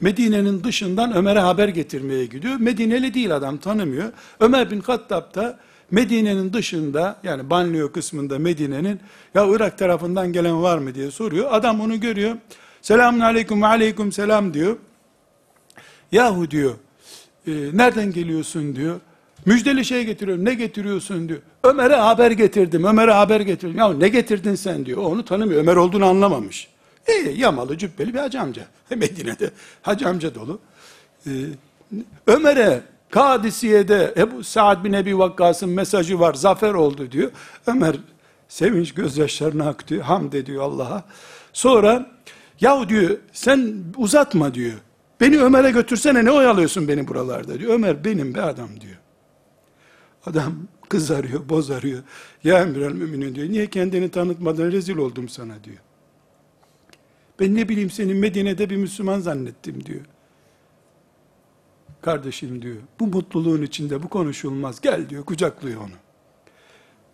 Medine'nin 0.00 0.64
dışından 0.64 1.16
Ömer'e 1.16 1.40
haber 1.40 1.68
getirmeye 1.68 2.26
gidiyor. 2.26 2.56
Medineli 2.56 3.14
değil 3.14 3.36
adam 3.36 3.56
tanımıyor. 3.56 4.12
Ömer 4.40 4.70
bin 4.70 4.80
Hattab 4.80 5.34
da 5.34 5.58
Medine'nin 5.90 6.52
dışında 6.52 7.16
yani 7.22 7.50
banliyö 7.50 7.92
kısmında 7.92 8.38
Medine'nin 8.38 9.00
ya 9.34 9.46
Irak 9.48 9.78
tarafından 9.78 10.32
gelen 10.32 10.62
var 10.62 10.78
mı 10.78 10.94
diye 10.94 11.10
soruyor. 11.10 11.48
Adam 11.50 11.80
onu 11.80 12.00
görüyor. 12.00 12.36
Selamun 12.82 13.20
aleyküm 13.20 13.62
ve 13.62 13.66
aleyküm 13.66 14.12
selam 14.12 14.54
diyor. 14.54 14.76
Yahu 16.12 16.50
diyor, 16.50 16.74
e, 17.46 17.52
nereden 17.72 18.12
geliyorsun 18.12 18.76
diyor. 18.76 19.00
Müjdeli 19.46 19.84
şey 19.84 20.04
getiriyorum. 20.04 20.44
Ne 20.44 20.54
getiriyorsun 20.54 21.28
diyor. 21.28 21.40
Ömer'e 21.64 21.96
haber 21.96 22.30
getirdim. 22.30 22.84
Ömer'e 22.84 23.12
haber 23.12 23.40
getirdim. 23.40 23.78
Ya 23.78 23.92
ne 23.92 24.08
getirdin 24.08 24.54
sen 24.54 24.86
diyor. 24.86 25.02
Onu 25.02 25.24
tanımıyor. 25.24 25.60
Ömer 25.60 25.76
olduğunu 25.76 26.06
anlamamış. 26.06 26.68
E, 27.06 27.12
yamalı 27.12 27.78
cübbeli 27.78 28.14
bir 28.14 28.18
hacı 28.18 28.40
amca. 28.40 28.62
Medine'de 28.90 29.50
hacı 29.82 30.08
amca 30.08 30.34
dolu. 30.34 30.60
E, 31.26 31.30
Ömer'e 32.26 32.80
Kadisiye'de 33.10 34.14
Ebu 34.16 34.44
Sa'd 34.44 34.84
bin 34.84 34.92
Ebi 34.92 35.18
Vakkas'ın 35.18 35.70
mesajı 35.70 36.20
var. 36.20 36.34
Zafer 36.34 36.74
oldu 36.74 37.12
diyor. 37.12 37.30
Ömer 37.66 37.96
sevinç 38.48 38.94
gözyaşlarına 38.94 39.68
aktı. 39.68 40.02
Hamd 40.02 40.32
ediyor 40.32 40.62
Allah'a. 40.62 41.04
Sonra 41.52 42.10
Yahu 42.60 42.88
diyor 42.88 43.18
sen 43.32 43.84
uzatma 43.96 44.54
diyor. 44.54 44.78
Beni 45.20 45.38
Ömer'e 45.38 45.70
götürsene 45.70 46.24
ne 46.24 46.30
oyalıyorsun 46.30 46.88
beni 46.88 47.08
buralarda 47.08 47.60
diyor. 47.60 47.74
Ömer 47.74 48.04
benim 48.04 48.34
be 48.34 48.42
adam 48.42 48.80
diyor. 48.80 48.98
Adam 50.26 50.54
kızarıyor, 50.88 51.48
bozarıyor. 51.48 52.02
Ya 52.44 52.62
emrel 52.62 52.92
müminin 52.92 53.34
diyor. 53.34 53.48
Niye 53.48 53.66
kendini 53.66 54.10
tanıtmadan 54.10 54.72
rezil 54.72 54.96
oldum 54.96 55.28
sana 55.28 55.64
diyor. 55.64 55.78
Ben 57.40 57.54
ne 57.54 57.68
bileyim 57.68 57.90
seni 57.90 58.14
Medine'de 58.14 58.70
bir 58.70 58.76
Müslüman 58.76 59.20
zannettim 59.20 59.84
diyor. 59.84 60.04
Kardeşim 62.00 62.62
diyor. 62.62 62.76
Bu 63.00 63.06
mutluluğun 63.06 63.62
içinde 63.62 64.02
bu 64.02 64.08
konuşulmaz. 64.08 64.80
Gel 64.80 65.08
diyor 65.08 65.24
kucaklıyor 65.24 65.80
onu. 65.80 65.94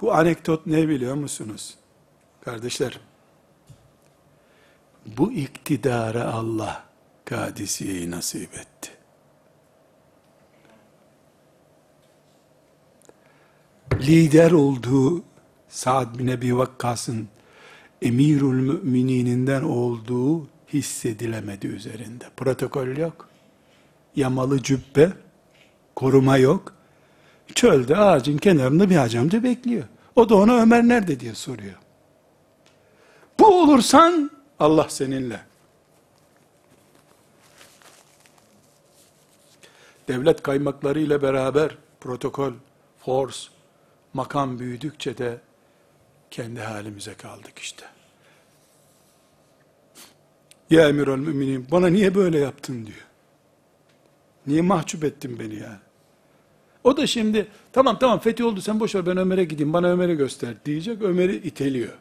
Bu 0.01 0.14
anekdot 0.14 0.66
ne 0.66 0.88
biliyor 0.88 1.14
musunuz? 1.14 1.74
Kardeşlerim 2.45 3.01
bu 5.07 5.33
iktidara 5.33 6.25
Allah 6.25 6.85
Kadisiye'yi 7.25 8.11
nasip 8.11 8.55
etti. 8.55 8.91
Lider 14.01 14.51
olduğu 14.51 15.23
Sa'd 15.69 16.19
bin 16.19 16.27
Ebi 16.27 16.57
Vakkas'ın 16.57 17.29
emirül 18.03 18.83
mümininden 18.83 19.63
olduğu 19.63 20.47
hissedilemedi 20.73 21.67
üzerinde. 21.67 22.25
Protokol 22.37 22.97
yok. 22.97 23.29
Yamalı 24.17 24.63
cübbe, 24.63 25.13
koruma 25.97 26.37
yok. 26.37 26.75
Çölde 27.55 27.97
ağacın 27.97 28.39
kenarında 28.39 28.91
bir 28.91 28.97
hacamcı 28.97 29.43
bekliyor. 29.43 29.85
O 30.17 30.29
da 30.29 30.37
ona 30.37 30.55
Ömer 30.63 30.89
nerede 30.89 31.21
diye 31.21 31.35
soruyor. 31.35 31.75
Bu 33.41 33.63
olursan 33.63 34.31
Allah 34.59 34.89
seninle. 34.89 35.41
devlet 40.09 40.43
kaymakları 40.43 41.01
ile 41.01 41.23
beraber 41.23 41.77
protokol, 42.01 42.53
force, 42.99 43.39
makam 44.15 44.59
büyüdükçe 44.59 45.19
de 45.19 45.41
kendi 46.31 46.61
halimize 46.61 47.15
kaldık 47.15 47.59
işte. 47.59 47.85
Ya 50.71 50.89
emirül 50.89 51.19
müminin 51.19 51.67
bana 51.71 51.87
niye 51.87 52.15
böyle 52.15 52.39
yaptın 52.39 52.87
diyor. 52.87 53.07
Niye 54.47 54.63
mahcup 54.63 55.05
ettin 55.05 55.39
beni 55.39 55.55
ya? 55.55 55.81
O 56.85 56.97
da 56.97 57.07
şimdi 57.07 57.47
tamam 57.73 57.99
tamam 57.99 58.19
fethi 58.19 58.45
oldu 58.45 58.61
sen 58.61 58.81
boş 58.81 58.95
ver 58.95 59.07
ben 59.07 59.17
Ömer'e 59.17 59.45
gideyim 59.45 59.73
bana 59.73 59.87
Ömer'i 59.87 60.17
göster 60.17 60.55
diyecek 60.65 61.03
Ömer'i 61.03 61.37
iteliyor. 61.37 61.93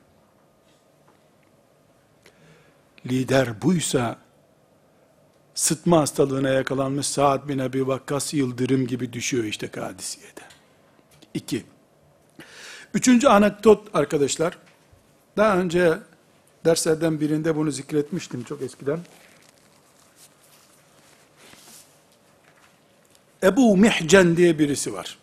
Lider 3.06 3.62
buysa 3.62 4.18
sıtma 5.56 5.99
hastalığına 5.99 6.49
yakalanmış 6.49 7.08
Sa'd 7.08 7.49
bin 7.49 7.60
Ebi 7.60 7.88
Vakkas 7.88 8.34
yıldırım 8.34 8.88
gibi 8.88 9.14
düşüyor 9.14 9.43
işte 9.43 9.68
Kadisiye'de. 9.68 10.41
İki. 11.34 11.64
Üçüncü 12.93 13.28
anekdot 13.28 13.95
arkadaşlar. 13.95 14.58
Daha 15.38 15.58
önce 15.58 15.99
derslerden 16.66 17.20
birinde 17.20 17.56
bunu 17.56 17.72
zikretmiştim 17.72 18.43
çok 18.43 18.62
eskiden. 18.62 18.99
Ebu 23.43 23.78
Mihcen 23.78 24.38
diye 24.38 24.60
birisi 24.60 24.93
var. 24.93 25.18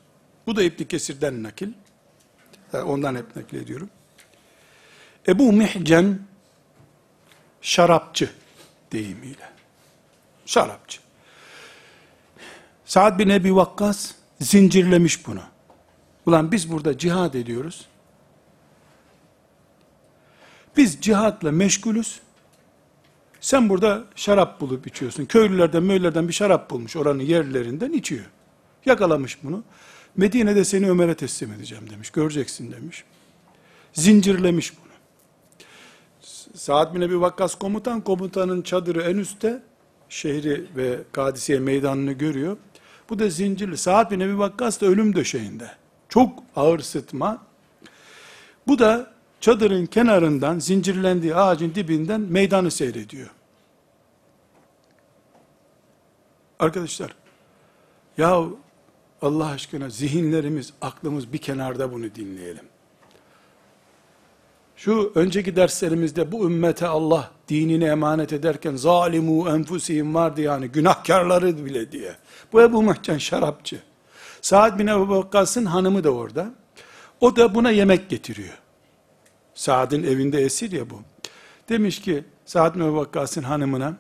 Bu 0.47 0.57
da 0.57 0.62
İbn 0.62 0.85
Kesir'den 0.85 1.43
nakil. 1.43 1.68
Ondan 2.72 3.16
hep 3.16 3.37
naklediyorum. 3.37 3.91
Ebu 5.28 5.53
Mihcen 5.53 6.18
şarapçı 7.61 8.30
deyimiyle. 8.92 9.50
Şarapçı. 10.46 11.00
Sa'd 12.84 13.18
bin 13.18 13.28
Ebi 13.28 13.56
Vakkas 13.56 14.12
zincirlemiş 14.40 15.26
bunu. 15.26 15.42
Ulan 16.26 16.52
biz 16.52 16.72
burada 16.72 16.98
cihad 16.98 17.34
ediyoruz. 17.34 17.86
Biz 20.76 21.00
cihatla 21.00 21.52
meşgulüz. 21.52 22.20
Sen 23.40 23.68
burada 23.68 24.04
şarap 24.16 24.61
bulup 24.61 24.86
içiyorsun. 24.86 25.24
Köylülerden, 25.24 25.82
möylerden 25.82 26.28
bir 26.28 26.32
şarap 26.32 26.70
bulmuş 26.70 26.96
oranın 26.96 27.22
yerlerinden 27.22 27.92
içiyor. 27.92 28.24
Yakalamış 28.86 29.38
bunu. 29.42 29.64
Medine'de 30.16 30.64
seni 30.64 30.90
Ömer'e 30.90 31.14
teslim 31.14 31.52
edeceğim 31.52 31.90
demiş. 31.90 32.11
Göreceksin 32.11 32.72
demiş. 32.72 33.04
Zincirlemiş 33.92 34.72
bunu. 34.78 34.89
Saad 36.55 36.94
bin 36.94 37.01
Ebi 37.01 37.20
Vakkas 37.20 37.55
komutan, 37.55 38.01
komutanın 38.01 38.62
çadırı 38.62 39.03
en 39.03 39.16
üstte, 39.16 39.62
şehri 40.09 40.66
ve 40.76 40.98
Kadisiye 41.12 41.59
meydanını 41.59 42.12
görüyor. 42.12 42.57
Bu 43.11 43.18
da 43.18 43.28
zincirli. 43.28 43.76
Saad 43.76 44.11
bin 44.11 44.20
Ebi 44.20 44.38
Vakkas 44.38 44.80
da 44.80 44.86
ölüm 44.86 45.16
döşeğinde. 45.16 45.70
Çok 46.09 46.42
ağır 46.57 46.78
sıtma. 46.78 47.42
Bu 48.66 48.78
da 48.78 49.12
çadırın 49.40 49.86
kenarından, 49.86 50.59
zincirlendiği 50.59 51.34
ağacın 51.34 51.74
dibinden 51.74 52.20
meydanı 52.20 52.70
seyrediyor. 52.70 53.30
Arkadaşlar, 56.59 57.16
ya 58.18 58.44
Allah 59.22 59.46
aşkına 59.46 59.90
zihinlerimiz, 59.90 60.72
aklımız 60.80 61.32
bir 61.32 61.38
kenarda 61.38 61.92
bunu 61.92 62.14
dinleyelim. 62.14 62.64
Şu 64.81 65.12
önceki 65.14 65.57
derslerimizde 65.57 66.33
bu 66.33 66.47
ümmete 66.47 66.87
Allah 66.87 67.31
dinini 67.49 67.85
emanet 67.85 68.33
ederken 68.33 68.76
zalimu 68.76 69.49
enfusihim 69.49 70.14
vardı 70.14 70.41
yani 70.41 70.68
günahkarları 70.68 71.64
bile 71.64 71.93
diye. 71.93 72.16
Bu 72.53 72.62
Ebu 72.62 72.83
Muhcan 72.83 73.18
şarapçı. 73.18 73.83
Saad 74.41 74.78
bin 74.78 74.87
Ebu 74.87 75.09
Vakkas'ın 75.09 75.64
hanımı 75.64 76.05
da 76.05 76.11
orada. 76.11 76.55
O 77.20 77.37
da 77.37 77.55
buna 77.55 77.70
yemek 77.70 78.11
getiriyor. 78.11 78.59
Saad'ın 79.55 80.03
evinde 80.03 80.41
esir 80.41 80.72
ya 80.72 80.91
bu. 80.91 81.03
Demiş 81.68 82.01
ki 82.01 82.24
Saad 82.45 82.74
bin 82.74 82.81
Ebu 82.81 82.97
Vakkas'ın 82.97 83.43
hanımına 83.43 83.97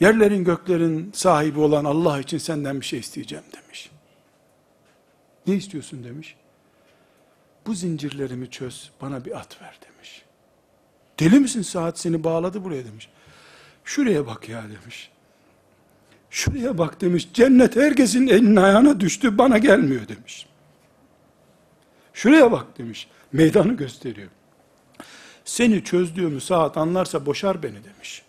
yerlerin 0.00 0.44
göklerin 0.44 1.12
sahibi 1.14 1.60
olan 1.60 1.84
Allah 1.84 2.20
için 2.20 2.38
senden 2.38 2.80
bir 2.80 2.86
şey 2.86 2.98
isteyeceğim 2.98 3.44
demiş. 3.52 3.90
Ne 5.46 5.54
istiyorsun 5.54 6.04
demiş 6.04 6.36
bu 7.66 7.74
zincirlerimi 7.74 8.50
çöz, 8.50 8.90
bana 9.00 9.24
bir 9.24 9.38
at 9.38 9.62
ver 9.62 9.78
demiş. 9.86 10.22
Deli 11.20 11.40
misin 11.40 11.62
saat 11.62 11.98
seni 11.98 12.24
bağladı 12.24 12.64
buraya 12.64 12.84
demiş. 12.84 13.08
Şuraya 13.84 14.26
bak 14.26 14.48
ya 14.48 14.62
demiş. 14.62 15.10
Şuraya 16.30 16.78
bak 16.78 17.00
demiş. 17.00 17.28
Cennet 17.34 17.76
herkesin 17.76 18.26
elinin 18.26 18.56
ayağına 18.56 19.00
düştü, 19.00 19.38
bana 19.38 19.58
gelmiyor 19.58 20.08
demiş. 20.08 20.46
Şuraya 22.14 22.52
bak 22.52 22.78
demiş. 22.78 23.08
Meydanı 23.32 23.72
gösteriyor. 23.72 24.28
Seni 25.44 25.84
çözdüğümü 25.84 26.40
saat 26.40 26.76
anlarsa 26.76 27.26
boşar 27.26 27.62
beni 27.62 27.84
demiş. 27.84 28.22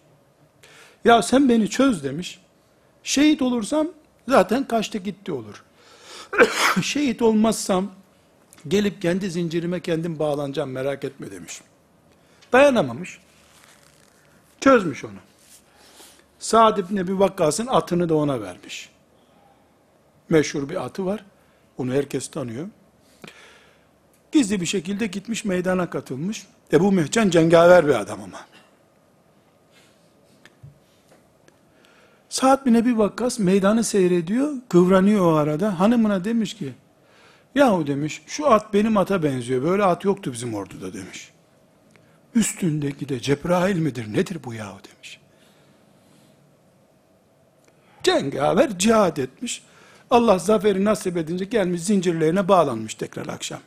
Ya 1.05 1.21
sen 1.21 1.49
beni 1.49 1.69
çöz 1.69 2.03
demiş. 2.03 2.39
Şehit 3.03 3.41
olursam 3.41 3.87
zaten 4.27 4.67
kaçtı 4.67 4.97
gitti 4.97 5.31
olur. 5.31 5.63
Şehit 6.81 7.21
olmazsam 7.21 7.91
Gelip 8.67 9.01
kendi 9.01 9.31
zincirime 9.31 9.79
kendim 9.79 10.19
bağlanacağım 10.19 10.71
merak 10.71 11.03
etme 11.03 11.31
demiş. 11.31 11.61
Dayanamamış. 12.53 13.19
Çözmüş 14.61 15.05
onu. 15.05 15.19
Sa'd 16.39 16.77
ibn 16.77 16.97
Ebi 16.97 17.19
Vakkas'ın 17.19 17.67
atını 17.67 18.09
da 18.09 18.15
ona 18.15 18.41
vermiş. 18.41 18.89
Meşhur 20.29 20.69
bir 20.69 20.85
atı 20.85 21.05
var. 21.05 21.25
Onu 21.77 21.93
herkes 21.93 22.27
tanıyor. 22.27 22.67
Gizli 24.31 24.61
bir 24.61 24.65
şekilde 24.65 25.07
gitmiş 25.07 25.45
meydana 25.45 25.89
katılmış. 25.89 26.47
Ebu 26.73 26.91
Mehcen 26.91 27.29
cengaver 27.29 27.87
bir 27.87 27.99
adam 27.99 28.21
ama. 28.23 28.39
Sa'd 32.29 32.65
bin 32.65 32.73
Ebi 32.73 32.97
Vakkas 32.97 33.39
meydanı 33.39 33.83
seyrediyor, 33.83 34.53
kıvranıyor 34.69 35.25
o 35.25 35.33
arada. 35.33 35.79
Hanımına 35.79 36.25
demiş 36.25 36.53
ki, 36.53 36.73
Yahu 37.55 37.87
demiş, 37.87 38.21
şu 38.27 38.51
at 38.51 38.73
benim 38.73 38.97
ata 38.97 39.23
benziyor. 39.23 39.63
Böyle 39.63 39.83
at 39.83 40.05
yoktu 40.05 40.33
bizim 40.33 40.53
orduda 40.53 40.93
demiş. 40.93 41.31
Üstündeki 42.35 43.09
de 43.09 43.19
Cebrail 43.19 43.79
midir, 43.79 44.13
nedir 44.13 44.37
bu 44.43 44.53
yahu 44.53 44.77
demiş. 44.93 45.19
Cengaver 48.03 48.79
cihad 48.79 49.17
etmiş. 49.17 49.63
Allah 50.09 50.39
zaferi 50.39 50.85
nasip 50.85 51.17
edince 51.17 51.45
gelmiş 51.45 51.83
zincirlerine 51.83 52.47
bağlanmış 52.47 52.93
tekrar 52.93 53.27
akşam. 53.27 53.59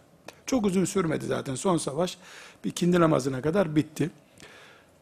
Çok 0.46 0.66
uzun 0.66 0.84
sürmedi 0.84 1.26
zaten 1.26 1.54
son 1.54 1.76
savaş. 1.76 2.18
Bir 2.64 2.70
kindi 2.70 3.00
namazına 3.00 3.42
kadar 3.42 3.76
bitti. 3.76 4.10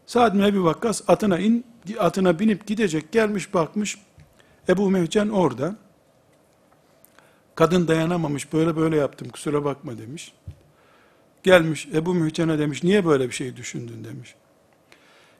Sa'd 0.07 0.35
bin 0.35 0.41
Ebi 0.41 0.64
Vakkas 0.64 1.03
atına 1.09 1.39
in, 1.39 1.64
atına 1.99 2.39
binip 2.39 2.66
gidecek 2.66 3.12
gelmiş 3.12 3.55
bakmış. 3.55 3.99
Ebu 4.68 4.91
Mehcen 4.91 5.28
orada. 5.28 5.76
Kadın 7.55 7.88
dayanamamış, 7.88 8.52
böyle 8.52 8.76
böyle 8.76 8.96
yaptım, 8.96 9.28
kusura 9.28 9.64
bakma 9.64 9.98
demiş. 9.98 10.32
Gelmiş, 11.42 11.88
Ebu 11.94 12.14
Mühcen'e 12.14 12.59
demiş, 12.59 12.82
niye 12.82 13.07
böyle 13.07 13.28
bir 13.28 13.34
şey 13.34 13.57
düşündün 13.57 14.05
demiş. 14.05 14.34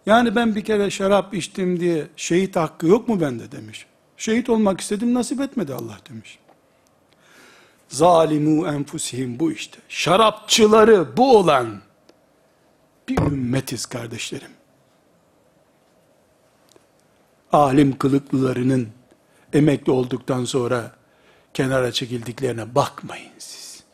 Yani 0.07 0.35
ben 0.37 0.55
bir 0.55 0.65
kere 0.65 0.91
şarap 0.91 1.35
içtim 1.35 1.81
diye 1.81 2.07
şehit 2.17 2.57
hakkı 2.57 2.87
yok 2.87 3.09
mu 3.09 3.21
bende 3.21 3.53
demiş. 3.53 3.87
Şehit 4.17 4.51
olmak 4.51 4.81
istedim, 4.81 5.15
nasip 5.15 5.41
etmedi 5.41 5.75
Allah 5.75 5.99
demiş. 6.11 6.39
Zalimu 7.89 8.67
enfusihim 8.67 9.41
bu 9.41 9.53
işte. 9.53 9.79
Şarapçıları 9.89 11.17
bu 11.17 11.37
olan 11.37 11.81
bir 13.09 13.19
ümmetiz 13.19 13.87
kardeşlerim. 13.87 14.51
Alim 17.53 17.99
kılıklılarının 17.99 18.89
emekli 19.53 19.93
olduktan 19.93 20.45
sonra 20.45 20.93
kenara 21.55 21.93
çekildiklerine 21.93 22.75
bakmayın 22.75 23.33
siz. 23.39 23.85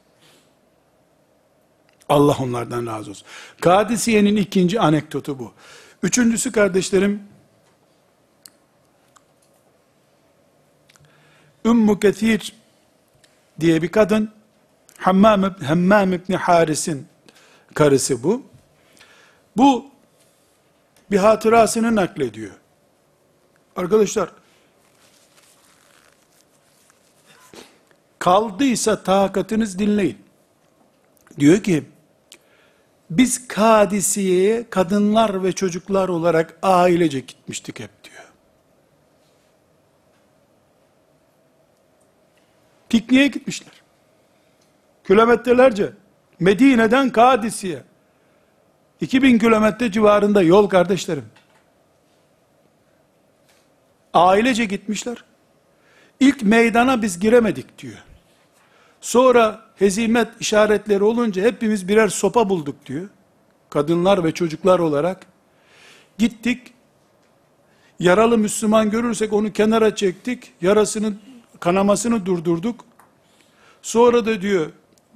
Allah 2.08 2.36
onlardan 2.40 2.86
razı 2.86 3.10
olsun. 3.10 3.26
Kadisiye'nin 3.60 4.36
ikinci 4.36 4.80
anekdotu 4.80 5.38
bu. 5.38 5.52
Üçüncüsü 6.02 6.52
kardeşlerim, 6.52 7.22
Ümmü 11.64 12.00
Kethir 12.00 12.52
diye 13.60 13.82
bir 13.82 13.88
kadın, 13.88 14.30
Hammam, 14.98 15.42
Hammam 15.42 16.12
İbni 16.12 16.36
Haris'in 16.36 17.06
karısı 17.74 18.22
bu. 18.22 18.42
Bu 19.56 19.86
bir 21.10 21.18
hatırasını 21.18 21.96
naklediyor. 21.96 22.54
Arkadaşlar, 23.76 24.30
Kaldıysa 28.20 29.02
takatınız 29.02 29.78
dinleyin. 29.78 30.18
Diyor 31.38 31.62
ki, 31.62 31.84
biz 33.10 33.48
Kadisiye'ye 33.48 34.70
kadınlar 34.70 35.44
ve 35.44 35.52
çocuklar 35.52 36.08
olarak 36.08 36.58
ailece 36.62 37.20
gitmiştik 37.20 37.80
hep 37.80 37.90
diyor. 38.04 38.24
Pikniğe 42.88 43.26
gitmişler. 43.26 43.82
Kilometrelerce. 45.06 45.92
Medine'den 46.40 47.10
Kadisi'ye. 47.10 47.82
2000 49.00 49.38
kilometre 49.38 49.92
civarında 49.92 50.42
yol 50.42 50.68
kardeşlerim. 50.68 51.26
Ailece 54.14 54.64
gitmişler. 54.64 55.24
İlk 56.20 56.42
meydana 56.42 57.02
biz 57.02 57.20
giremedik 57.20 57.78
diyor. 57.78 57.98
Sonra 59.00 59.60
hezimet 59.76 60.28
işaretleri 60.40 61.04
olunca 61.04 61.42
hepimiz 61.42 61.88
birer 61.88 62.08
sopa 62.08 62.48
bulduk 62.48 62.86
diyor. 62.86 63.08
Kadınlar 63.70 64.24
ve 64.24 64.32
çocuklar 64.32 64.78
olarak. 64.78 65.26
Gittik. 66.18 66.72
Yaralı 67.98 68.38
Müslüman 68.38 68.90
görürsek 68.90 69.32
onu 69.32 69.52
kenara 69.52 69.94
çektik. 69.94 70.52
Yarasını, 70.60 71.12
kanamasını 71.60 72.26
durdurduk. 72.26 72.84
Sonra 73.82 74.26
da 74.26 74.42
diyor, 74.42 74.66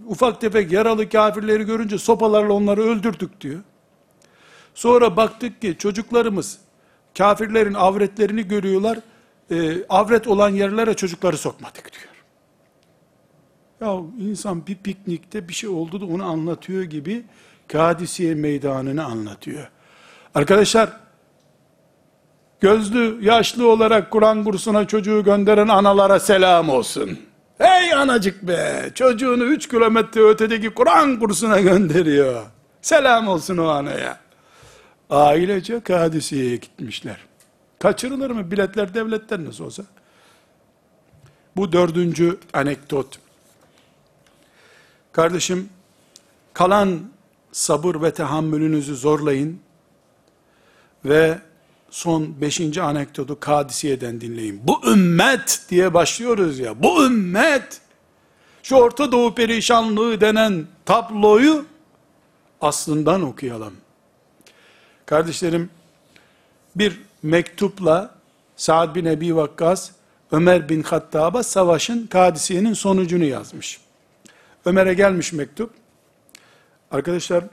ufak 0.07 0.41
tefek 0.41 0.73
yaralı 0.73 1.09
kafirleri 1.09 1.65
görünce 1.65 1.99
sopalarla 1.99 2.53
onları 2.53 2.83
öldürdük 2.83 3.41
diyor. 3.41 3.61
Sonra 4.75 5.17
baktık 5.17 5.61
ki 5.61 5.77
çocuklarımız 5.79 6.59
kafirlerin 7.19 7.75
avretlerini 7.75 8.49
görüyorlar. 8.49 8.99
E, 9.51 9.87
avret 9.89 10.27
olan 10.29 10.49
yerlere 10.49 10.95
çocukları 10.95 11.37
sokmadık 11.37 11.93
diyor. 11.93 12.14
Ya 13.85 14.01
insan 14.19 14.67
bir 14.67 14.75
piknikte 14.75 15.49
bir 15.49 15.55
şey 15.55 15.71
oldu 15.71 16.01
da 16.01 16.07
onu 16.07 16.25
anlatıyor 16.25 16.83
gibi 16.83 17.25
Kadisiye 17.69 18.35
meydanını 18.35 19.05
anlatıyor. 19.05 19.69
Arkadaşlar 20.35 20.89
gözlü, 22.61 23.19
yaşlı 23.25 23.69
olarak 23.69 24.11
Kur'an 24.11 24.45
kursuna 24.45 24.87
çocuğu 24.87 25.25
gönderen 25.25 25.69
analara 25.69 26.21
selam 26.21 26.69
olsun. 26.69 27.19
Hey 27.59 27.95
anacık 27.95 28.43
be, 28.43 28.91
çocuğunu 28.95 29.45
3 29.45 29.69
kilometre 29.69 30.21
ötedeki 30.29 30.71
Kur'an 30.71 31.19
kursuna 31.19 31.61
gönderiyor. 31.61 32.43
Selam 32.83 33.29
olsun 33.29 33.57
o 33.57 33.67
anaya. 33.67 34.21
Ailece 35.11 35.81
Kadisiye'ye 35.81 36.57
gitmişler. 36.57 37.17
Kaçırılır 37.79 38.31
mı? 38.31 38.51
Biletler 38.51 38.95
devletten 38.95 39.45
nasıl 39.45 39.65
olsa. 39.65 39.83
Bu 41.57 41.73
dördüncü 41.73 42.39
anekdot. 42.53 43.24
Kardeşim, 45.15 45.69
kalan 46.53 47.01
sabır 47.53 48.03
ve 48.03 48.13
tahammülünüzü 48.13 48.97
zorlayın 48.97 49.61
ve 51.05 51.39
son 51.91 52.41
beşinci 52.41 52.83
anekdotu 52.83 53.41
Kadisiye'den 53.41 54.21
dinleyin. 54.21 54.61
Bu 54.65 54.91
ümmet 54.93 55.61
diye 55.69 55.95
başlıyoruz 55.95 56.59
ya, 56.59 56.83
bu 56.83 57.07
ümmet, 57.07 57.81
şu 58.63 58.77
Orta 58.77 59.13
Doğu 59.13 59.35
perişanlığı 59.35 60.21
denen 60.21 60.67
tabloyu 60.85 61.67
aslından 62.61 63.23
okuyalım. 63.23 63.75
Kardeşlerim, 65.07 65.71
bir 66.77 67.01
mektupla 67.23 68.15
Sa'd 68.57 68.95
bin 68.95 69.05
Ebi 69.05 69.37
Vakkas, 69.37 69.91
Ömer 70.33 70.69
bin 70.69 70.83
Hattab'a 70.83 71.43
savaşın 71.43 72.07
Kadisiye'nin 72.07 72.75
sonucunu 72.75 73.25
yazmış. 73.25 73.84
Ömer'e 74.67 74.95
gelmiş 74.95 75.33
mektup. 75.33 75.71
Arkadaşlar, 76.91 77.45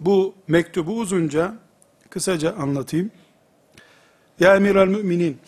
bu 0.00 0.34
mektubu 0.48 0.98
uzunca, 0.98 1.54
kısaca 2.10 2.54
anlatayım. 2.54 3.10
Ya 4.40 4.56
emir 4.56 4.76
al 4.76 4.86
müminin, 4.86 5.38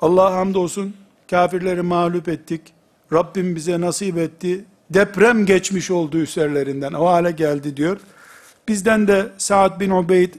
Allah'a 0.00 0.34
hamdolsun, 0.34 0.96
kafirleri 1.30 1.82
mağlup 1.82 2.28
ettik, 2.28 2.74
Rabbim 3.12 3.56
bize 3.56 3.80
nasip 3.80 4.18
etti, 4.18 4.64
deprem 4.90 5.46
geçmiş 5.46 5.90
oldu 5.90 6.18
üzerlerinden, 6.18 6.92
o 6.92 7.06
hale 7.06 7.30
geldi 7.30 7.76
diyor. 7.76 8.00
Bizden 8.68 9.08
de 9.08 9.28
Sa'd 9.38 9.80
bin 9.80 9.90
Ubeyd 9.90 10.34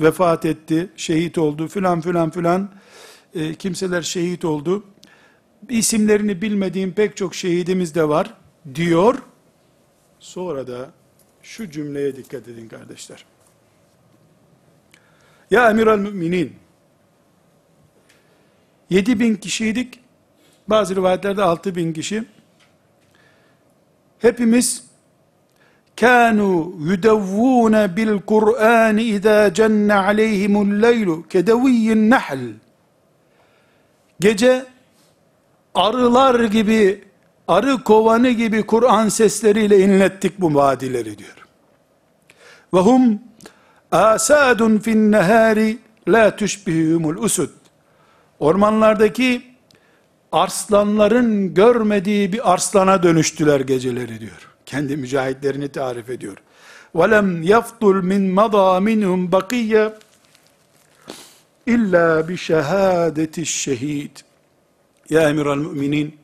vefat 0.00 0.44
etti, 0.44 0.90
şehit 0.96 1.38
oldu, 1.38 1.68
filan 1.68 2.00
filan 2.00 2.30
filan, 2.30 2.70
e, 3.34 3.54
kimseler 3.54 4.02
şehit 4.02 4.44
oldu. 4.44 4.84
İsimlerini 5.68 6.42
bilmediğim 6.42 6.92
pek 6.92 7.16
çok 7.16 7.34
şehidimiz 7.34 7.94
de 7.94 8.08
var, 8.08 8.34
diyor. 8.74 9.22
Sonra 10.18 10.66
da 10.66 10.90
şu 11.42 11.70
cümleye 11.70 12.16
dikkat 12.16 12.48
edin 12.48 12.68
kardeşler. 12.68 13.24
Ya 15.50 15.70
emiral 15.70 15.98
müminin, 15.98 16.52
7 18.90 19.20
bin 19.20 19.34
kişiydik, 19.34 20.00
bazı 20.68 20.96
rivayetlerde 20.96 21.42
6 21.42 21.74
bin 21.76 21.92
kişi, 21.92 22.24
hepimiz, 24.18 24.84
kanu 26.02 26.74
yudevvune 26.88 27.96
bil 27.96 28.18
Kur'an 28.18 28.96
iza 28.98 29.54
cenne 29.54 29.94
aleyhimul 29.94 30.82
leylu 30.82 31.28
kedeviyyin 31.28 32.10
nahl. 32.10 32.38
Gece 34.20 34.66
arılar 35.74 36.44
gibi, 36.44 37.04
arı 37.48 37.84
kovanı 37.84 38.30
gibi 38.30 38.62
Kur'an 38.62 39.08
sesleriyle 39.08 39.78
inlettik 39.78 40.40
bu 40.40 40.54
vadileri 40.54 41.18
diyor. 41.18 41.36
Ve 42.74 42.78
hum 42.78 43.20
asadun 43.92 44.78
fin 44.78 45.12
nehari 45.12 45.78
la 46.08 46.36
tüşbihumul 46.36 47.16
usud. 47.16 47.50
Ormanlardaki 48.38 49.42
arslanların 50.32 51.54
görmediği 51.54 52.32
bir 52.32 52.52
arslana 52.52 53.02
dönüştüler 53.02 53.60
geceleri 53.60 54.20
diyor 54.20 54.51
Kendi 54.71 54.97
mücahitlerini 54.97 55.69
tarif 55.69 56.09
ediyor. 56.09 56.37
وَلَمْ 56.95 57.43
يَفْضُلْ 57.43 58.01
مِنْ 58.01 58.33
مَضَى 58.33 58.67
مِنْهُمْ 58.87 59.29
بَقِيَّ 59.31 59.93
illa 61.67 62.27
bi 62.27 62.37
şehadeti 62.37 63.45
şehit. 63.45 64.23
Ya 65.09 65.29
emiral 65.29 65.57
müminin, 65.57 66.17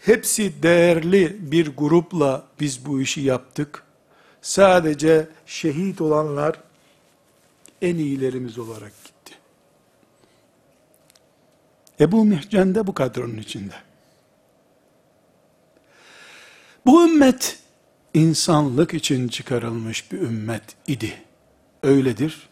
hepsi 0.00 0.62
değerli 0.62 1.36
bir 1.52 1.76
grupla 1.76 2.44
biz 2.60 2.86
bu 2.86 3.00
işi 3.00 3.20
yaptık. 3.20 3.82
Sadece 4.42 5.28
şehit 5.46 6.00
olanlar 6.00 6.60
en 7.82 7.96
iyilerimiz 7.96 8.58
olarak 8.58 8.92
gitti. 9.04 9.34
Ebu 12.00 12.24
Mihcen 12.24 12.74
de 12.74 12.86
bu 12.86 12.94
kadronun 12.94 13.36
içinde. 13.36 13.74
Bu 16.85 17.07
ümmet 17.07 17.59
insanlık 18.13 18.93
için 18.93 19.27
çıkarılmış 19.27 20.11
bir 20.11 20.17
ümmet 20.17 20.63
idi. 20.87 21.13
Öyledir. 21.83 22.49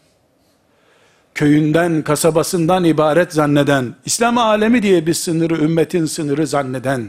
Köyünden, 1.34 2.02
kasabasından 2.02 2.84
ibaret 2.84 3.32
zanneden, 3.32 3.94
İslam 4.04 4.38
alemi 4.38 4.82
diye 4.82 5.06
bir 5.06 5.14
sınırı, 5.14 5.54
ümmetin 5.54 6.06
sınırı 6.06 6.46
zanneden, 6.46 7.08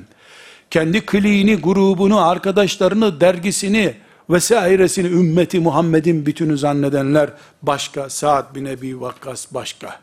kendi 0.72 1.06
kliğini, 1.06 1.56
grubunu, 1.56 2.28
arkadaşlarını, 2.28 3.22
dergisini, 3.22 3.96
vesairesini 4.30 5.08
ümmeti 5.08 5.60
Muhammed'in 5.60 6.26
bütünü 6.26 6.58
zannedenler 6.58 7.30
başka, 7.62 8.10
Sa'd 8.10 8.56
bin 8.56 8.66
Ebi 8.66 9.02
Vakkas 9.02 9.54
başka. 9.54 10.00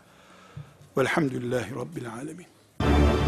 Velhamdülillahi 0.99 1.75
Rabbil 1.75 2.07
Alemin. 2.21 3.26